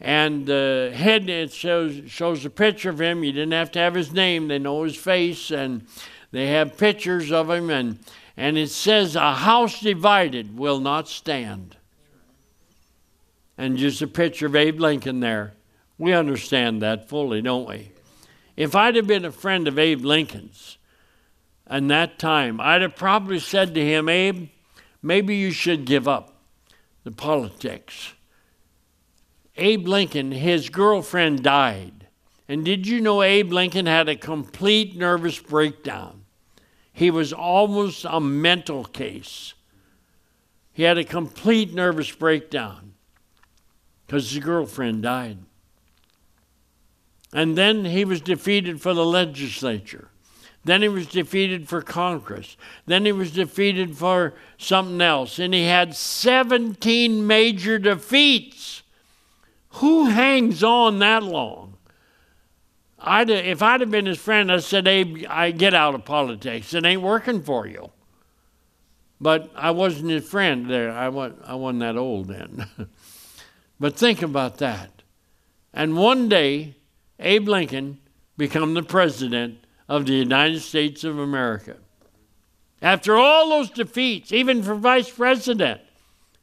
And 0.00 0.46
the 0.46 0.90
uh, 0.92 0.96
head 0.96 1.28
it 1.28 1.52
shows 1.52 2.02
shows 2.08 2.44
a 2.44 2.50
picture 2.50 2.90
of 2.90 3.00
him. 3.00 3.24
You 3.24 3.32
didn't 3.32 3.52
have 3.52 3.70
to 3.72 3.78
have 3.78 3.94
his 3.94 4.12
name; 4.12 4.48
they 4.48 4.58
know 4.58 4.82
his 4.82 4.96
face, 4.96 5.50
and 5.50 5.86
they 6.30 6.48
have 6.48 6.76
pictures 6.76 7.30
of 7.30 7.48
him. 7.48 7.70
and 7.70 7.98
And 8.36 8.58
it 8.58 8.70
says, 8.70 9.16
"A 9.16 9.34
house 9.34 9.80
divided 9.80 10.58
will 10.58 10.80
not 10.80 11.08
stand." 11.08 11.76
And 13.56 13.78
just 13.78 14.02
a 14.02 14.08
picture 14.08 14.46
of 14.46 14.56
Abe 14.56 14.80
Lincoln 14.80 15.20
there. 15.20 15.54
We 15.98 16.12
understand 16.12 16.82
that 16.82 17.08
fully, 17.08 17.40
don't 17.42 17.68
we? 17.68 17.92
If 18.56 18.74
I'd 18.74 18.96
have 18.96 19.06
been 19.06 19.24
a 19.24 19.32
friend 19.32 19.66
of 19.68 19.78
Abe 19.78 20.04
Lincoln's 20.04 20.78
in 21.70 21.88
that 21.88 22.18
time, 22.18 22.60
I'd 22.60 22.82
have 22.82 22.96
probably 22.96 23.38
said 23.38 23.74
to 23.74 23.84
him, 23.84 24.08
Abe, 24.08 24.48
maybe 25.02 25.36
you 25.36 25.50
should 25.50 25.84
give 25.84 26.06
up 26.06 26.36
the 27.04 27.10
politics. 27.10 28.12
Abe 29.56 29.86
Lincoln, 29.86 30.32
his 30.32 30.68
girlfriend 30.68 31.42
died. 31.42 32.08
And 32.48 32.64
did 32.64 32.86
you 32.86 33.00
know 33.00 33.22
Abe 33.22 33.52
Lincoln 33.52 33.86
had 33.86 34.08
a 34.08 34.16
complete 34.16 34.96
nervous 34.96 35.38
breakdown? 35.38 36.24
He 36.92 37.10
was 37.10 37.32
almost 37.32 38.04
a 38.08 38.20
mental 38.20 38.84
case. 38.84 39.54
He 40.72 40.82
had 40.82 40.98
a 40.98 41.04
complete 41.04 41.72
nervous 41.72 42.10
breakdown 42.10 42.94
because 44.06 44.30
his 44.30 44.44
girlfriend 44.44 45.02
died. 45.02 45.38
And 47.34 47.58
then 47.58 47.84
he 47.84 48.04
was 48.04 48.20
defeated 48.20 48.80
for 48.80 48.94
the 48.94 49.04
legislature. 49.04 50.08
Then 50.64 50.82
he 50.82 50.88
was 50.88 51.08
defeated 51.08 51.68
for 51.68 51.82
Congress. 51.82 52.56
Then 52.86 53.04
he 53.04 53.12
was 53.12 53.32
defeated 53.32 53.98
for 53.98 54.34
something 54.56 55.00
else. 55.00 55.40
And 55.40 55.52
he 55.52 55.64
had 55.64 55.96
17 55.96 57.26
major 57.26 57.78
defeats. 57.78 58.82
Who 59.70 60.06
hangs 60.06 60.62
on 60.62 61.00
that 61.00 61.24
long? 61.24 61.76
I'd, 63.00 63.28
if 63.28 63.62
I'd 63.62 63.80
have 63.80 63.90
been 63.90 64.06
his 64.06 64.18
friend, 64.18 64.50
I 64.50 64.58
said, 64.58 64.86
Abe, 64.86 65.26
I 65.28 65.50
get 65.50 65.74
out 65.74 65.94
of 65.94 66.04
politics. 66.04 66.72
It 66.72 66.86
ain't 66.86 67.02
working 67.02 67.42
for 67.42 67.66
you. 67.66 67.90
But 69.20 69.50
I 69.56 69.72
wasn't 69.72 70.10
his 70.10 70.26
friend 70.26 70.70
there. 70.70 70.92
I 70.92 71.08
wasn't, 71.08 71.42
I 71.44 71.56
wasn't 71.56 71.80
that 71.80 71.96
old 71.96 72.28
then. 72.28 72.66
but 73.80 73.96
think 73.96 74.22
about 74.22 74.58
that. 74.58 75.02
And 75.74 75.96
one 75.96 76.28
day, 76.28 76.76
Abe 77.24 77.48
Lincoln 77.48 77.98
become 78.36 78.74
the 78.74 78.82
president 78.82 79.64
of 79.88 80.06
the 80.06 80.12
United 80.12 80.60
States 80.60 81.04
of 81.04 81.18
America. 81.18 81.76
After 82.82 83.16
all 83.16 83.48
those 83.48 83.70
defeats, 83.70 84.30
even 84.30 84.62
for 84.62 84.74
vice 84.74 85.10
president, 85.10 85.80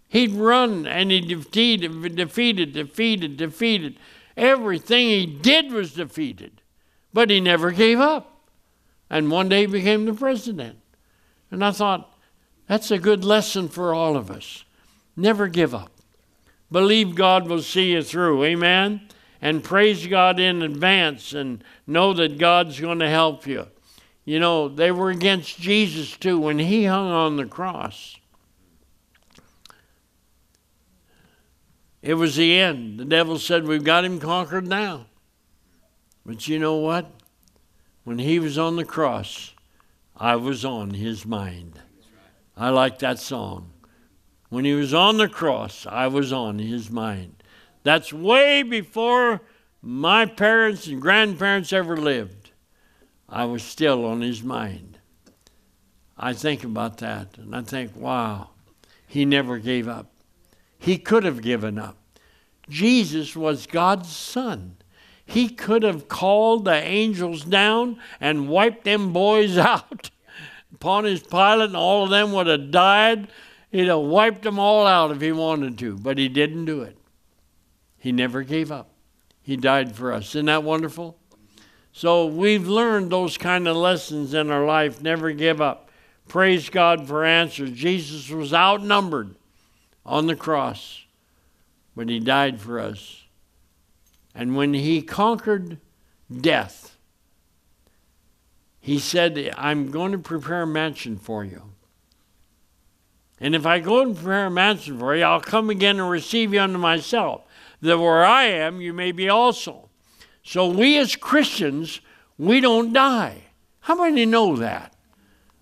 he'd 0.08 0.32
run 0.32 0.88
and 0.88 1.12
he 1.12 1.22
defeated, 1.22 2.16
defeated, 2.16 2.74
defeated, 2.74 3.38
defeated. 3.38 3.98
Everything 4.36 5.08
he 5.08 5.26
did 5.28 5.72
was 5.72 5.94
defeated, 5.94 6.62
but 7.14 7.30
he 7.30 7.40
never 7.40 7.72
gave 7.72 8.00
up. 8.00 8.50
And 9.08 9.30
one 9.30 9.50
day 9.50 9.62
he 9.62 9.68
became 9.68 10.06
the 10.06 10.14
president. 10.14 10.80
And 11.52 11.64
I 11.64 11.72
thought, 11.72 12.18
that's 12.68 12.90
a 12.90 12.98
good 12.98 13.24
lesson 13.24 13.70
for 13.70 13.94
all 13.94 14.16
of 14.16 14.32
us. 14.32 14.64
Never 15.16 15.48
give 15.48 15.76
up. 15.76 15.92
Believe 16.72 17.16
God 17.16 17.48
will 17.48 17.62
see 17.62 17.92
you 17.92 18.02
through. 18.02 18.46
Amen? 18.46 19.02
And 19.42 19.64
praise 19.64 20.06
God 20.06 20.40
in 20.40 20.62
advance 20.62 21.34
and 21.34 21.64
know 21.88 22.14
that 22.14 22.38
God's 22.38 22.80
going 22.80 23.00
to 23.00 23.10
help 23.10 23.48
you. 23.48 23.68
You 24.24 24.40
know, 24.40 24.68
they 24.68 24.92
were 24.92 25.10
against 25.10 25.60
Jesus 25.60 26.16
too 26.16 26.40
when 26.40 26.60
he 26.60 26.86
hung 26.86 27.10
on 27.10 27.38
the 27.38 27.46
cross. 27.46 28.18
It 32.02 32.16
was 32.16 32.36
the 32.36 32.58
end. 32.60 33.00
The 33.00 33.06
devil 33.06 33.40
said, 33.40 33.68
We've 33.68 33.84
got 33.84 34.06
him 34.06 34.20
conquered 34.20 34.68
now. 34.68 35.08
But 36.26 36.48
you 36.48 36.60
know 36.60 36.78
what? 36.78 37.12
When 38.04 38.20
he 38.20 38.40
was 38.40 38.58
on 38.58 38.76
the 38.76 38.86
cross, 38.86 39.54
I 40.16 40.36
was 40.36 40.64
on 40.66 40.92
his 40.92 41.26
mind. 41.26 41.80
I 42.56 42.70
like 42.70 43.00
that 43.00 43.20
song. 43.20 43.72
When 44.50 44.66
he 44.66 44.74
was 44.74 44.94
on 44.94 45.18
the 45.18 45.30
cross, 45.30 45.88
I 45.88 46.08
was 46.08 46.34
on 46.34 46.60
his 46.60 46.92
mind. 46.92 47.41
That's 47.84 48.14
way 48.14 48.64
before 48.64 49.42
my 49.82 50.26
parents 50.26 50.88
and 50.88 51.02
grandparents 51.02 51.74
ever 51.74 51.98
lived. 51.98 52.52
I 53.28 53.46
was 53.46 53.64
still 53.64 54.06
on 54.06 54.22
his 54.22 54.44
mind. 54.44 55.00
I 56.18 56.34
think 56.34 56.64
about 56.64 57.00
that 57.00 57.38
and 57.38 57.56
I 57.56 57.62
think, 57.62 57.96
wow, 57.96 58.50
he 59.08 59.26
never 59.26 59.58
gave 59.58 59.88
up. 59.88 60.12
He 60.78 60.98
could 60.98 61.24
have 61.24 61.42
given 61.42 61.80
up. 61.80 61.98
Jesus 62.70 63.36
was 63.36 63.66
God's 63.66 64.10
son. 64.16 64.78
He 65.26 65.50
could 65.50 65.84
have 65.84 66.08
called 66.08 66.66
the 66.66 66.76
angels 66.76 67.44
down 67.44 68.00
and 68.20 68.50
wiped 68.50 68.84
them 68.84 69.14
boys 69.14 69.58
out. 69.58 70.12
Pontius 70.80 71.24
Pilate 71.24 71.70
and 71.70 71.78
all 71.78 72.04
of 72.04 72.10
them 72.10 72.32
would 72.34 72.48
have 72.48 72.72
died. 72.72 73.30
He'd 73.72 73.88
have 73.88 74.00
wiped 74.00 74.44
them 74.44 74.60
all 74.60 74.86
out 74.86 75.12
if 75.12 75.22
he 75.22 75.32
wanted 75.32 75.78
to, 75.80 75.98
but 75.98 76.18
he 76.18 76.28
didn't 76.28 76.66
do 76.66 76.82
it. 76.82 76.98
He 78.02 78.12
never 78.12 78.42
gave 78.42 78.72
up. 78.72 78.90
He 79.44 79.56
died 79.56 79.96
for 79.96 80.12
us. 80.12 80.30
Isn't 80.30 80.48
that 80.48 80.64
wonderful? 80.64 81.20
So 81.94 82.26
we've 82.26 82.68
learned 82.68 83.12
those 83.12 83.38
kind 83.38 83.68
of 83.68 83.78
lessons 83.78 84.34
in 84.34 84.50
our 84.50 84.66
life. 84.66 85.04
Never 85.04 85.32
give 85.32 85.62
up. 85.62 85.90
Praise 86.28 86.70
God 86.72 87.08
for 87.08 87.24
answers. 87.24 87.72
Jesus 87.72 88.30
was 88.30 88.56
outnumbered 88.56 89.36
on 90.04 90.26
the 90.26 90.36
cross, 90.36 91.04
but 91.96 92.10
he 92.10 92.20
died 92.20 92.60
for 92.60 92.80
us. 92.80 93.24
And 94.34 94.56
when 94.56 94.74
he 94.74 95.04
conquered 95.04 95.78
death, 96.36 96.98
he 98.80 98.98
said, 98.98 99.54
I'm 99.58 99.92
going 99.92 100.12
to 100.12 100.18
prepare 100.18 100.64
a 100.64 100.68
mansion 100.68 101.18
for 101.18 101.46
you. 101.46 101.62
And 103.40 103.54
if 103.54 103.68
I 103.68 103.80
go 103.80 104.02
and 104.02 104.16
prepare 104.16 104.48
a 104.48 104.52
mansion 104.52 104.98
for 104.98 105.16
you, 105.16 105.24
I'll 105.24 105.40
come 105.40 105.70
again 105.70 106.00
and 106.00 106.10
receive 106.10 106.52
you 106.52 106.62
unto 106.62 106.80
myself, 106.80 107.44
that 107.82 108.00
where 108.00 108.24
I 108.24 108.44
am, 108.46 108.82
you 108.82 108.94
may 108.94 109.12
be 109.12 109.28
also. 109.30 109.90
So 110.44 110.70
we 110.70 110.98
as 110.98 111.16
Christians, 111.16 112.02
we 112.38 112.60
don't 112.60 112.94
die. 112.94 113.44
How 113.82 113.96
many 113.96 114.26
know 114.26 114.56
that? 114.58 114.96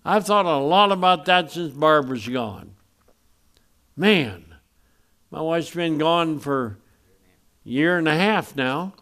I've 0.04 0.26
thought 0.26 0.46
a 0.46 0.58
lot 0.58 0.92
about 0.92 1.26
that 1.26 1.50
since 1.50 1.72
Barbara's 1.72 2.28
gone. 2.28 2.74
Man, 3.96 4.54
my 5.30 5.40
wife's 5.40 5.74
been 5.74 5.98
gone 5.98 6.38
for 6.38 6.78
a 7.66 7.68
year 7.68 7.98
and 7.98 8.08
a 8.08 8.14
half 8.14 8.56
now. 8.56 8.94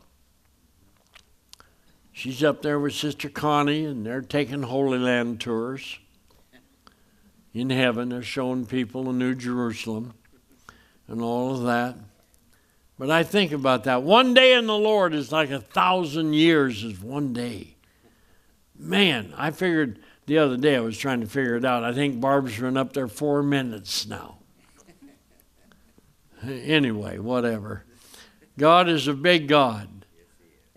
She's 2.13 2.43
up 2.43 2.63
there 2.63 2.81
with 2.81 2.95
Sister 2.95 3.29
Connie, 3.29 3.85
and 3.85 4.05
they're 4.05 4.23
taking 4.23 4.63
Holy 4.63 4.99
Land 4.99 5.41
tours. 5.41 6.01
In 7.55 7.71
heaven, 7.71 8.09
they're 8.09 8.23
showing 8.23 8.67
people 8.67 9.05
the 9.05 9.13
New 9.13 9.37
Jerusalem 9.37 10.15
and 11.07 11.23
all 11.23 11.55
of 11.55 11.63
that. 11.63 11.97
But 12.99 13.11
I 13.11 13.23
think 13.23 13.53
about 13.53 13.85
that. 13.85 14.03
One 14.03 14.35
day 14.35 14.55
in 14.55 14.67
the 14.67 14.77
Lord 14.77 15.15
is 15.15 15.31
like 15.31 15.51
a 15.51 15.61
thousand 15.61 16.33
years 16.33 16.83
is 16.83 17.01
one 17.01 17.33
day. 17.33 17.77
Man, 18.77 19.33
I 19.37 19.53
figured 19.53 20.01
the 20.27 20.39
other 20.39 20.57
day 20.57 20.77
I 20.77 20.81
was 20.81 20.99
trying 20.99 21.21
to 21.21 21.27
figure 21.27 21.57
it 21.57 21.65
out. 21.65 21.85
I 21.85 21.93
think 21.93 22.21
Barb's 22.21 22.59
been 22.59 22.77
up 22.77 22.93
there 22.93 23.09
four 23.09 23.43
minutes 23.43 24.07
now. 24.07 24.39
Anyway, 26.43 27.19
whatever. 27.19 27.85
God 28.57 28.89
is 28.89 29.09
a 29.09 29.15
big 29.15 29.49
God. 29.49 30.05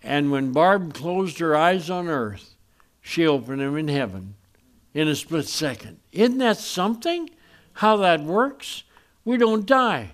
And 0.04 0.32
when 0.32 0.52
Barb 0.52 0.94
closed 0.94 1.40
her 1.40 1.56
eyes 1.56 1.90
on 1.90 2.08
earth, 2.08 2.56
she 3.02 3.28
opened 3.28 3.62
them 3.62 3.78
in 3.78 3.88
heaven 3.88 4.36
in 4.94 5.08
a 5.08 5.16
split 5.16 5.48
second. 5.48 6.00
Isn't 6.12 6.40
that 6.40 6.58
something? 6.58 7.30
How 7.74 7.98
that 7.98 8.24
works? 8.24 8.84
We 9.26 9.38
don't 9.38 9.66
die. 9.66 10.14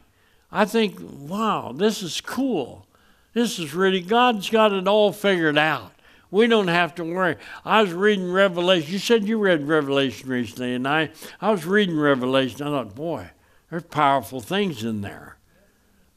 I 0.52 0.66
think, 0.66 0.98
wow, 1.00 1.74
this 1.76 2.02
is 2.02 2.22
cool. 2.22 2.86
This 3.34 3.60
is 3.60 3.74
really, 3.74 4.02
God's 4.02 4.50
got 4.50 4.74
it 4.74 4.88
all 4.88 5.12
figured 5.12 5.58
out. 5.58 5.92
We 6.30 6.48
don't 6.48 6.68
have 6.68 6.96
to 6.96 7.04
worry. 7.04 7.38
I 7.64 7.82
was 7.82 7.94
reading 7.94 8.32
Revelation. 8.32 8.92
You 8.92 9.00
said 9.00 9.28
you 9.28 9.38
read 9.38 9.68
Revelation 9.68 10.30
recently, 10.30 10.74
and 10.74 10.88
I, 10.88 11.12
I 11.40 11.52
was 11.52 11.66
reading 11.66 11.98
Revelation. 11.98 12.64
I 12.64 12.70
thought, 12.70 12.96
boy, 12.96 13.30
there's 13.70 13.84
powerful 13.84 14.42
things 14.42 14.84
in 14.84 15.02
there. 15.02 15.38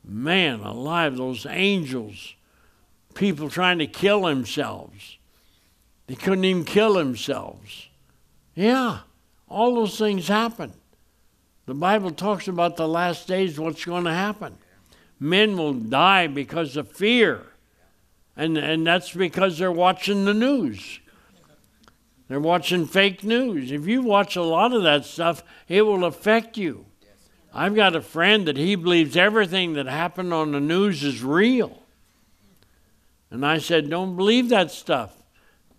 Man 0.04 0.60
alive, 0.60 1.16
those 1.16 1.46
angels 1.46 2.34
people 3.14 3.48
trying 3.48 3.78
to 3.78 3.86
kill 3.86 4.22
themselves. 4.22 5.18
They 6.06 6.14
couldn't 6.14 6.44
even 6.44 6.64
kill 6.64 6.94
themselves. 6.94 7.88
Yeah, 8.54 9.00
all 9.48 9.74
those 9.74 9.98
things 9.98 10.28
happen. 10.28 10.72
The 11.66 11.74
Bible 11.74 12.10
talks 12.10 12.48
about 12.48 12.76
the 12.76 12.88
last 12.88 13.28
days, 13.28 13.58
what's 13.58 13.84
going 13.84 14.04
to 14.04 14.12
happen. 14.12 14.58
Men 15.18 15.56
will 15.56 15.74
die 15.74 16.26
because 16.26 16.76
of 16.76 16.90
fear. 16.90 17.46
And, 18.36 18.56
and 18.56 18.86
that's 18.86 19.12
because 19.12 19.58
they're 19.58 19.70
watching 19.70 20.24
the 20.24 20.34
news. 20.34 21.00
They're 22.28 22.40
watching 22.40 22.86
fake 22.86 23.24
news. 23.24 23.72
If 23.72 23.86
you 23.86 24.02
watch 24.02 24.36
a 24.36 24.42
lot 24.42 24.72
of 24.72 24.84
that 24.84 25.04
stuff, 25.04 25.42
it 25.68 25.82
will 25.82 26.04
affect 26.04 26.56
you. 26.56 26.86
I've 27.52 27.74
got 27.74 27.96
a 27.96 28.00
friend 28.00 28.46
that 28.46 28.56
he 28.56 28.76
believes 28.76 29.16
everything 29.16 29.72
that 29.72 29.86
happened 29.86 30.32
on 30.32 30.52
the 30.52 30.60
news 30.60 31.02
is 31.02 31.22
real. 31.22 31.82
And 33.30 33.44
I 33.44 33.58
said, 33.58 33.90
Don't 33.90 34.16
believe 34.16 34.48
that 34.50 34.70
stuff. 34.70 35.14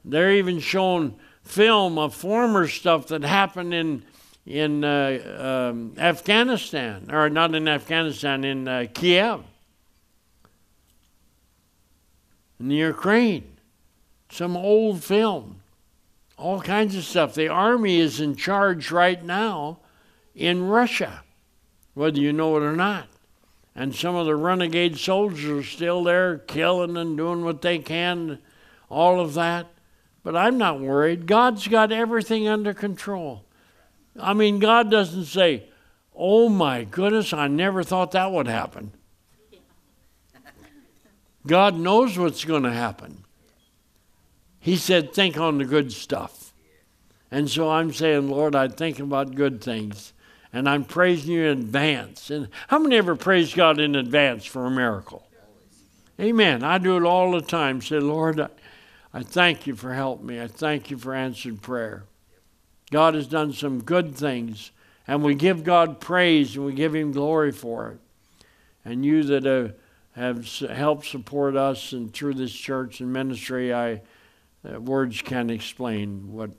They're 0.04 0.34
even 0.34 0.60
showing 0.60 1.16
film 1.44 1.98
of 1.98 2.14
former 2.14 2.68
stuff 2.68 3.08
that 3.08 3.24
happened 3.24 3.74
in, 3.74 4.04
in 4.46 4.84
uh, 4.84 5.70
um, 5.72 5.94
Afghanistan, 5.98 7.10
or 7.12 7.30
not 7.30 7.54
in 7.54 7.68
Afghanistan, 7.68 8.44
in 8.44 8.68
uh, 8.68 8.86
Kiev, 8.94 9.44
in 12.60 12.70
the 12.70 12.76
Ukraine. 12.76 13.58
Some 14.30 14.56
old 14.56 15.04
film, 15.04 15.62
all 16.38 16.62
kinds 16.62 16.96
of 16.96 17.04
stuff. 17.04 17.36
The 17.36 17.50
army 17.50 18.00
is 18.00 18.22
in 18.22 18.36
charge 18.36 18.92
right 18.92 19.24
now 19.24 19.80
in 20.34 20.68
Russia, 20.68 21.24
whether 21.94 22.20
you 22.20 22.32
know 22.32 22.56
it 22.58 22.64
or 22.64 22.76
not. 22.76 23.08
And 23.76 23.96
some 23.96 24.16
of 24.16 24.26
the 24.26 24.36
renegade 24.36 24.98
soldiers 24.98 25.46
are 25.46 25.68
still 25.68 26.04
there 26.04 26.40
killing 26.40 26.98
and 26.98 27.16
doing 27.16 27.44
what 27.44 27.62
they 27.62 27.80
can, 27.80 28.40
all 28.90 29.20
of 29.20 29.34
that. 29.36 29.68
But 30.24 30.36
I'm 30.36 30.58
not 30.58 30.80
worried. 30.80 31.26
God's 31.26 31.68
got 31.68 31.92
everything 31.92 32.48
under 32.48 32.74
control. 32.74 33.46
I 34.20 34.34
mean, 34.34 34.60
God 34.60 34.92
doesn't 34.92 35.26
say, 35.26 35.66
Oh 36.14 36.50
my 36.50 36.84
goodness, 36.84 37.34
I 37.34 37.48
never 37.48 37.84
thought 37.84 38.12
that 38.12 38.32
would 38.32 38.48
happen. 38.48 38.92
God 41.48 41.76
knows 41.76 42.18
what's 42.18 42.46
going 42.46 42.64
to 42.64 42.72
happen. 42.72 43.24
He 44.60 44.76
said, 44.76 45.14
think 45.14 45.38
on 45.38 45.58
the 45.58 45.66
good 45.66 45.92
stuff. 45.92 46.54
And 47.32 47.50
so 47.50 47.70
I'm 47.70 47.92
saying, 47.94 48.30
Lord, 48.30 48.56
I 48.56 48.68
think 48.68 49.00
about 49.00 49.34
good 49.34 49.62
things. 49.62 50.14
And 50.54 50.70
I'm 50.70 50.84
praising 50.84 51.34
you 51.34 51.46
in 51.46 51.60
advance. 51.60 52.30
And 52.30 52.50
how 52.68 52.78
many 52.78 52.98
ever 52.98 53.16
praise 53.16 53.54
God 53.54 53.80
in 53.80 53.96
advance 53.96 54.46
for 54.46 54.66
a 54.66 54.72
miracle? 54.72 55.26
Amen. 56.20 56.62
I 56.64 56.78
do 56.78 56.98
it 56.98 57.04
all 57.04 57.32
the 57.32 57.42
time. 57.42 57.82
Say, 57.82 58.00
Lord, 58.00 58.40
I, 58.40 58.50
I 59.14 59.24
thank 59.24 59.66
you 59.66 59.76
for 59.76 59.94
helping 59.94 60.28
me. 60.28 60.42
I 60.42 60.48
thank 60.48 60.92
you 60.92 60.98
for 60.98 61.16
answered 61.16 61.62
prayer. 61.62 62.04
God 62.92 63.16
has 63.16 63.26
done 63.26 63.54
some 63.54 63.82
good 63.82 64.16
things, 64.16 64.72
and 65.08 65.24
we 65.24 65.34
give 65.34 65.64
God 65.64 66.00
praise 66.00 66.56
and 66.56 66.66
we 66.66 66.74
give 66.74 66.94
Him 66.94 67.12
glory 67.12 67.52
for 67.52 67.92
it. 67.92 68.00
And 68.84 69.06
you 69.06 69.24
that 69.24 69.46
have, 69.46 69.76
have 70.16 70.48
helped 70.70 71.06
support 71.06 71.56
us 71.56 71.94
and 71.94 72.14
through 72.14 72.36
this 72.36 72.52
church 72.52 73.00
and 73.00 73.12
ministry, 73.12 73.74
I 73.74 74.02
uh, 74.64 74.80
words 74.80 75.22
can't 75.22 75.50
explain 75.50 76.32
what 76.34 76.52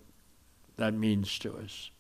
that 0.77 0.95
means 0.95 1.39
to 1.41 1.57
us. 1.59 1.91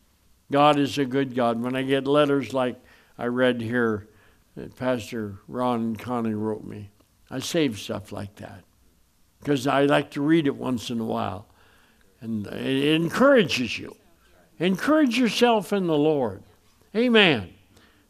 God 0.51 0.79
is 0.79 0.99
a 0.99 1.05
good 1.05 1.35
God. 1.35 1.61
When 1.61 1.77
I 1.77 1.83
get 1.83 2.07
letters 2.07 2.53
like 2.53 2.81
I 3.19 3.27
read 3.27 3.61
here 3.61 4.09
that 4.57 4.77
Pastor 4.77 5.39
Ron 5.47 5.81
and 5.81 5.99
Connie 5.99 6.35
wrote 6.35 6.65
me, 6.65 6.91
I 7.31 7.39
save 7.39 7.79
stuff 7.79 8.13
like 8.13 8.37
that 8.37 8.65
because 9.41 9.67
I 9.67 9.85
like 9.85 10.11
to 10.13 10.23
read 10.23 10.47
it 10.47 10.57
once 10.57 10.91
in 10.91 11.01
a 11.01 11.05
while. 11.05 11.47
And 12.21 12.47
it 12.47 12.95
encourages 12.95 13.79
you. 13.79 13.97
Encourage 14.63 15.19
yourself 15.19 15.73
in 15.73 15.89
the 15.89 15.97
Lord. 15.97 16.45
Amen. 16.95 17.53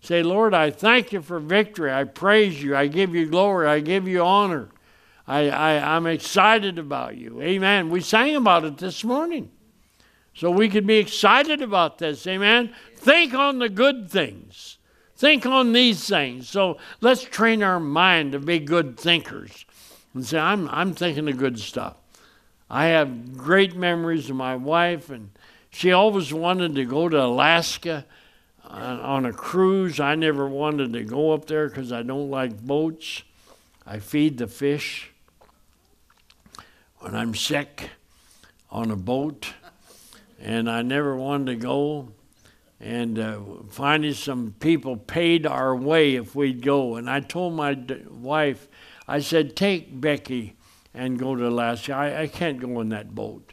Say, 0.03 0.23
Lord, 0.23 0.53
I 0.53 0.71
thank 0.71 1.11
you 1.11 1.23
for 1.23 1.39
victory. 1.41 1.91
I 1.91 2.05
praise 2.05 2.63
you. 2.63 2.77
I 2.77 2.89
give 2.89 3.15
you 3.15 3.25
glory. 3.25 3.69
I 3.69 3.81
give 3.81 4.07
you 4.07 4.21
honor. 4.21 4.69
I, 5.27 5.49
I, 5.49 5.97
I'm 5.97 6.07
excited 6.07 6.79
about 6.79 7.17
you. 7.17 7.41
Amen. 7.41 7.89
We 7.89 8.03
sang 8.03 8.37
about 8.37 8.67
it 8.67 8.77
this 8.77 9.03
morning. 9.03 9.51
So 10.35 10.51
we 10.51 10.69
could 10.69 10.87
be 10.87 10.99
excited 10.99 11.63
about 11.63 11.97
this. 11.97 12.27
Amen. 12.27 12.75
Think 12.97 13.33
on 13.33 13.59
the 13.59 13.71
good 13.71 14.11
things. 14.11 14.77
Think 15.17 15.47
on 15.47 15.73
these 15.73 16.07
things. 16.07 16.51
So 16.51 16.77
let's 17.01 17.23
train 17.23 17.63
our 17.63 17.81
mind 17.81 18.33
to 18.33 18.39
be 18.39 18.59
good 18.59 19.01
thinkers 19.01 19.65
and 20.13 20.27
say, 20.27 20.39
I'm, 20.39 20.69
I'm 20.69 20.93
thinking 20.93 21.31
of 21.31 21.39
good 21.39 21.59
stuff. 21.59 21.97
I 22.69 22.87
have 22.87 23.37
great 23.37 23.75
memories 23.75 24.31
of 24.31 24.37
my 24.37 24.57
wife, 24.57 25.11
and 25.11 25.31
she 25.73 25.91
always 25.93 26.33
wanted 26.33 26.75
to 26.77 26.85
go 26.85 27.09
to 27.09 27.25
Alaska 27.25 28.07
on, 28.65 29.01
on 29.01 29.27
a 29.27 29.33
cruise. 29.33 29.99
I 29.99 30.15
never 30.15 30.47
wanted 30.47 30.93
to 30.93 31.03
go 31.03 31.33
up 31.33 31.47
there 31.47 31.69
because 31.69 31.93
I 31.93 32.03
don't 32.03 32.31
like 32.31 32.61
boats. 32.61 33.23
I 33.87 33.99
feed 33.99 34.39
the 34.39 34.47
fish. 34.47 35.11
When 36.99 37.17
I'm 37.17 37.35
sick 37.35 37.91
on 38.71 38.93
a 38.93 38.97
boat, 38.97 39.55
and 40.41 40.71
I 40.71 40.83
never 40.83 41.17
wanted 41.17 41.47
to 41.47 41.57
go. 41.57 42.09
And 42.81 43.19
uh, 43.19 43.41
finally, 43.71 44.13
some 44.13 44.55
people 44.61 44.97
paid 44.97 45.47
our 45.47 45.75
way 45.75 46.17
if 46.17 46.35
we'd 46.35 46.63
go. 46.63 46.97
And 46.97 47.09
I 47.09 47.21
told 47.21 47.55
my 47.55 47.75
d- 47.75 48.03
wife, 48.11 48.69
I 49.07 49.21
said, 49.21 49.57
take 49.57 50.01
Becky 50.01 50.57
and 50.95 51.19
go 51.19 51.35
to 51.35 51.47
Alaska. 51.47 51.95
I, 51.95 52.23
I 52.23 52.27
can't 52.27 52.61
go 52.61 52.81
in 52.81 52.89
that 52.91 53.15
boat. 53.15 53.52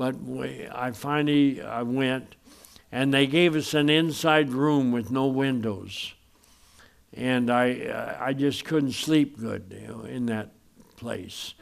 But 0.00 0.22
we, 0.22 0.66
I 0.72 0.92
finally 0.92 1.60
I 1.60 1.82
went, 1.82 2.34
and 2.90 3.12
they 3.12 3.26
gave 3.26 3.54
us 3.54 3.74
an 3.74 3.90
inside 3.90 4.48
room 4.48 4.92
with 4.92 5.10
no 5.10 5.26
windows. 5.26 6.14
And 7.12 7.50
I, 7.50 7.82
uh, 7.82 8.16
I 8.18 8.32
just 8.32 8.64
couldn't 8.64 8.92
sleep 8.92 9.38
good 9.38 9.76
you 9.78 9.88
know, 9.88 10.04
in 10.04 10.24
that 10.26 10.52
place 10.96 11.52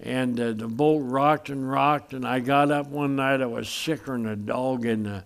and 0.00 0.40
uh, 0.40 0.52
the 0.52 0.66
boat 0.66 0.98
rocked 0.98 1.48
and 1.48 1.70
rocked. 1.70 2.12
And 2.12 2.26
I 2.26 2.40
got 2.40 2.72
up 2.72 2.88
one 2.88 3.14
night, 3.14 3.40
I 3.40 3.46
was 3.46 3.68
sicker 3.68 4.12
than 4.12 4.26
a 4.26 4.34
dog, 4.34 4.84
and 4.84 5.06
uh, 5.06 5.20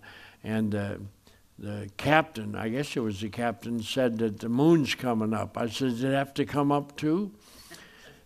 and 0.45 0.75
uh, 0.75 0.95
the 1.59 1.89
captain, 1.97 2.55
I 2.55 2.69
guess 2.69 2.95
it 2.95 3.01
was 3.01 3.23
the 3.23 3.31
captain, 3.31 3.83
said 3.83 4.19
that 4.19 4.41
the 4.41 4.51
moon's 4.51 4.95
coming 4.95 5.33
up. 5.33 5.57
I 5.57 5.69
said, 5.69 5.93
"Does 5.93 6.05
it 6.05 6.13
have 6.13 6.35
to 6.35 6.45
come 6.45 6.71
up 6.71 6.95
too?" 6.99 7.33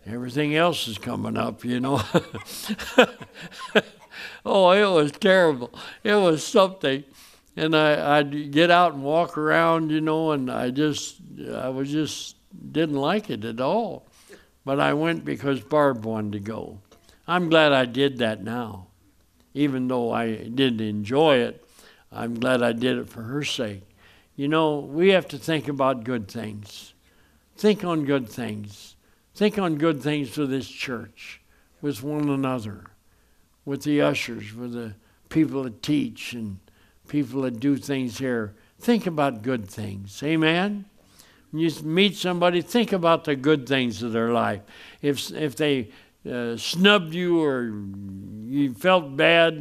Everything 0.05 0.55
else 0.55 0.87
is 0.87 0.99
coming 0.99 1.35
up, 1.35 1.65
you 1.65 1.79
know. 1.79 1.99
oh, 4.45 4.71
it 4.71 4.85
was 4.85 5.11
terrible. 5.11 5.73
It 6.03 6.15
was 6.15 6.43
something. 6.43 7.03
And 7.57 7.75
I, 7.75 8.17
I'd 8.17 8.51
get 8.51 8.69
out 8.69 8.93
and 8.93 9.03
walk 9.03 9.37
around, 9.37 9.89
you 9.89 10.01
know, 10.01 10.31
and 10.31 10.51
I 10.51 10.69
just, 10.71 11.17
I 11.53 11.69
was 11.69 11.91
just 11.91 12.35
didn't 12.71 12.97
like 12.97 13.29
it 13.29 13.45
at 13.45 13.61
all. 13.61 14.07
But 14.65 14.79
I 14.79 14.93
went 14.93 15.23
because 15.23 15.61
Barb 15.61 16.05
wanted 16.05 16.33
to 16.33 16.39
go. 16.39 16.79
I'm 17.27 17.49
glad 17.49 17.71
I 17.71 17.85
did 17.85 18.17
that 18.19 18.43
now. 18.43 18.87
Even 19.53 19.87
though 19.87 20.11
I 20.11 20.35
didn't 20.35 20.81
enjoy 20.81 21.37
it, 21.37 21.65
I'm 22.11 22.39
glad 22.39 22.61
I 22.61 22.73
did 22.73 22.97
it 22.97 23.09
for 23.09 23.21
her 23.23 23.43
sake. 23.43 23.83
You 24.35 24.49
know, 24.49 24.79
we 24.79 25.09
have 25.09 25.27
to 25.29 25.37
think 25.37 25.67
about 25.67 26.03
good 26.03 26.27
things. 26.27 26.93
Think 27.55 27.85
on 27.85 28.03
good 28.03 28.27
things. 28.27 28.95
Think 29.33 29.57
on 29.57 29.75
good 29.75 30.01
things 30.01 30.29
for 30.29 30.45
this 30.45 30.67
church, 30.67 31.41
with 31.81 32.03
one 32.03 32.29
another, 32.29 32.85
with 33.65 33.83
the 33.83 34.01
ushers, 34.01 34.53
with 34.53 34.73
the 34.73 34.93
people 35.29 35.63
that 35.63 35.81
teach 35.81 36.33
and 36.33 36.59
people 37.07 37.41
that 37.41 37.59
do 37.59 37.77
things 37.77 38.17
here. 38.17 38.53
Think 38.79 39.07
about 39.07 39.41
good 39.41 39.67
things. 39.67 40.21
Amen? 40.23 40.85
When 41.51 41.61
you 41.61 41.71
meet 41.83 42.15
somebody, 42.15 42.61
think 42.61 42.91
about 42.91 43.23
the 43.23 43.35
good 43.35 43.67
things 43.67 44.03
of 44.03 44.11
their 44.11 44.31
life. 44.31 44.61
If, 45.01 45.31
if 45.31 45.55
they 45.55 45.89
uh, 46.29 46.57
snubbed 46.57 47.13
you 47.13 47.41
or 47.41 47.71
you 48.45 48.73
felt 48.73 49.15
bad 49.15 49.53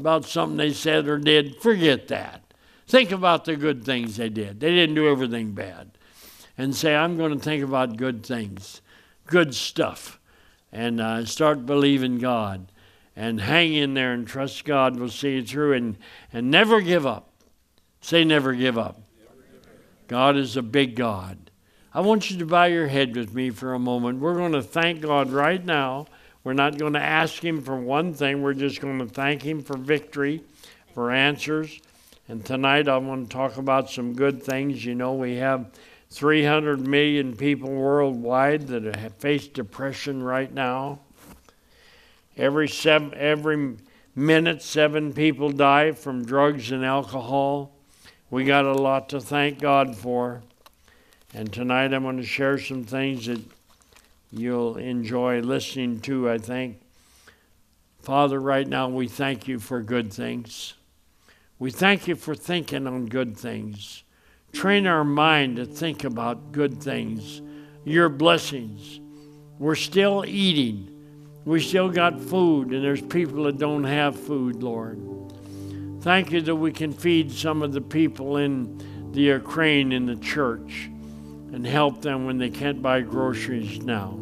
about 0.00 0.24
something 0.24 0.56
they 0.56 0.72
said 0.72 1.06
or 1.06 1.18
did, 1.18 1.56
forget 1.60 2.08
that. 2.08 2.42
Think 2.86 3.12
about 3.12 3.44
the 3.44 3.56
good 3.56 3.84
things 3.84 4.16
they 4.16 4.30
did. 4.30 4.60
They 4.60 4.70
didn't 4.70 4.94
do 4.94 5.08
everything 5.08 5.52
bad. 5.52 5.90
And 6.56 6.74
say, 6.74 6.96
I'm 6.96 7.16
going 7.16 7.32
to 7.32 7.38
think 7.38 7.62
about 7.62 7.96
good 7.96 8.24
things, 8.24 8.80
good 9.26 9.54
stuff, 9.54 10.18
and 10.72 11.00
uh, 11.00 11.24
start 11.24 11.66
believing 11.66 12.18
God. 12.18 12.72
And 13.18 13.40
hang 13.40 13.74
in 13.74 13.94
there 13.94 14.12
and 14.12 14.28
trust 14.28 14.64
God 14.64 14.96
will 14.96 15.08
see 15.08 15.34
you 15.34 15.42
through 15.42 15.72
and, 15.72 15.96
and 16.32 16.52
never 16.52 16.80
give 16.80 17.04
up. 17.04 17.32
Say, 18.00 18.22
never 18.22 18.54
give 18.54 18.78
up. 18.78 19.00
God 20.06 20.36
is 20.36 20.56
a 20.56 20.62
big 20.62 20.94
God. 20.94 21.50
I 21.92 22.00
want 22.00 22.30
you 22.30 22.38
to 22.38 22.46
bow 22.46 22.66
your 22.66 22.86
head 22.86 23.16
with 23.16 23.34
me 23.34 23.50
for 23.50 23.74
a 23.74 23.78
moment. 23.80 24.20
We're 24.20 24.36
going 24.36 24.52
to 24.52 24.62
thank 24.62 25.00
God 25.00 25.32
right 25.32 25.62
now. 25.64 26.06
We're 26.44 26.52
not 26.52 26.78
going 26.78 26.92
to 26.92 27.02
ask 27.02 27.44
Him 27.44 27.60
for 27.60 27.76
one 27.76 28.14
thing, 28.14 28.40
we're 28.40 28.54
just 28.54 28.80
going 28.80 29.00
to 29.00 29.06
thank 29.06 29.42
Him 29.42 29.62
for 29.64 29.76
victory, 29.76 30.44
for 30.94 31.10
answers. 31.10 31.80
And 32.28 32.44
tonight 32.44 32.86
I 32.86 32.98
want 32.98 33.28
to 33.28 33.36
talk 33.36 33.56
about 33.56 33.90
some 33.90 34.14
good 34.14 34.44
things. 34.44 34.84
You 34.84 34.94
know, 34.94 35.14
we 35.14 35.34
have 35.38 35.72
300 36.10 36.86
million 36.86 37.34
people 37.34 37.68
worldwide 37.68 38.68
that 38.68 38.84
have 38.94 39.14
faced 39.14 39.54
depression 39.54 40.22
right 40.22 40.54
now. 40.54 41.00
Every, 42.38 42.68
seven, 42.68 43.12
every 43.14 43.76
minute, 44.14 44.62
seven 44.62 45.12
people 45.12 45.50
die 45.50 45.90
from 45.90 46.24
drugs 46.24 46.70
and 46.70 46.84
alcohol. 46.84 47.74
We 48.30 48.44
got 48.44 48.64
a 48.64 48.72
lot 48.72 49.08
to 49.08 49.20
thank 49.20 49.58
God 49.58 49.96
for. 49.96 50.42
And 51.34 51.52
tonight 51.52 51.92
I'm 51.92 52.04
going 52.04 52.16
to 52.18 52.22
share 52.22 52.56
some 52.58 52.84
things 52.84 53.26
that 53.26 53.40
you'll 54.30 54.76
enjoy 54.76 55.40
listening 55.40 56.00
to, 56.02 56.30
I 56.30 56.38
think. 56.38 56.80
Father, 58.00 58.40
right 58.40 58.66
now 58.66 58.88
we 58.88 59.08
thank 59.08 59.48
you 59.48 59.58
for 59.58 59.82
good 59.82 60.12
things. 60.12 60.74
We 61.58 61.72
thank 61.72 62.06
you 62.06 62.14
for 62.14 62.36
thinking 62.36 62.86
on 62.86 63.06
good 63.06 63.36
things. 63.36 64.04
Train 64.52 64.86
our 64.86 65.04
mind 65.04 65.56
to 65.56 65.66
think 65.66 66.04
about 66.04 66.52
good 66.52 66.80
things, 66.80 67.42
your 67.84 68.08
blessings. 68.08 69.00
We're 69.58 69.74
still 69.74 70.24
eating. 70.24 70.97
We 71.44 71.60
still 71.60 71.88
got 71.88 72.20
food, 72.20 72.72
and 72.72 72.84
there's 72.84 73.00
people 73.00 73.44
that 73.44 73.58
don't 73.58 73.84
have 73.84 74.18
food, 74.18 74.62
Lord. 74.62 75.00
Thank 76.02 76.30
you 76.30 76.40
that 76.42 76.54
we 76.54 76.72
can 76.72 76.92
feed 76.92 77.32
some 77.32 77.62
of 77.62 77.72
the 77.72 77.80
people 77.80 78.36
in 78.36 79.10
the 79.12 79.20
Ukraine 79.20 79.92
in 79.92 80.06
the 80.06 80.16
church 80.16 80.90
and 81.52 81.66
help 81.66 82.02
them 82.02 82.26
when 82.26 82.38
they 82.38 82.50
can't 82.50 82.82
buy 82.82 83.00
groceries 83.00 83.80
now. 83.80 84.18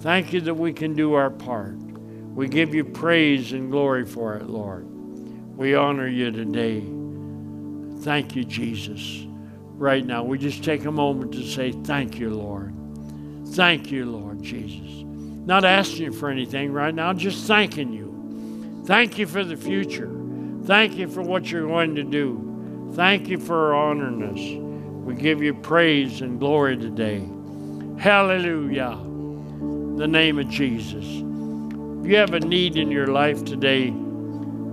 Thank 0.00 0.32
you 0.32 0.40
that 0.42 0.54
we 0.54 0.72
can 0.72 0.94
do 0.94 1.14
our 1.14 1.30
part. 1.30 1.74
We 1.74 2.48
give 2.48 2.74
you 2.74 2.84
praise 2.84 3.52
and 3.52 3.70
glory 3.70 4.06
for 4.06 4.36
it, 4.36 4.48
Lord. 4.48 4.86
We 5.56 5.74
honor 5.74 6.08
you 6.08 6.30
today. 6.30 6.84
Thank 8.02 8.34
you, 8.34 8.44
Jesus. 8.44 9.26
Right 9.76 10.04
now, 10.04 10.22
we 10.24 10.38
just 10.38 10.64
take 10.64 10.84
a 10.84 10.92
moment 10.92 11.32
to 11.32 11.46
say, 11.46 11.72
Thank 11.72 12.18
you, 12.18 12.30
Lord. 12.30 12.74
Thank 13.48 13.90
you, 13.90 14.06
Lord 14.06 14.42
Jesus. 14.42 15.03
Not 15.44 15.64
asking 15.64 16.04
you 16.04 16.12
for 16.12 16.30
anything 16.30 16.72
right 16.72 16.94
now, 16.94 17.12
just 17.12 17.46
thanking 17.46 17.92
you. 17.92 18.82
Thank 18.86 19.18
you 19.18 19.26
for 19.26 19.44
the 19.44 19.56
future. 19.56 20.10
Thank 20.64 20.94
you 20.96 21.08
for 21.08 21.22
what 21.22 21.50
you're 21.50 21.66
going 21.66 21.94
to 21.96 22.02
do. 22.02 22.90
Thank 22.94 23.28
you 23.28 23.38
for 23.38 23.74
honoring 23.74 24.22
us. 24.22 25.06
We 25.06 25.14
give 25.14 25.42
you 25.42 25.52
praise 25.52 26.22
and 26.22 26.38
glory 26.38 26.78
today. 26.78 27.22
Hallelujah. 27.98 28.92
In 28.92 29.96
the 29.96 30.08
name 30.08 30.38
of 30.38 30.48
Jesus. 30.48 31.04
If 31.04 32.10
you 32.10 32.16
have 32.16 32.32
a 32.32 32.40
need 32.40 32.76
in 32.76 32.90
your 32.90 33.08
life 33.08 33.44
today, 33.44 33.92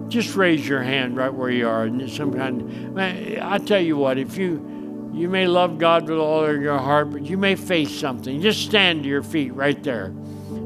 just 0.08 0.36
raise 0.36 0.68
your 0.68 0.82
hand 0.82 1.18
right 1.18 1.34
where 1.34 1.50
you 1.50 1.68
are. 1.68 1.84
And 1.84 2.10
some 2.10 2.34
kind. 2.34 2.94
Man, 2.94 3.40
I 3.42 3.58
tell 3.58 3.82
you 3.82 3.98
what, 3.98 4.18
if 4.18 4.38
you 4.38 5.12
you 5.14 5.28
may 5.28 5.48
love 5.48 5.78
God 5.78 6.10
with 6.10 6.18
all 6.18 6.46
of 6.46 6.62
your 6.62 6.78
heart, 6.78 7.12
but 7.12 7.26
you 7.26 7.38
may 7.38 7.56
face 7.56 7.98
something. 7.98 8.42
Just 8.42 8.62
stand 8.62 9.04
to 9.04 9.10
your 9.10 9.24
feet 9.24 9.54
right 9.54 9.82
there. 9.84 10.14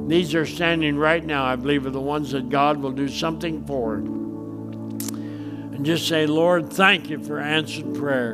These 0.07 0.35
are 0.35 0.45
standing 0.45 0.97
right 0.97 1.23
now, 1.23 1.45
I 1.45 1.55
believe, 1.55 1.85
are 1.85 1.91
the 1.91 1.99
ones 1.99 2.31
that 2.31 2.49
God 2.49 2.77
will 2.77 2.91
do 2.91 3.07
something 3.07 3.65
for. 3.65 3.95
And 3.95 5.85
just 5.85 6.07
say, 6.07 6.27
Lord, 6.27 6.71
thank 6.71 7.09
you 7.09 7.23
for 7.23 7.39
answered 7.39 7.95
prayer 7.95 8.33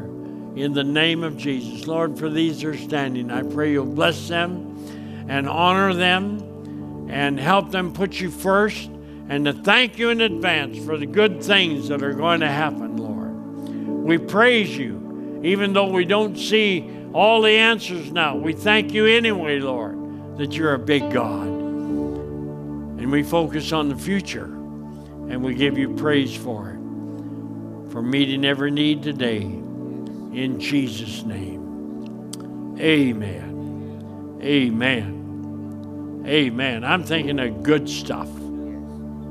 in 0.56 0.74
the 0.74 0.84
name 0.84 1.24
of 1.24 1.38
Jesus. 1.38 1.88
Lord, 1.88 2.20
for 2.20 2.30
these 2.30 2.64
are 2.64 2.76
standing, 2.76 3.32
I 3.32 3.44
pray 3.44 3.72
you'll 3.72 3.86
bless 3.86 4.28
them 4.28 5.26
and 5.30 5.48
honor 5.48 5.94
them 5.94 7.08
and 7.10 7.40
help 7.40 7.72
them 7.72 7.94
put 7.94 8.20
you 8.20 8.30
first 8.30 8.90
and 9.30 9.46
to 9.46 9.54
thank 9.54 9.98
you 9.98 10.10
in 10.10 10.20
advance 10.20 10.84
for 10.84 10.98
the 10.98 11.06
good 11.06 11.42
things 11.42 11.88
that 11.88 12.04
are 12.04 12.14
going 12.14 12.42
to 12.42 12.50
happen, 12.50 12.98
Lord. 12.98 13.32
We 14.04 14.18
praise 14.18 14.78
you, 14.78 15.40
even 15.44 15.72
though 15.72 15.90
we 15.90 16.04
don't 16.04 16.38
see 16.38 16.90
all 17.14 17.42
the 17.42 17.52
answers 17.52 18.12
now. 18.12 18.36
We 18.36 18.52
thank 18.52 18.94
you 18.94 19.06
anyway, 19.06 19.60
Lord, 19.60 20.38
that 20.38 20.54
you're 20.54 20.74
a 20.74 20.80
big 20.80 21.12
God. 21.12 21.51
And 23.02 23.12
we 23.12 23.24
focus 23.24 23.72
on 23.72 23.90
the 23.90 23.96
future, 23.96 24.46
and 24.46 25.44
we 25.44 25.56
give 25.56 25.76
you 25.76 25.96
praise 25.96 26.36
for 26.36 26.70
it, 26.70 26.78
for 27.92 28.04
meeting 28.04 28.46
every 28.46 28.70
need 28.70 29.02
today. 29.02 29.42
In 29.42 30.60
Jesus' 30.60 31.24
name. 31.24 32.78
Amen. 32.80 34.40
Amen. 34.44 36.24
Amen. 36.28 36.84
I'm 36.84 37.04
thinking 37.04 37.40
of 37.40 37.64
good 37.64 37.90
stuff. 37.90 38.30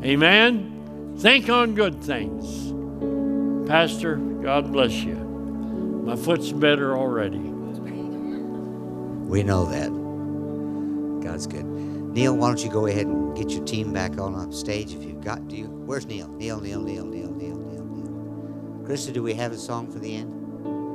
Amen. 0.02 1.14
Think 1.18 1.48
on 1.48 1.76
good 1.76 2.02
things. 2.02 2.72
Pastor, 3.68 4.16
God 4.16 4.72
bless 4.72 4.94
you. 4.94 5.14
My 5.14 6.16
foot's 6.16 6.50
better 6.50 6.96
already. 6.96 7.38
We 9.28 9.44
know 9.44 9.66
that. 9.66 9.90
God's 11.24 11.46
good. 11.46 11.79
Neil, 12.12 12.36
why 12.36 12.48
don't 12.48 12.64
you 12.64 12.70
go 12.70 12.86
ahead 12.86 13.06
and 13.06 13.36
get 13.36 13.50
your 13.50 13.64
team 13.64 13.92
back 13.92 14.18
on 14.18 14.34
up 14.34 14.52
stage 14.52 14.92
if 14.92 15.04
you've 15.04 15.20
got 15.20 15.46
do 15.46 15.56
you 15.56 15.66
where's 15.66 16.06
Neil? 16.06 16.28
Neil, 16.28 16.60
Neil, 16.60 16.80
Neil, 16.80 17.04
Neil, 17.04 17.30
Neil, 17.30 17.56
Neil, 17.56 17.84
Neil. 17.84 18.86
Krista, 18.86 19.12
do 19.12 19.22
we 19.22 19.34
have 19.34 19.52
a 19.52 19.58
song 19.58 19.90
for 19.90 20.00
the 20.00 20.16
end? 20.16 20.34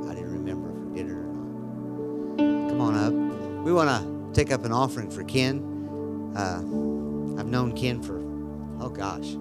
I 0.08 0.14
didn't 0.14 0.32
remember 0.32 0.70
if 0.70 0.76
we 0.76 0.94
did 0.94 1.10
it 1.10 1.14
or 1.14 1.24
not. 1.24 2.70
Come 2.70 2.80
on 2.80 2.94
up. 2.94 3.12
We 3.64 3.72
want 3.72 3.88
to 3.88 4.32
take 4.34 4.52
up 4.52 4.64
an 4.64 4.72
offering 4.72 5.10
for 5.10 5.24
Ken. 5.24 6.34
Uh, 6.36 6.58
I've 7.40 7.46
known 7.46 7.74
Ken 7.74 8.02
for 8.02 8.16
oh 8.80 8.90
gosh, 8.90 9.34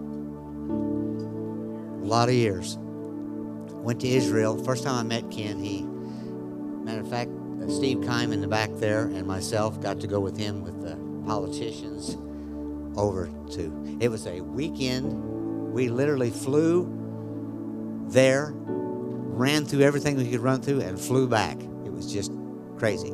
a 2.05 2.07
lot 2.07 2.29
of 2.29 2.35
years. 2.35 2.77
Went 2.79 4.01
to 4.01 4.07
Israel. 4.07 4.57
First 4.63 4.83
time 4.83 4.95
I 4.95 5.03
met 5.03 5.29
Ken, 5.29 5.59
he, 5.59 5.83
matter 5.83 7.01
of 7.01 7.09
fact, 7.09 7.31
uh, 7.61 7.69
Steve 7.69 7.99
Kime 7.99 8.31
in 8.33 8.41
the 8.41 8.47
back 8.47 8.69
there 8.75 9.03
and 9.03 9.27
myself 9.27 9.79
got 9.81 9.99
to 9.99 10.07
go 10.07 10.19
with 10.19 10.37
him 10.37 10.63
with 10.63 10.74
politicians 11.25 12.17
over 12.97 13.29
to. 13.51 13.97
It 13.99 14.09
was 14.09 14.27
a 14.27 14.41
weekend. 14.41 15.73
We 15.73 15.89
literally 15.89 16.29
flew 16.29 16.87
there, 18.09 18.53
ran 18.55 19.65
through 19.65 19.81
everything 19.81 20.15
we 20.15 20.29
could 20.29 20.39
run 20.39 20.61
through, 20.61 20.81
and 20.81 20.99
flew 20.99 21.27
back. 21.27 21.59
It 21.61 21.91
was 21.91 22.11
just 22.11 22.31
crazy. 22.77 23.13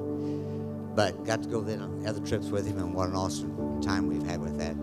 But 0.95 1.23
got 1.25 1.41
to 1.43 1.49
go 1.49 1.61
then 1.61 1.81
on 1.81 2.05
other 2.05 2.19
trips 2.19 2.47
with 2.47 2.67
him, 2.67 2.77
and 2.77 2.93
what 2.93 3.09
an 3.09 3.15
awesome 3.15 3.81
time 3.81 4.07
we've 4.07 4.23
had 4.23 4.41
with 4.41 4.57
that 4.57 4.75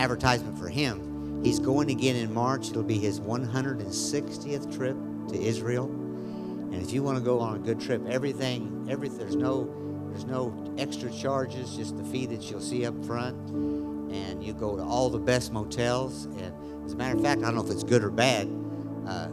advertisement 0.00 0.58
for 0.58 0.68
him. 0.68 1.42
He's 1.44 1.58
going 1.58 1.90
again 1.90 2.16
in 2.16 2.32
March. 2.32 2.70
It'll 2.70 2.84
be 2.84 2.98
his 2.98 3.20
160th 3.20 4.76
trip 4.76 4.96
to 5.28 5.40
Israel. 5.40 5.86
And 5.86 6.80
if 6.80 6.92
you 6.92 7.02
want 7.02 7.18
to 7.18 7.24
go 7.24 7.40
on 7.40 7.56
a 7.56 7.58
good 7.58 7.80
trip, 7.80 8.06
everything, 8.08 8.86
every 8.88 9.08
there's 9.08 9.36
no 9.36 9.64
there's 10.12 10.26
no 10.26 10.52
extra 10.76 11.10
charges, 11.10 11.74
just 11.74 11.96
the 11.96 12.04
fee 12.04 12.26
that 12.26 12.50
you'll 12.50 12.60
see 12.60 12.84
up 12.84 13.04
front. 13.04 13.36
And 14.12 14.44
you 14.44 14.52
go 14.52 14.76
to 14.76 14.82
all 14.82 15.08
the 15.08 15.18
best 15.18 15.52
motels. 15.52 16.26
And 16.26 16.84
as 16.84 16.92
a 16.92 16.96
matter 16.96 17.16
of 17.16 17.22
fact, 17.22 17.40
I 17.40 17.44
don't 17.46 17.54
know 17.54 17.64
if 17.64 17.70
it's 17.70 17.82
good 17.82 18.04
or 18.04 18.10
bad. 18.10 18.46
Uh, 19.06 19.28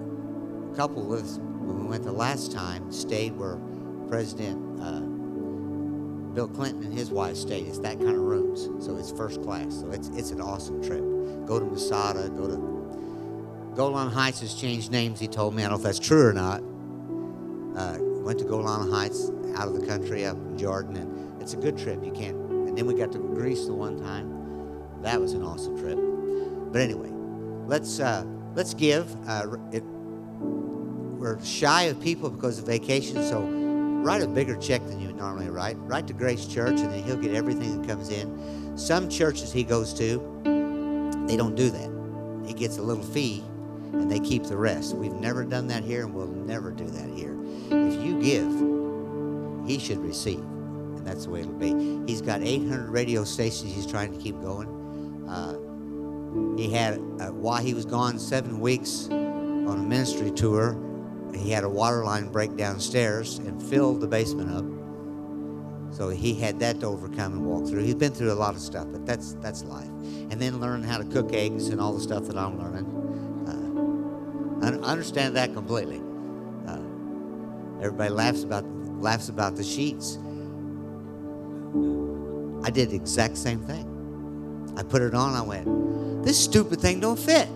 a 0.71 0.75
couple 0.75 1.13
of 1.13 1.21
us, 1.21 1.37
when 1.37 1.83
we 1.83 1.89
went 1.89 2.03
the 2.03 2.13
last 2.13 2.53
time, 2.53 2.89
stayed 2.91 3.35
where 3.35 3.57
President 4.07 4.81
uh, 4.81 5.01
Bill 6.33 6.47
Clinton 6.47 6.83
and 6.83 6.93
his 6.93 7.11
wife 7.11 7.35
stayed. 7.35 7.67
It's 7.67 7.79
that 7.79 7.97
kind 7.97 8.15
of 8.15 8.21
rooms, 8.21 8.69
so 8.85 8.95
it's 8.95 9.11
first 9.11 9.41
class. 9.43 9.81
So 9.81 9.91
it's 9.91 10.07
it's 10.09 10.31
an 10.31 10.39
awesome 10.39 10.81
trip. 10.81 11.03
Go 11.45 11.59
to 11.59 11.65
Masada. 11.65 12.29
Go 12.29 12.47
to 12.47 13.75
Golan 13.75 14.09
Heights 14.09 14.39
has 14.39 14.53
changed 14.53 14.91
names. 14.91 15.19
He 15.19 15.27
told 15.27 15.53
me. 15.53 15.63
I 15.63 15.65
don't 15.65 15.73
know 15.73 15.77
if 15.77 15.83
that's 15.83 15.99
true 15.99 16.25
or 16.25 16.33
not. 16.33 16.63
Uh, 17.75 17.97
went 18.23 18.39
to 18.39 18.45
Golan 18.45 18.91
Heights, 18.91 19.31
out 19.55 19.67
of 19.67 19.79
the 19.79 19.85
country, 19.85 20.25
up 20.25 20.37
in 20.37 20.57
Jordan, 20.57 20.97
and 20.97 21.41
it's 21.41 21.53
a 21.53 21.57
good 21.57 21.77
trip. 21.77 22.03
You 22.03 22.11
can't. 22.11 22.35
And 22.35 22.77
then 22.77 22.85
we 22.85 22.93
got 22.93 23.11
to 23.13 23.19
Greece 23.19 23.65
the 23.65 23.73
one 23.73 23.99
time. 23.99 25.01
That 25.01 25.19
was 25.19 25.33
an 25.33 25.43
awesome 25.43 25.77
trip. 25.79 25.97
But 26.71 26.81
anyway, 26.81 27.09
let's 27.65 27.99
uh, 27.99 28.25
let's 28.53 28.73
give. 28.73 29.15
Uh, 29.27 29.57
it, 29.71 29.83
we're 31.19 31.43
shy 31.43 31.83
of 31.83 31.99
people 31.99 32.29
because 32.29 32.59
of 32.59 32.65
vacation, 32.65 33.23
so 33.23 33.41
write 33.41 34.21
a 34.21 34.27
bigger 34.27 34.55
check 34.55 34.85
than 34.87 35.01
you 35.01 35.11
normally 35.11 35.49
write. 35.49 35.77
Write 35.79 36.07
to 36.07 36.13
Grace 36.13 36.45
Church, 36.45 36.79
and 36.79 36.91
then 36.91 37.03
he'll 37.03 37.17
get 37.17 37.33
everything 37.33 37.81
that 37.81 37.87
comes 37.87 38.09
in. 38.09 38.77
Some 38.77 39.09
churches 39.09 39.51
he 39.51 39.63
goes 39.63 39.93
to, 39.95 40.19
they 41.27 41.35
don't 41.35 41.55
do 41.55 41.69
that. 41.69 42.47
He 42.47 42.53
gets 42.53 42.77
a 42.77 42.81
little 42.81 43.03
fee, 43.03 43.43
and 43.91 44.09
they 44.09 44.19
keep 44.19 44.45
the 44.45 44.55
rest. 44.55 44.95
We've 44.95 45.13
never 45.13 45.43
done 45.43 45.67
that 45.67 45.83
here, 45.83 46.05
and 46.05 46.13
we'll 46.13 46.27
never 46.27 46.71
do 46.71 46.85
that 46.85 47.09
here. 47.09 47.28
You 48.09 48.19
give, 48.19 49.67
he 49.67 49.77
should 49.77 49.99
receive, 49.99 50.39
and 50.39 51.05
that's 51.05 51.25
the 51.25 51.29
way 51.29 51.41
it'll 51.41 51.53
be. 51.53 52.01
He's 52.07 52.23
got 52.23 52.41
800 52.41 52.89
radio 52.89 53.23
stations 53.23 53.71
he's 53.71 53.85
trying 53.85 54.11
to 54.11 54.17
keep 54.17 54.41
going. 54.41 54.67
Uh, 55.29 56.57
he 56.57 56.71
had, 56.71 56.95
uh, 56.95 57.27
while 57.27 57.61
he 57.61 57.75
was 57.75 57.85
gone 57.85 58.17
seven 58.17 58.59
weeks 58.59 59.09
on 59.11 59.77
a 59.77 59.83
ministry 59.83 60.31
tour, 60.31 60.75
he 61.35 61.51
had 61.51 61.63
a 61.63 61.69
water 61.69 62.03
line 62.03 62.31
break 62.31 62.57
downstairs 62.57 63.37
and 63.37 63.61
filled 63.61 64.01
the 64.01 64.07
basement 64.07 64.49
up. 64.49 64.65
So 65.95 66.09
he 66.09 66.33
had 66.33 66.59
that 66.61 66.79
to 66.79 66.87
overcome 66.87 67.33
and 67.33 67.45
walk 67.45 67.67
through. 67.67 67.83
He's 67.83 67.93
been 67.93 68.11
through 68.11 68.31
a 68.31 68.33
lot 68.33 68.55
of 68.55 68.61
stuff, 68.61 68.87
but 68.91 69.05
that's 69.05 69.33
that's 69.33 69.63
life. 69.65 69.85
And 69.85 70.41
then 70.41 70.59
learn 70.59 70.81
how 70.81 70.97
to 70.97 71.05
cook 71.05 71.31
eggs 71.31 71.69
and 71.69 71.79
all 71.79 71.93
the 71.93 72.01
stuff 72.01 72.25
that 72.25 72.37
I'm 72.37 72.59
learning. 72.59 72.87
Uh, 74.63 74.65
I 74.65 74.91
understand 74.91 75.35
that 75.35 75.53
completely. 75.53 76.01
Everybody 77.81 78.09
laughs 78.09 78.43
about 78.43 78.65
laughs 78.65 79.29
about 79.29 79.55
the 79.55 79.63
sheets. 79.63 80.17
I 82.63 82.69
did 82.69 82.89
the 82.89 82.95
exact 82.95 83.37
same 83.37 83.61
thing. 83.61 83.85
I 84.77 84.83
put 84.83 85.01
it 85.01 85.13
on. 85.13 85.33
I 85.33 85.41
went, 85.41 86.23
this 86.23 86.37
stupid 86.37 86.81
thing 86.81 86.99
don't 86.99 87.19
fit 87.19 87.47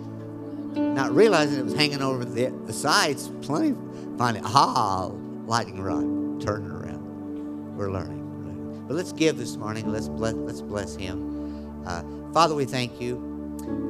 not 0.76 1.14
realizing 1.14 1.60
it 1.60 1.66
was 1.66 1.74
hanging 1.74 2.02
over 2.02 2.26
the, 2.26 2.48
the 2.66 2.74
sides. 2.74 3.30
Plenty. 3.42 3.76
Finally, 4.18 4.42
ah, 4.46 5.12
lightning 5.46 5.82
rod. 5.82 6.42
Turn 6.42 6.66
it 6.66 6.72
around. 6.72 7.76
We're 7.76 7.92
learning. 7.92 8.86
But 8.88 8.96
let's 8.96 9.14
give 9.14 9.38
this 9.38 9.56
morning. 9.56 9.92
Let's 9.92 10.10
bless. 10.10 10.34
Let's 10.34 10.62
bless 10.62 10.96
Him. 10.96 11.84
Uh, 11.86 12.04
Father, 12.34 12.56
we 12.56 12.66
thank 12.66 13.00
you 13.00 13.30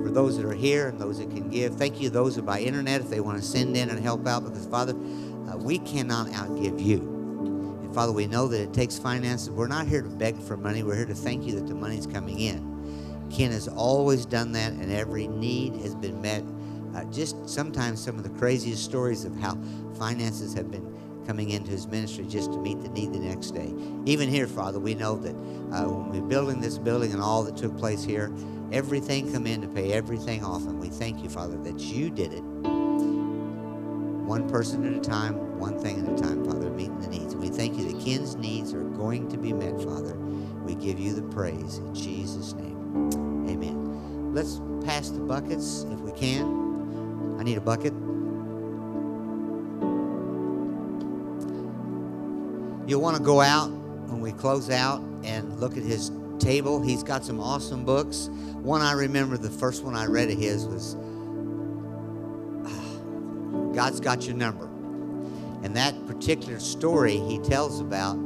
for 0.04 0.12
those 0.12 0.38
that 0.38 0.46
are 0.46 0.54
here 0.54 0.88
and 0.88 1.00
those 1.00 1.20
that 1.20 1.32
can 1.32 1.50
give. 1.50 1.76
Thank 1.76 2.00
you 2.00 2.10
those 2.10 2.36
that 2.36 2.44
by 2.44 2.60
internet 2.60 3.02
if 3.02 3.10
they 3.10 3.20
want 3.20 3.40
to 3.40 3.44
send 3.44 3.76
in 3.76 3.90
and 3.90 4.00
help 4.00 4.28
out 4.28 4.44
because 4.44 4.66
Father, 4.68 4.94
uh, 5.54 5.58
we 5.58 5.80
cannot 5.80 6.28
outgive 6.28 6.84
you. 6.84 7.00
And 7.84 7.94
Father, 7.94 8.12
we 8.12 8.28
know 8.28 8.48
that 8.48 8.62
it 8.62 8.74
takes 8.74 8.98
finances. 8.98 9.50
We're 9.50 9.68
not 9.68 9.88
here 9.88 10.02
to 10.02 10.10
beg 10.10 10.38
for 10.38 10.58
money. 10.58 10.84
We're 10.84 10.96
here 10.96 11.06
to 11.06 11.16
thank 11.16 11.46
you 11.46 11.54
that 11.56 11.68
the 11.68 11.76
money's 11.76 12.08
coming 12.08 12.40
in. 12.40 12.72
Ken 13.32 13.52
has 13.52 13.68
always 13.68 14.26
done 14.26 14.52
that, 14.54 14.74
and 14.74 14.92
every 14.92 15.28
need 15.28 15.76
has 15.78 15.96
been 15.96 16.22
met 16.22 16.44
uh, 16.96 17.04
just 17.06 17.50
sometimes 17.50 18.04
some 18.04 18.18
of 18.18 18.24
the 18.24 18.30
craziest 18.30 18.84
stories 18.84 19.26
of 19.26 19.36
how 19.38 19.58
finances 19.98 20.54
have 20.54 20.70
been 20.70 20.94
coming 21.26 21.52
into 21.52 21.72
his 21.72 21.88
ministry 21.88 22.26
just 22.26 22.52
to 22.52 22.60
meet 22.60 22.82
the 22.82 22.90
need 22.90 23.14
the 23.14 23.20
next 23.20 23.52
day. 23.52 23.74
Even 24.06 24.30
here, 24.30 24.46
Father, 24.46 24.80
we 24.80 24.94
know 24.94 25.16
that 25.16 25.34
uh, 25.74 25.90
when 25.90 26.10
we're 26.12 26.28
building 26.28 26.62
this 26.62 26.78
building 26.78 27.12
and 27.12 27.22
all 27.22 27.44
that 27.44 27.58
took 27.58 27.76
place 27.78 28.04
here, 28.04 28.32
everything 28.72 29.32
come 29.32 29.48
in 29.48 29.62
to 29.62 29.68
pay 29.68 29.94
everything 29.94 30.44
off. 30.44 30.64
And 30.64 30.80
we 30.80 30.90
thank 30.90 31.24
you, 31.24 31.30
Father, 31.30 31.58
that 31.64 31.80
you 31.80 32.10
did 32.10 32.34
it 32.34 32.73
one 34.26 34.50
person 34.50 34.86
at 34.86 34.94
a 34.94 35.02
time, 35.02 35.60
one 35.60 35.78
thing 35.80 36.00
at 36.06 36.12
a 36.12 36.22
time, 36.22 36.44
Father, 36.46 36.70
meeting 36.70 37.00
the 37.00 37.08
needs. 37.08 37.36
We 37.36 37.50
thank 37.50 37.78
you 37.78 37.92
that 37.92 38.04
Ken's 38.04 38.36
needs 38.36 38.74
are 38.74 38.84
going 38.84 39.30
to 39.30 39.38
be 39.38 39.54
met, 39.54 39.82
Father. 39.82 40.16
We 40.64 40.76
give 40.76 41.00
you 41.00 41.14
the 41.14 41.22
praise 41.22 41.78
in 41.78 41.94
Jesus' 41.94 42.54
name. 42.54 43.10
Amen. 43.50 44.34
Let's 44.34 44.62
pass 44.86 45.10
the 45.10 45.20
buckets 45.20 45.84
if 45.84 46.00
we 46.00 46.12
can. 46.12 47.38
I 47.40 47.44
need 47.44 47.58
a 47.58 47.62
bucket. 47.62 47.94
You'll 52.88 53.02
want 53.02 53.18
to 53.18 53.24
go 53.24 53.42
out 53.42 53.70
when 54.08 54.22
we 54.22 54.32
close 54.32 54.70
out 54.70 55.02
and 55.24 55.60
look 55.60 55.78
at 55.78 55.84
his 55.84 56.12
table. 56.40 56.82
He's 56.82 57.04
got 57.04 57.24
some 57.24 57.40
awesome 57.40 57.86
books. 57.86 58.30
One 58.62 58.82
I 58.82 58.94
remember, 58.94 59.38
the 59.38 59.50
first 59.50 59.84
one 59.84 59.96
I 59.96 60.06
read 60.06 60.30
of 60.30 60.38
his 60.38 60.66
was 60.66 60.96
God's 63.74 64.00
Got 64.00 64.26
Your 64.26 64.36
Number. 64.36 64.66
And 65.64 65.76
that 65.76 66.08
particular 66.08 66.60
story 66.60 67.18
he 67.18 67.40
tells 67.40 67.80
about, 67.80 68.18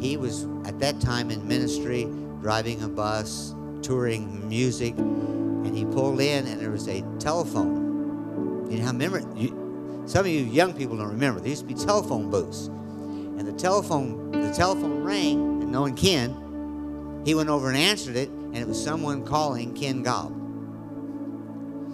he 0.00 0.16
was 0.16 0.46
at 0.64 0.78
that 0.80 1.00
time 1.00 1.30
in 1.30 1.46
ministry, 1.46 2.08
driving 2.40 2.82
a 2.82 2.88
bus, 2.88 3.54
touring 3.82 4.48
music, 4.48 4.96
and 4.96 5.76
he 5.76 5.84
pulled 5.84 6.20
in 6.20 6.46
and 6.46 6.60
there 6.60 6.70
was 6.70 6.88
a 6.88 7.02
telephone. 7.18 8.70
You 8.70 8.78
know, 8.78 8.84
how 8.84 8.92
remember, 8.92 9.22
you, 9.36 10.04
some 10.06 10.24
of 10.24 10.30
you 10.30 10.40
young 10.40 10.72
people 10.72 10.96
don't 10.96 11.08
remember, 11.08 11.40
there 11.40 11.50
used 11.50 11.68
to 11.68 11.74
be 11.74 11.74
telephone 11.74 12.30
booths. 12.30 12.66
And 12.66 13.46
the 13.46 13.52
telephone, 13.52 14.30
the 14.32 14.52
telephone 14.52 15.04
rang, 15.04 15.62
and 15.62 15.70
knowing 15.70 15.94
Ken, 15.96 17.22
he 17.24 17.34
went 17.34 17.48
over 17.48 17.68
and 17.68 17.76
answered 17.76 18.16
it, 18.16 18.28
and 18.28 18.56
it 18.56 18.66
was 18.66 18.82
someone 18.82 19.24
calling 19.24 19.74
Ken 19.74 20.02
Gaub. 20.02 20.34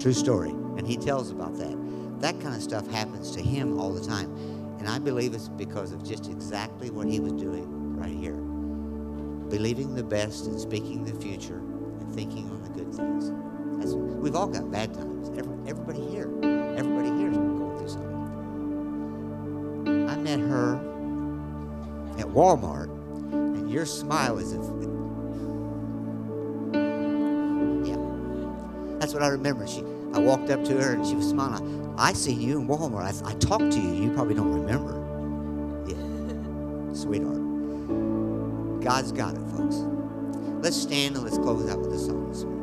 True 0.01 0.13
story. 0.13 0.51
And 0.51 0.87
he 0.87 0.97
tells 0.97 1.31
about 1.31 1.57
that. 1.59 1.86
That 2.21 2.41
kind 2.41 2.55
of 2.55 2.63
stuff 2.63 2.87
happens 2.89 3.31
to 3.33 3.43
him 3.43 3.79
all 3.79 3.93
the 3.93 4.05
time. 4.05 4.31
And 4.79 4.89
I 4.89 4.99
believe 4.99 5.35
it's 5.35 5.49
because 5.49 5.93
of 5.93 6.03
just 6.05 6.29
exactly 6.31 6.91
what 6.91 7.09
he 7.09 7.21
was 7.21 7.33
doing 7.33 7.97
right 7.97 8.15
here. 8.15 8.37
Believing 9.51 9.95
the 9.95 10.03
best 10.03 10.47
and 10.47 10.61
speaking 10.61 11.05
the 11.05 11.15
future 11.21 11.59
and 11.59 12.15
thinking 12.15 12.51
on 12.51 12.63
the 12.63 12.69
good 12.71 12.95
things. 12.95 13.31
That's, 13.79 13.95
we've 13.95 14.35
all 14.37 14.49
got 14.49 14.71
bad 14.71 14.95
times. 14.95 15.29
Every, 15.39 15.57
everybody 15.69 16.01
here. 16.09 16.31
Everybody 16.77 17.11
here 17.19 17.31
is 17.31 17.37
going 17.37 17.79
through 17.79 17.89
something. 17.89 18.17
I 20.09 20.17
met 20.17 20.41
her 20.41 20.77
at 22.19 22.27
Walmart, 22.27 22.91
and 23.33 23.71
your 23.71 23.87
smile 23.87 24.39
is. 24.39 24.53
Yeah. 27.89 27.99
That's 28.99 29.13
what 29.13 29.23
I 29.23 29.29
remember. 29.29 29.67
She, 29.67 29.85
I 30.17 30.19
walked 30.19 30.49
up 30.49 30.65
to 30.65 30.81
her 30.81 30.95
and 30.95 31.07
she 31.07 31.15
was 31.15 31.29
smiling. 31.29 31.95
I, 31.99 32.15
seen 32.15 32.41
you 32.41 32.59
in 32.59 32.67
Walmart. 32.67 33.23
I, 33.23 33.29
I 33.29 33.35
talked 33.35 33.71
to 33.71 33.79
you. 33.79 34.05
You 34.05 34.11
probably 34.13 34.35
don't 34.35 34.51
remember. 34.51 34.95
Yeah. 35.87 36.95
Sweetheart. 36.95 38.81
God's 38.83 39.13
got 39.13 39.35
it, 39.35 39.43
folks. 39.51 39.77
Let's 40.63 40.81
stand 40.81 41.17
and 41.17 41.25
let's 41.25 41.37
close 41.37 41.69
out 41.71 41.81
with 41.81 41.93
a 41.93 41.99
song. 41.99 42.56